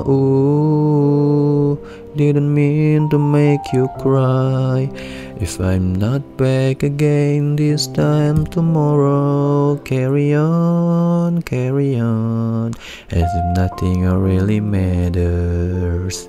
ooh 0.03 1.79
didn't 2.11 2.51
mean 2.51 3.07
to 3.07 3.15
make 3.15 3.63
you 3.71 3.87
cry 4.03 4.91
If 5.39 5.55
I'm 5.63 5.95
not 5.95 6.19
back 6.35 6.83
again 6.83 7.55
this 7.55 7.87
time 7.87 8.43
tomorrow, 8.43 9.79
carry 9.87 10.35
on, 10.35 11.39
carry 11.47 11.95
on, 11.95 12.75
as 13.07 13.23
if 13.23 13.45
nothing 13.55 14.03
really 14.03 14.59
matters. 14.59 16.27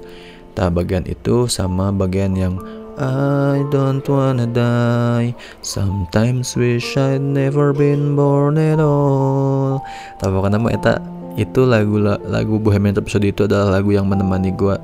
Tak 0.55 0.79
bagian 0.79 1.11
itu 1.11 1.51
sama 1.51 1.91
bagian 1.91 2.39
yang 2.39 2.63
I 3.03 3.67
don't 3.75 4.07
wanna 4.07 4.47
die. 4.47 5.35
Sometimes 5.67 6.55
wish 6.55 6.95
I'd 6.95 7.19
never 7.19 7.75
been 7.75 8.15
born 8.15 8.63
at 8.63 8.79
all. 8.79 9.83
Tak 10.23 10.31
apa 10.31 10.55
nama 10.55 10.71
eta 10.71 11.03
itu 11.35 11.67
lagu 11.67 11.99
lagu 12.31 12.63
Bohemian 12.63 12.95
Rhapsody 12.95 13.35
itu 13.35 13.51
adalah 13.51 13.83
lagu 13.83 13.91
yang 13.91 14.07
menemani 14.07 14.55
gue 14.55 14.79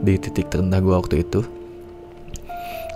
di 0.00 0.16
titik 0.16 0.48
terendah 0.48 0.80
gue 0.80 0.96
waktu 0.96 1.20
itu 1.20 1.44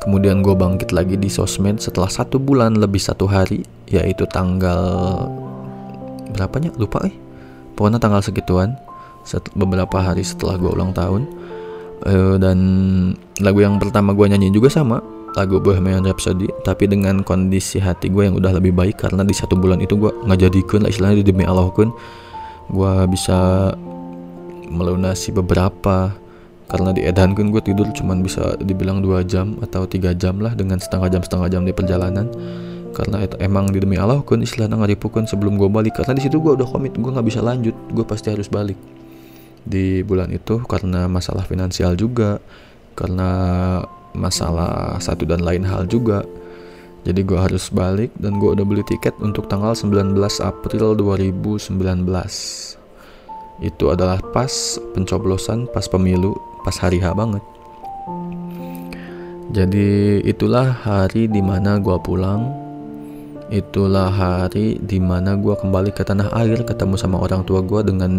Kemudian 0.01 0.41
gue 0.41 0.57
bangkit 0.57 0.97
lagi 0.97 1.21
di 1.21 1.29
sosmed 1.29 1.77
setelah 1.81 2.09
satu 2.09 2.41
bulan 2.41 2.81
lebih 2.81 3.01
satu 3.01 3.29
hari, 3.29 3.61
yaitu 3.93 4.25
tanggal 4.33 5.29
berapanya 6.33 6.73
lupa 6.81 7.05
eh. 7.05 7.15
Pokoknya 7.77 8.01
tanggal 8.01 8.25
segituan, 8.25 8.81
beberapa 9.53 10.01
hari 10.01 10.25
setelah 10.25 10.57
gue 10.57 10.71
ulang 10.73 10.97
tahun. 10.97 11.29
Uh, 12.01 12.41
dan 12.41 12.59
lagu 13.45 13.61
yang 13.61 13.77
pertama 13.77 14.17
gue 14.17 14.25
nyanyi 14.25 14.49
juga 14.49 14.73
sama 14.73 15.05
lagu 15.37 15.63
Bohemian 15.63 16.03
Rhapsody 16.03 16.51
tapi 16.67 16.91
dengan 16.91 17.23
kondisi 17.23 17.79
hati 17.79 18.11
gue 18.11 18.27
yang 18.27 18.41
udah 18.41 18.57
lebih 18.57 18.73
baik 18.75 19.05
karena 19.05 19.23
di 19.23 19.37
satu 19.37 19.55
bulan 19.55 19.79
itu 19.85 19.95
gue 19.95 20.11
nggak 20.27 20.41
jadikan 20.49 20.81
lah 20.83 20.91
istilahnya 20.91 21.23
demi 21.23 21.45
Allah 21.47 21.71
kun 21.71 21.93
gue 22.71 22.95
bisa 23.11 23.71
melunasi 24.71 25.35
beberapa 25.35 26.15
karena 26.71 26.95
di 26.95 27.03
Edan 27.03 27.35
kan 27.35 27.51
gue 27.51 27.59
tidur 27.59 27.91
cuman 27.91 28.23
bisa 28.23 28.55
dibilang 28.63 29.03
dua 29.03 29.27
jam 29.27 29.59
atau 29.59 29.91
tiga 29.91 30.15
jam 30.15 30.39
lah 30.39 30.55
dengan 30.55 30.79
setengah 30.79 31.11
jam 31.11 31.23
setengah 31.27 31.51
jam 31.51 31.63
di 31.67 31.75
perjalanan. 31.75 32.31
Karena 32.95 33.27
itu 33.27 33.35
emang 33.43 33.75
di 33.75 33.83
demi 33.83 33.99
Allah 33.99 34.23
kan 34.23 34.39
istilahnya 34.39 34.79
ngaripukan 34.79 35.27
sebelum 35.27 35.59
gue 35.59 35.67
balik. 35.67 35.99
Karena 35.99 36.15
di 36.15 36.23
situ 36.23 36.39
gue 36.39 36.55
udah 36.55 36.67
komit 36.71 36.95
gue 36.95 37.11
nggak 37.11 37.27
bisa 37.27 37.43
lanjut 37.43 37.75
gue 37.75 38.05
pasti 38.07 38.31
harus 38.31 38.47
balik. 38.47 38.79
Di 39.67 40.07
bulan 40.07 40.31
itu 40.31 40.63
karena 40.63 41.11
masalah 41.11 41.43
finansial 41.43 41.99
juga 41.99 42.39
karena 42.95 43.31
masalah 44.15 44.95
satu 45.03 45.27
dan 45.27 45.43
lain 45.43 45.67
hal 45.67 45.91
juga. 45.91 46.23
Jadi 47.03 47.27
gue 47.27 47.39
harus 47.41 47.67
balik 47.75 48.15
dan 48.15 48.39
gue 48.39 48.47
udah 48.55 48.63
beli 48.63 48.87
tiket 48.87 49.19
untuk 49.19 49.51
tanggal 49.51 49.75
19 49.75 50.15
April 50.39 50.95
2019 50.95 51.75
itu 53.61 53.93
adalah 53.93 54.21
pas 54.33 54.81
pencoblosan 54.97 55.69
pas 55.69 55.85
pemilu 55.85 56.33
pas 56.65 56.77
hari 56.79 57.01
H 57.01 57.13
banget. 57.17 57.43
Jadi 59.51 60.23
itulah 60.23 60.71
hari 60.71 61.27
di 61.27 61.43
mana 61.43 61.83
gue 61.83 61.99
pulang. 62.07 62.55
Itulah 63.51 64.07
hari 64.07 64.79
di 64.79 65.03
mana 65.03 65.35
gue 65.35 65.59
kembali 65.59 65.91
ke 65.91 66.07
tanah 66.07 66.31
air 66.39 66.63
ketemu 66.63 66.95
sama 66.95 67.19
orang 67.19 67.43
tua 67.43 67.59
gue 67.59 67.83
dengan 67.83 68.13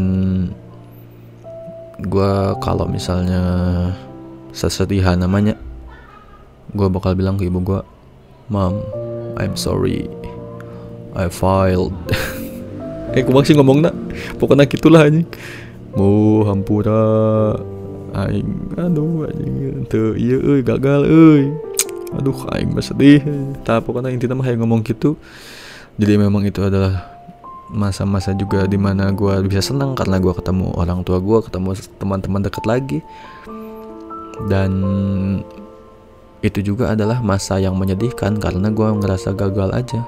gue 2.04 2.34
kalau 2.60 2.84
misalnya 2.84 3.44
sesedihan 4.52 5.16
namanya 5.16 5.56
gue 6.76 6.88
bakal 6.92 7.16
bilang 7.16 7.40
ke 7.40 7.48
ibu 7.48 7.64
gue 7.64 7.80
mom 8.52 8.84
I'm 9.40 9.56
sorry 9.56 10.10
I 11.16 11.32
filed 11.32 11.96
eh 13.16 13.24
gue 13.24 13.32
masih 13.32 13.56
ngomong 13.56 13.88
nak 13.88 13.96
pokoknya 14.36 14.68
gitulah 14.68 15.08
anjing. 15.08 15.28
Mau 15.96 16.44
hampura 16.48 17.00
aing 18.12 18.76
aduh 18.76 19.28
anjing. 19.28 19.88
Tuh 19.88 20.14
iya 20.20 20.38
euy 20.40 20.62
gagal 20.62 21.08
euy. 21.08 21.56
Aduh 22.16 22.36
aing 22.52 22.76
mah 22.76 22.84
sedih. 22.84 23.24
Tapi 23.64 23.82
pokoknya 23.84 24.12
intinya 24.12 24.40
mah 24.40 24.48
ngomong 24.52 24.84
gitu. 24.84 25.16
Jadi 25.96 26.14
memang 26.20 26.44
itu 26.48 26.60
adalah 26.64 27.08
masa-masa 27.72 28.36
juga 28.36 28.68
di 28.68 28.76
mana 28.76 29.16
gue 29.16 29.48
bisa 29.48 29.64
senang 29.64 29.96
karena 29.96 30.20
gue 30.20 30.34
ketemu 30.36 30.76
orang 30.76 31.08
tua 31.08 31.24
gue 31.24 31.40
ketemu 31.48 31.72
teman-teman 32.00 32.42
dekat 32.44 32.64
lagi. 32.68 33.00
Dan 34.52 34.72
itu 36.42 36.74
juga 36.74 36.92
adalah 36.92 37.22
masa 37.22 37.62
yang 37.62 37.78
menyedihkan 37.78 38.42
karena 38.42 38.74
gue 38.74 38.88
ngerasa 38.98 39.38
gagal 39.38 39.72
aja. 39.72 40.02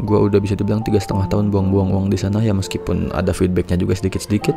Gue 0.00 0.16
udah 0.16 0.40
bisa 0.40 0.56
dibilang 0.56 0.80
tiga 0.80 0.96
setengah 0.96 1.28
tahun 1.28 1.52
buang-buang 1.52 1.92
uang 1.92 2.06
di 2.08 2.16
sana 2.16 2.40
ya 2.40 2.56
meskipun 2.56 3.12
ada 3.12 3.36
feedbacknya 3.36 3.76
juga 3.76 3.92
sedikit-sedikit 3.92 4.56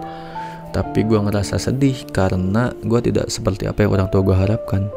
tapi 0.74 1.06
gue 1.06 1.22
ngerasa 1.22 1.62
sedih 1.62 1.94
karena 2.10 2.74
gue 2.82 3.00
tidak 3.06 3.30
seperti 3.30 3.70
apa 3.70 3.86
yang 3.86 3.94
orang 3.94 4.10
tua 4.10 4.26
gue 4.26 4.34
harapkan. 4.34 4.90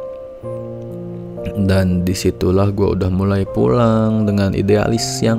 Dan 1.57 2.03
di 2.03 2.16
situlah 2.16 2.72
gue 2.72 2.97
udah 2.97 3.12
mulai 3.12 3.45
pulang 3.47 4.24
dengan 4.27 4.57
idealis 4.57 5.05
yang 5.22 5.39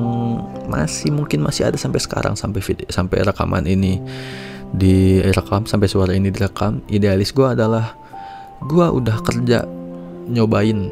masih 0.70 1.12
mungkin 1.12 1.44
masih 1.44 1.68
ada 1.68 1.76
sampai 1.76 2.00
sekarang 2.00 2.38
sampai 2.38 2.62
video, 2.62 2.86
sampai 2.94 3.26
rekaman 3.26 3.66
ini. 3.66 4.00
Direkam 4.78 5.66
sampai 5.66 5.90
suara 5.90 6.14
ini 6.14 6.30
direkam. 6.30 6.86
Idealis 6.88 7.34
gue 7.34 7.48
adalah 7.50 7.98
gue 8.62 8.88
udah 8.88 9.18
kerja 9.26 9.66
nyobain 10.30 10.92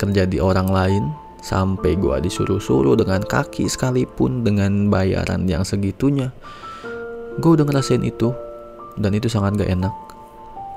kerja 0.00 0.24
di 0.24 0.40
orang 0.40 0.66
lain 0.72 1.04
sampai 1.44 1.96
gue 1.96 2.16
disuruh-suruh 2.24 2.96
dengan 2.96 3.20
kaki 3.22 3.68
sekalipun 3.68 4.42
dengan 4.42 4.90
bayaran 4.90 5.46
yang 5.46 5.62
segitunya. 5.62 6.32
Gue 7.40 7.56
udah 7.56 7.64
ngerasain 7.64 8.04
itu 8.04 8.32
dan 9.00 9.16
itu 9.16 9.26
sangat 9.26 9.56
gak 9.56 9.72
enak. 9.72 9.94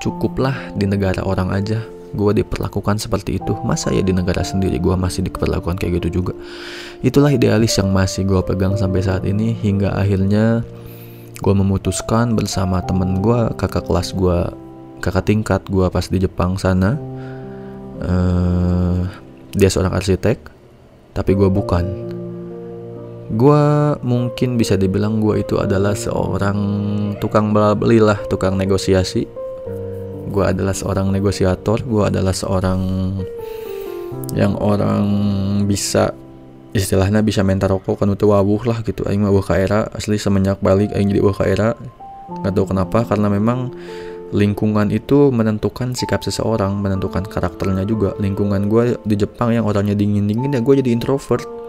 Cukuplah 0.00 0.72
di 0.74 0.88
negara 0.88 1.20
orang 1.22 1.52
aja. 1.52 1.84
Gue 2.14 2.30
diperlakukan 2.32 2.96
seperti 2.96 3.42
itu. 3.42 3.52
Masa 3.66 3.90
ya 3.92 4.00
di 4.00 4.14
negara 4.14 4.40
sendiri 4.40 4.80
gue 4.80 4.94
masih 4.96 5.26
diperlakukan 5.28 5.76
kayak 5.76 6.02
gitu 6.02 6.22
juga? 6.22 6.32
Itulah 7.04 7.30
idealis 7.34 7.76
yang 7.76 7.90
masih 7.92 8.24
gue 8.24 8.40
pegang 8.46 8.74
sampai 8.78 9.02
saat 9.02 9.22
ini. 9.28 9.52
Hingga 9.52 9.92
akhirnya 9.92 10.64
gue 11.42 11.54
memutuskan 11.54 12.32
bersama 12.38 12.80
temen 12.86 13.20
gue 13.20 13.52
kakak 13.58 13.84
kelas 13.84 14.14
gue 14.14 14.38
kakak 15.02 15.26
tingkat 15.26 15.62
gue 15.68 15.86
pas 15.90 16.06
di 16.06 16.18
Jepang 16.22 16.56
sana. 16.56 16.96
Uh, 18.04 19.06
dia 19.54 19.70
seorang 19.70 19.94
arsitek 19.94 20.50
tapi 21.14 21.38
gue 21.38 21.46
bukan 21.46 22.13
gue 23.34 23.62
mungkin 24.06 24.54
bisa 24.54 24.78
dibilang 24.78 25.18
gue 25.18 25.42
itu 25.42 25.58
adalah 25.58 25.98
seorang 25.98 26.58
tukang 27.18 27.50
beli 27.50 27.98
lah 27.98 28.18
tukang 28.30 28.54
negosiasi. 28.54 29.26
Gue 30.30 30.44
adalah 30.46 30.74
seorang 30.74 31.10
negosiator 31.10 31.82
gue 31.82 32.02
adalah 32.06 32.34
seorang 32.34 32.80
yang 34.38 34.54
orang 34.58 35.06
bisa 35.66 36.14
istilahnya 36.74 37.22
bisa 37.22 37.42
mentar 37.46 37.70
rokok 37.70 38.02
kan 38.02 38.14
itu 38.14 38.30
wawuh 38.30 38.62
lah 38.70 38.82
gitu. 38.86 39.02
Aing 39.06 39.26
mah 39.26 39.34
era 39.58 39.90
asli 39.90 40.14
semenjak 40.14 40.62
balik 40.62 40.94
aing 40.94 41.10
jadi 41.10 41.22
era. 41.50 41.68
Nggak 42.42 42.52
tahu 42.54 42.66
kenapa 42.70 42.98
karena 43.02 43.28
memang 43.30 43.74
lingkungan 44.34 44.90
itu 44.90 45.30
menentukan 45.30 45.94
sikap 45.94 46.22
seseorang 46.22 46.74
menentukan 46.78 47.26
karakternya 47.26 47.82
juga. 47.82 48.14
Lingkungan 48.22 48.70
gue 48.70 48.98
di 49.02 49.14
Jepang 49.18 49.50
yang 49.54 49.66
orangnya 49.66 49.98
dingin 49.98 50.30
dingin 50.30 50.54
ya 50.54 50.62
gue 50.62 50.74
jadi 50.78 50.90
introvert 50.94 51.63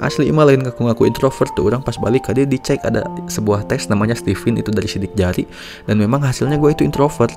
asli 0.00 0.32
imah 0.32 0.44
lain 0.48 0.60
ngaku 0.64 0.80
ngaku 0.88 1.02
introvert 1.06 1.52
tuh. 1.54 1.68
Orang 1.68 1.84
pas 1.84 1.94
balik 2.00 2.26
dia 2.32 2.48
dicek 2.48 2.80
ada 2.82 3.04
sebuah 3.28 3.68
tes 3.68 3.86
namanya 3.86 4.16
Steven 4.16 4.58
itu 4.58 4.72
dari 4.72 4.88
sidik 4.88 5.12
jari. 5.14 5.44
Dan 5.84 6.00
memang 6.00 6.24
hasilnya 6.24 6.56
gue 6.56 6.70
itu 6.72 6.82
introvert. 6.82 7.36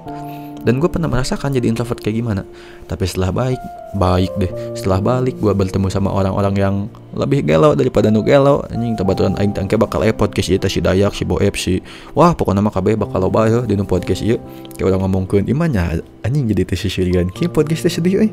Dan 0.63 0.79
gue 0.79 0.87
pernah 0.87 1.11
merasakan 1.11 1.51
jadi 1.51 1.67
introvert 1.67 1.99
kayak 1.99 2.23
gimana. 2.23 2.47
Tapi 2.87 3.03
setelah 3.03 3.35
baik 3.35 3.59
baik 3.99 4.31
deh. 4.39 4.51
Setelah 4.79 5.03
balik 5.03 5.35
gue 5.43 5.51
bertemu 5.51 5.91
sama 5.91 6.07
orang-orang 6.07 6.55
yang 6.55 6.75
lebih 7.13 7.43
gelo 7.43 7.75
daripada 7.75 8.07
nu 8.07 8.23
gelo 8.23 8.63
anjing 8.71 8.95
kebetulan 8.95 9.35
aing 9.37 9.53
tangke 9.53 9.75
bakal 9.75 10.01
eh 10.01 10.15
podcast 10.15 10.49
ieu 10.49 10.57
si 10.65 10.79
Dayak 10.79 11.13
si 11.13 11.27
Boeb 11.27 11.53
si 11.59 11.83
wah 12.17 12.33
pokoknya 12.33 12.63
mah 12.63 12.73
kabeh 12.73 12.97
bakal 12.97 13.21
loba 13.27 13.51
ya 13.51 13.59
di 13.67 13.75
nu 13.75 13.83
podcast 13.83 14.23
ieu. 14.23 14.39
Kayak 14.79 14.95
orang 14.95 15.11
ngomongkeun 15.11 15.45
imannya 15.51 15.99
anjing 16.23 16.47
jadi 16.47 16.63
teh 16.63 16.79
sisirian 16.79 17.27
ki 17.27 17.51
podcast 17.51 17.83
teh 17.83 17.93
sedih 17.99 18.23
euy 18.23 18.31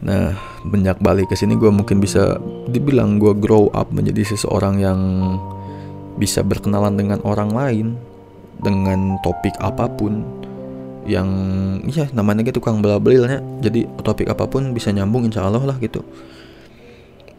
Nah, 0.00 0.32
banyak 0.64 0.96
balik 1.04 1.28
ke 1.28 1.36
sini 1.36 1.60
gue 1.60 1.68
mungkin 1.68 2.00
bisa 2.00 2.40
dibilang 2.72 3.20
gue 3.20 3.36
grow 3.36 3.68
up 3.76 3.92
menjadi 3.92 4.32
seseorang 4.32 4.80
yang 4.80 5.00
bisa 6.16 6.40
berkenalan 6.40 6.96
dengan 6.96 7.20
orang 7.24 7.52
lain 7.52 7.86
dengan 8.60 9.20
topik 9.20 9.56
apa 9.60 9.88
pun 9.88 10.24
yang 11.08 11.28
iya 11.88 12.08
namanya 12.12 12.44
gitu 12.44 12.60
tukang 12.60 12.84
bela 12.84 13.00
belilnya 13.00 13.40
jadi 13.64 13.88
topik 14.04 14.28
apa 14.28 14.44
pun 14.44 14.76
bisa 14.76 14.92
nyambung 14.92 15.28
insya 15.28 15.44
Allah 15.44 15.64
lah 15.64 15.76
gitu. 15.80 16.00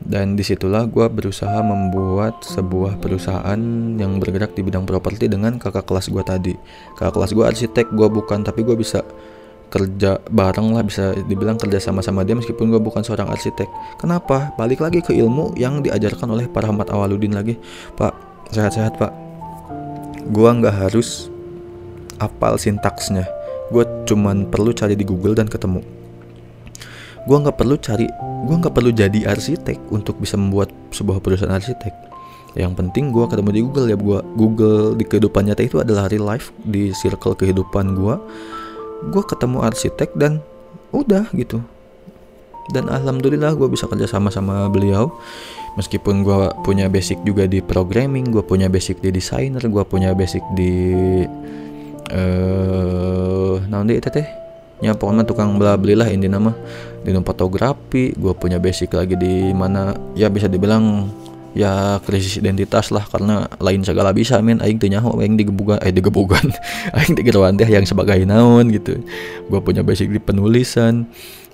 Dan 0.02 0.34
di 0.34 0.42
situlah 0.42 0.90
gue 0.90 1.06
berusaha 1.14 1.62
membuat 1.62 2.42
sebuah 2.42 2.98
perusahaan 2.98 3.62
yang 4.02 4.18
bergerak 4.18 4.58
di 4.58 4.66
bidang 4.66 4.90
properti 4.90 5.30
dengan 5.30 5.62
kakak 5.62 5.86
kelas 5.86 6.10
gue 6.10 6.24
tadi. 6.26 6.54
Kakak 6.98 7.22
kelas 7.22 7.32
gue 7.38 7.46
arsitek 7.46 7.94
gue 7.94 8.10
bukan 8.10 8.42
tapi 8.42 8.66
gue 8.66 8.74
bisa 8.74 9.06
kerja 9.72 10.20
bareng 10.28 10.76
lah 10.76 10.84
bisa 10.84 11.16
dibilang 11.16 11.56
kerja 11.56 11.80
sama-sama 11.80 12.28
dia 12.28 12.36
meskipun 12.36 12.68
gue 12.68 12.82
bukan 12.84 13.02
seorang 13.02 13.32
arsitek. 13.32 13.72
Kenapa? 13.96 14.52
Balik 14.60 14.84
lagi 14.84 15.00
ke 15.00 15.16
ilmu 15.16 15.56
yang 15.56 15.80
diajarkan 15.80 16.28
oleh 16.28 16.52
Pak 16.52 16.68
Rahmat 16.68 16.92
Awaludin 16.92 17.32
lagi. 17.32 17.56
Pak 17.96 18.12
sehat-sehat 18.52 19.00
Pak. 19.00 19.12
Gue 20.28 20.50
nggak 20.52 20.76
harus 20.76 21.32
apal 22.20 22.60
sintaksnya. 22.60 23.24
Gue 23.72 23.88
cuman 24.04 24.52
perlu 24.52 24.76
cari 24.76 25.00
di 25.00 25.08
Google 25.08 25.40
dan 25.40 25.48
ketemu. 25.48 25.80
Gue 27.24 27.38
nggak 27.40 27.56
perlu 27.56 27.80
cari 27.80 28.12
gue 28.42 28.56
nggak 28.58 28.74
perlu 28.74 28.90
jadi 28.92 29.30
arsitek 29.30 29.94
untuk 29.94 30.18
bisa 30.20 30.36
membuat 30.36 30.68
sebuah 30.92 31.24
perusahaan 31.24 31.56
arsitek. 31.56 32.12
Yang 32.60 32.76
penting 32.76 33.16
gue 33.16 33.24
ketemu 33.24 33.50
di 33.56 33.62
Google 33.64 33.88
ya. 33.88 33.96
Gue 33.96 34.20
Google 34.36 35.00
di 35.00 35.08
kehidupan 35.08 35.48
nyata 35.48 35.64
itu 35.64 35.80
adalah 35.80 36.12
real 36.12 36.28
life 36.28 36.52
di 36.68 36.92
circle 36.92 37.40
kehidupan 37.40 37.96
gue 37.96 38.16
gue 39.10 39.24
ketemu 39.26 39.58
arsitek 39.66 40.14
dan 40.14 40.44
udah 40.94 41.26
gitu. 41.34 41.64
Dan 42.70 42.88
alhamdulillah 42.88 43.58
gue 43.58 43.68
bisa 43.68 43.90
kerja 43.90 44.06
sama 44.06 44.30
sama 44.30 44.70
beliau. 44.70 45.10
Meskipun 45.80 46.28
gue 46.28 46.52
punya 46.68 46.92
basic 46.92 47.24
juga 47.24 47.48
di 47.48 47.64
programming 47.64 48.28
gue 48.28 48.44
punya 48.44 48.68
basic 48.68 49.00
di 49.00 49.10
desainer 49.10 49.64
gue 49.64 49.84
punya 49.88 50.12
basic 50.12 50.44
di 50.52 50.74
eh 52.12 53.56
uh, 53.58 53.88
itu 53.88 54.10
teh? 54.12 54.28
Ya 54.84 54.98
pokoknya 54.98 55.24
tukang 55.24 55.56
bela 55.56 55.80
belilah 55.80 56.12
ini 56.12 56.28
nama. 56.28 56.52
Di 57.02 57.16
fotografi 57.24 58.12
gue 58.14 58.34
punya 58.36 58.60
basic 58.60 58.94
lagi 58.94 59.16
di 59.16 59.56
mana 59.56 59.96
ya 60.14 60.28
bisa 60.28 60.52
dibilang 60.52 61.08
ya 61.52 62.00
krisis 62.04 62.40
identitas 62.40 62.90
lah 62.96 63.04
karena 63.08 63.48
lain 63.60 63.84
segala 63.84 64.16
bisa 64.16 64.40
min 64.40 64.64
aing 64.64 64.80
teh 64.80 64.88
nyaho 64.88 65.20
aing 65.20 65.36
digebugan 65.36 65.80
eh 65.84 65.92
digebugan. 65.92 66.48
Aing 66.98 67.16
digeruan 67.16 67.56
teh 67.56 67.68
yang 67.68 67.84
sebagai 67.84 68.20
naon 68.24 68.72
gitu. 68.72 69.00
Gue 69.48 69.60
punya 69.60 69.84
basic 69.84 70.12
di 70.12 70.20
penulisan. 70.20 71.08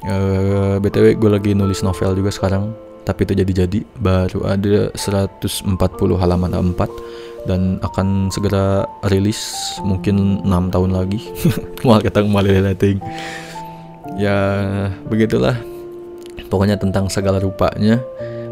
Uh, 0.06 0.78
btw 0.78 1.18
gue 1.18 1.30
lagi 1.30 1.52
nulis 1.58 1.82
novel 1.82 2.14
juga 2.14 2.30
sekarang. 2.30 2.74
Tapi 3.06 3.24
itu 3.26 3.34
jadi-jadi. 3.42 3.80
Baru 3.98 4.46
ada 4.46 4.92
140 4.94 5.66
halaman 6.20 6.52
A4 6.54 6.82
dan 7.48 7.80
akan 7.80 8.28
segera 8.28 8.84
rilis 9.08 9.40
mungkin 9.82 10.44
enam 10.46 10.70
tahun 10.70 10.94
lagi. 10.94 11.24
Ketang 12.06 12.30
mal 12.30 12.46
letting 12.46 13.00
ya 14.18 14.38
begitulah. 15.08 15.56
Pokoknya 16.48 16.80
tentang 16.80 17.12
segala 17.12 17.44
rupanya 17.44 18.00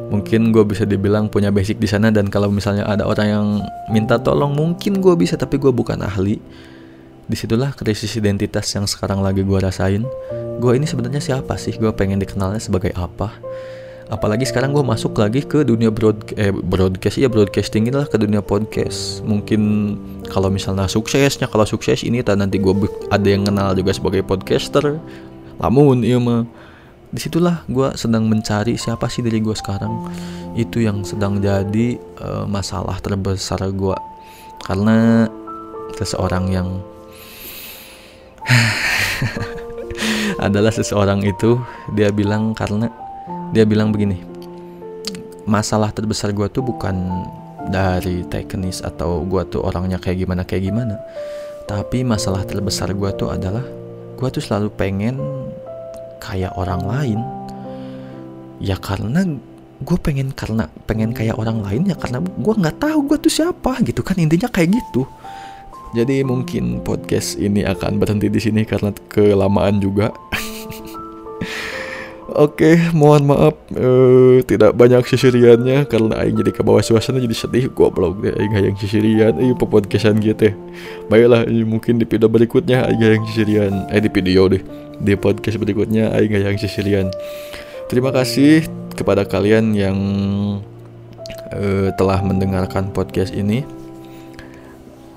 mungkin 0.10 0.54
gue 0.54 0.64
bisa 0.66 0.86
dibilang 0.86 1.28
punya 1.28 1.50
basic 1.50 1.82
di 1.82 1.90
sana 1.90 2.14
dan 2.14 2.30
kalau 2.30 2.54
misalnya 2.54 2.86
ada 2.86 3.06
orang 3.10 3.28
yang 3.28 3.48
minta 3.90 4.22
tolong 4.22 4.54
mungkin 4.54 5.02
gue 5.02 5.14
bisa 5.18 5.36
tapi 5.36 5.58
gue 5.58 5.74
bukan 5.74 6.02
ahli. 6.06 6.38
Di 7.26 7.34
situlah 7.34 7.74
krisis 7.74 8.14
identitas 8.22 8.70
yang 8.78 8.86
sekarang 8.86 9.26
lagi 9.26 9.42
gue 9.42 9.58
rasain. 9.58 10.06
Gue 10.62 10.78
ini 10.78 10.86
sebenarnya 10.86 11.18
siapa 11.18 11.58
sih? 11.58 11.74
Gue 11.74 11.90
pengen 11.90 12.22
dikenalnya 12.22 12.62
sebagai 12.62 12.94
apa? 12.94 13.34
Apalagi 14.06 14.46
sekarang 14.46 14.70
gue 14.70 14.86
masuk 14.86 15.18
lagi 15.18 15.42
ke 15.42 15.66
dunia 15.66 15.90
broad 15.90 16.22
eh, 16.38 16.54
broadcast. 16.54 17.18
Ya 17.18 17.26
broadcasting 17.26 17.90
inilah 17.90 18.06
ke 18.06 18.22
dunia 18.22 18.46
podcast. 18.46 19.26
Mungkin 19.26 19.62
kalau 20.30 20.54
misalnya 20.54 20.86
suksesnya 20.86 21.50
kalau 21.50 21.66
sukses 21.66 22.06
ini 22.06 22.22
tak 22.22 22.38
nanti 22.38 22.62
gue 22.62 22.74
ada 23.10 23.26
yang 23.26 23.50
kenal 23.50 23.74
juga 23.74 23.90
sebagai 23.98 24.22
podcaster. 24.22 25.02
Lamun 25.58 26.06
iya 26.06 26.22
mah 26.22 26.46
di 27.16 27.24
situlah 27.24 27.64
gue 27.72 27.96
sedang 27.96 28.28
mencari 28.28 28.76
siapa 28.76 29.08
sih 29.08 29.24
diri 29.24 29.40
gue 29.40 29.56
sekarang. 29.56 30.12
Itu 30.60 30.84
yang 30.84 31.08
sedang 31.08 31.40
jadi 31.40 31.96
uh, 32.20 32.44
masalah 32.44 33.00
terbesar 33.00 33.64
gue 33.72 33.96
karena 34.68 35.32
seseorang 35.96 36.52
yang 36.52 36.84
adalah 40.46 40.76
seseorang 40.76 41.24
itu 41.24 41.56
dia 41.96 42.12
bilang 42.12 42.52
karena 42.52 42.92
dia 43.56 43.64
bilang 43.64 43.96
begini 43.96 44.36
masalah 45.46 45.94
terbesar 45.94 46.34
gue 46.34 46.50
tuh 46.50 46.66
bukan 46.66 46.98
dari 47.70 48.26
teknis 48.28 48.82
atau 48.82 49.22
gue 49.26 49.42
tuh 49.50 49.62
orangnya 49.62 50.02
kayak 50.02 50.26
gimana 50.26 50.42
kayak 50.44 50.70
gimana. 50.70 50.98
Tapi 51.66 52.06
masalah 52.06 52.46
terbesar 52.46 52.94
gue 52.94 53.10
tuh 53.18 53.34
adalah 53.34 53.66
gue 54.18 54.30
tuh 54.30 54.42
selalu 54.42 54.70
pengen 54.74 55.18
kayak 56.26 56.58
orang 56.58 56.82
lain 56.82 57.20
ya 58.58 58.74
karena 58.82 59.22
gue 59.86 59.98
pengen 60.00 60.32
karena 60.32 60.72
pengen 60.88 61.12
kayak 61.12 61.36
orang 61.36 61.60
lain 61.62 61.86
ya 61.86 61.96
karena 62.00 62.24
gue 62.24 62.54
nggak 62.56 62.80
tahu 62.80 63.00
gue 63.12 63.18
tuh 63.28 63.34
siapa 63.34 63.78
gitu 63.84 64.02
kan. 64.02 64.16
Intinya 64.18 64.50
kayak 64.50 64.74
gitu. 64.80 65.04
Jadi 65.96 66.28
mungkin 66.28 66.84
podcast 66.84 67.40
ini 67.40 67.64
akan 67.64 68.02
berhenti 68.02 68.28
di 68.28 68.40
sini 68.40 68.68
karena 68.68 68.92
kelamaan 69.08 69.80
juga 69.80 70.12
Oke, 72.36 72.76
mohon 72.92 73.32
maaf 73.32 73.56
uh, 73.80 74.44
tidak 74.44 74.76
banyak 74.76 75.08
sisiriannya 75.08 75.88
karena 75.88 76.20
aing 76.20 76.36
jadi 76.36 76.52
ke 76.52 76.68
bawah 76.68 76.84
suasana 76.84 77.24
jadi 77.24 77.32
sedih 77.32 77.72
goblok 77.72 78.20
deh 78.20 78.36
aing 78.36 78.52
yang 78.60 78.76
sisirian 78.76 79.40
ieu 79.40 79.56
podcastan 79.56 80.20
gitu. 80.20 80.52
Baiklah, 81.08 81.48
mungkin 81.64 81.96
di 81.96 82.04
video 82.04 82.28
berikutnya 82.28 82.92
aing 82.92 83.24
yang 83.24 83.24
sisirian. 83.32 83.74
Eh 83.88 84.04
di 84.04 84.12
video 84.12 84.52
deh. 84.52 84.60
Di 85.00 85.16
podcast 85.16 85.56
berikutnya 85.64 86.12
aing 86.12 86.36
yang 86.36 86.60
sisirian. 86.60 87.08
Terima 87.88 88.12
kasih 88.12 88.68
kepada 89.00 89.24
kalian 89.24 89.72
yang 89.72 89.98
uh, 91.56 91.88
telah 91.96 92.20
mendengarkan 92.20 92.92
podcast 92.92 93.32
ini 93.32 93.64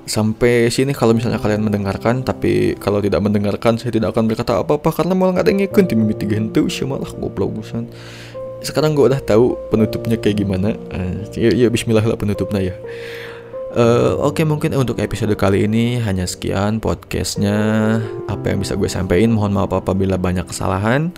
sampai 0.09 0.73
sini 0.73 0.97
kalau 0.97 1.13
misalnya 1.13 1.37
kalian 1.39 1.63
mendengarkan 1.63 2.25
tapi 2.25 2.75
kalau 2.81 2.99
tidak 3.05 3.21
mendengarkan 3.21 3.77
saya 3.77 3.93
tidak 3.93 4.17
akan 4.17 4.25
berkata 4.27 4.65
apa-apa 4.65 4.91
karena 4.91 5.13
malah 5.13 5.39
nggak 5.39 5.45
ada 5.45 5.53
yang 5.53 5.69
mimpi 5.95 6.17
tiga 6.25 6.41
hentu 6.41 6.65
malah 6.89 7.13
goblok 7.15 7.61
busan 7.61 7.87
sekarang 8.59 8.99
gue 8.99 9.07
udah 9.07 9.23
tahu 9.23 9.55
penutupnya 9.71 10.19
kayak 10.19 10.43
gimana. 10.43 10.75
Uh, 10.91 11.23
ya, 11.39 11.55
ya 11.55 11.69
Bismillah 11.71 12.03
lah 12.03 12.19
penutupnya 12.19 12.59
ya 12.59 12.75
Uh, 13.69 14.17
Oke 14.25 14.41
okay, 14.41 14.49
mungkin 14.49 14.73
untuk 14.73 14.97
episode 14.97 15.37
kali 15.37 15.69
ini 15.69 16.01
hanya 16.01 16.25
sekian 16.25 16.81
podcastnya. 16.81 18.01
Apa 18.25 18.49
yang 18.57 18.65
bisa 18.65 18.73
gue 18.73 18.89
sampaikan 18.89 19.37
mohon 19.37 19.53
maaf 19.53 19.69
apabila 19.77 20.17
banyak 20.17 20.49
kesalahan. 20.49 21.13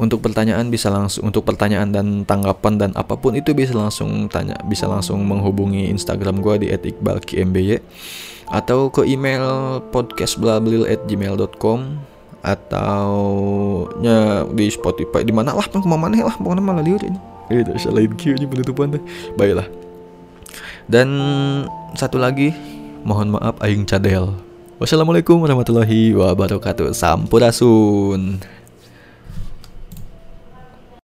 Untuk 0.00 0.24
pertanyaan 0.24 0.72
bisa 0.72 0.88
langsung 0.88 1.28
untuk 1.28 1.44
pertanyaan 1.44 1.92
dan 1.92 2.24
tanggapan 2.24 2.80
dan 2.80 2.96
apa 2.96 3.20
pun 3.20 3.36
itu 3.36 3.52
bisa 3.52 3.76
langsung 3.76 4.32
tanya 4.32 4.56
bisa 4.64 4.88
langsung 4.88 5.20
menghubungi 5.28 5.92
Instagram 5.92 6.40
gue 6.40 6.64
di 6.64 6.72
@iqbalkimby 6.72 7.84
atau 8.48 8.88
ke 8.88 9.04
email 9.04 9.84
podcastblablil@gmail.com 9.92 11.78
atau 12.40 13.12
nya 14.00 14.48
di 14.48 14.72
Spotify. 14.72 15.20
Di 15.20 15.36
mana 15.36 15.52
lah 15.52 15.68
ke 15.68 15.76
mana 15.84 16.16
lah 16.16 16.32
pokoknya 16.40 16.64
malah 16.64 16.80
liur 16.80 17.04
ini. 17.04 17.20
Itu 17.52 17.76
selain 17.76 18.16
Q 18.16 18.40
penutupan 18.48 18.96
deh 18.96 19.04
baiklah 19.36 19.89
dan 20.90 21.08
satu 21.94 22.18
lagi, 22.18 22.50
mohon 23.06 23.38
maaf 23.38 23.54
aing 23.62 23.86
cadel. 23.86 24.34
Wassalamualaikum 24.82 25.38
warahmatullahi 25.38 26.10
wabarakatuh. 26.18 26.90
Sampurasun. 26.90 28.42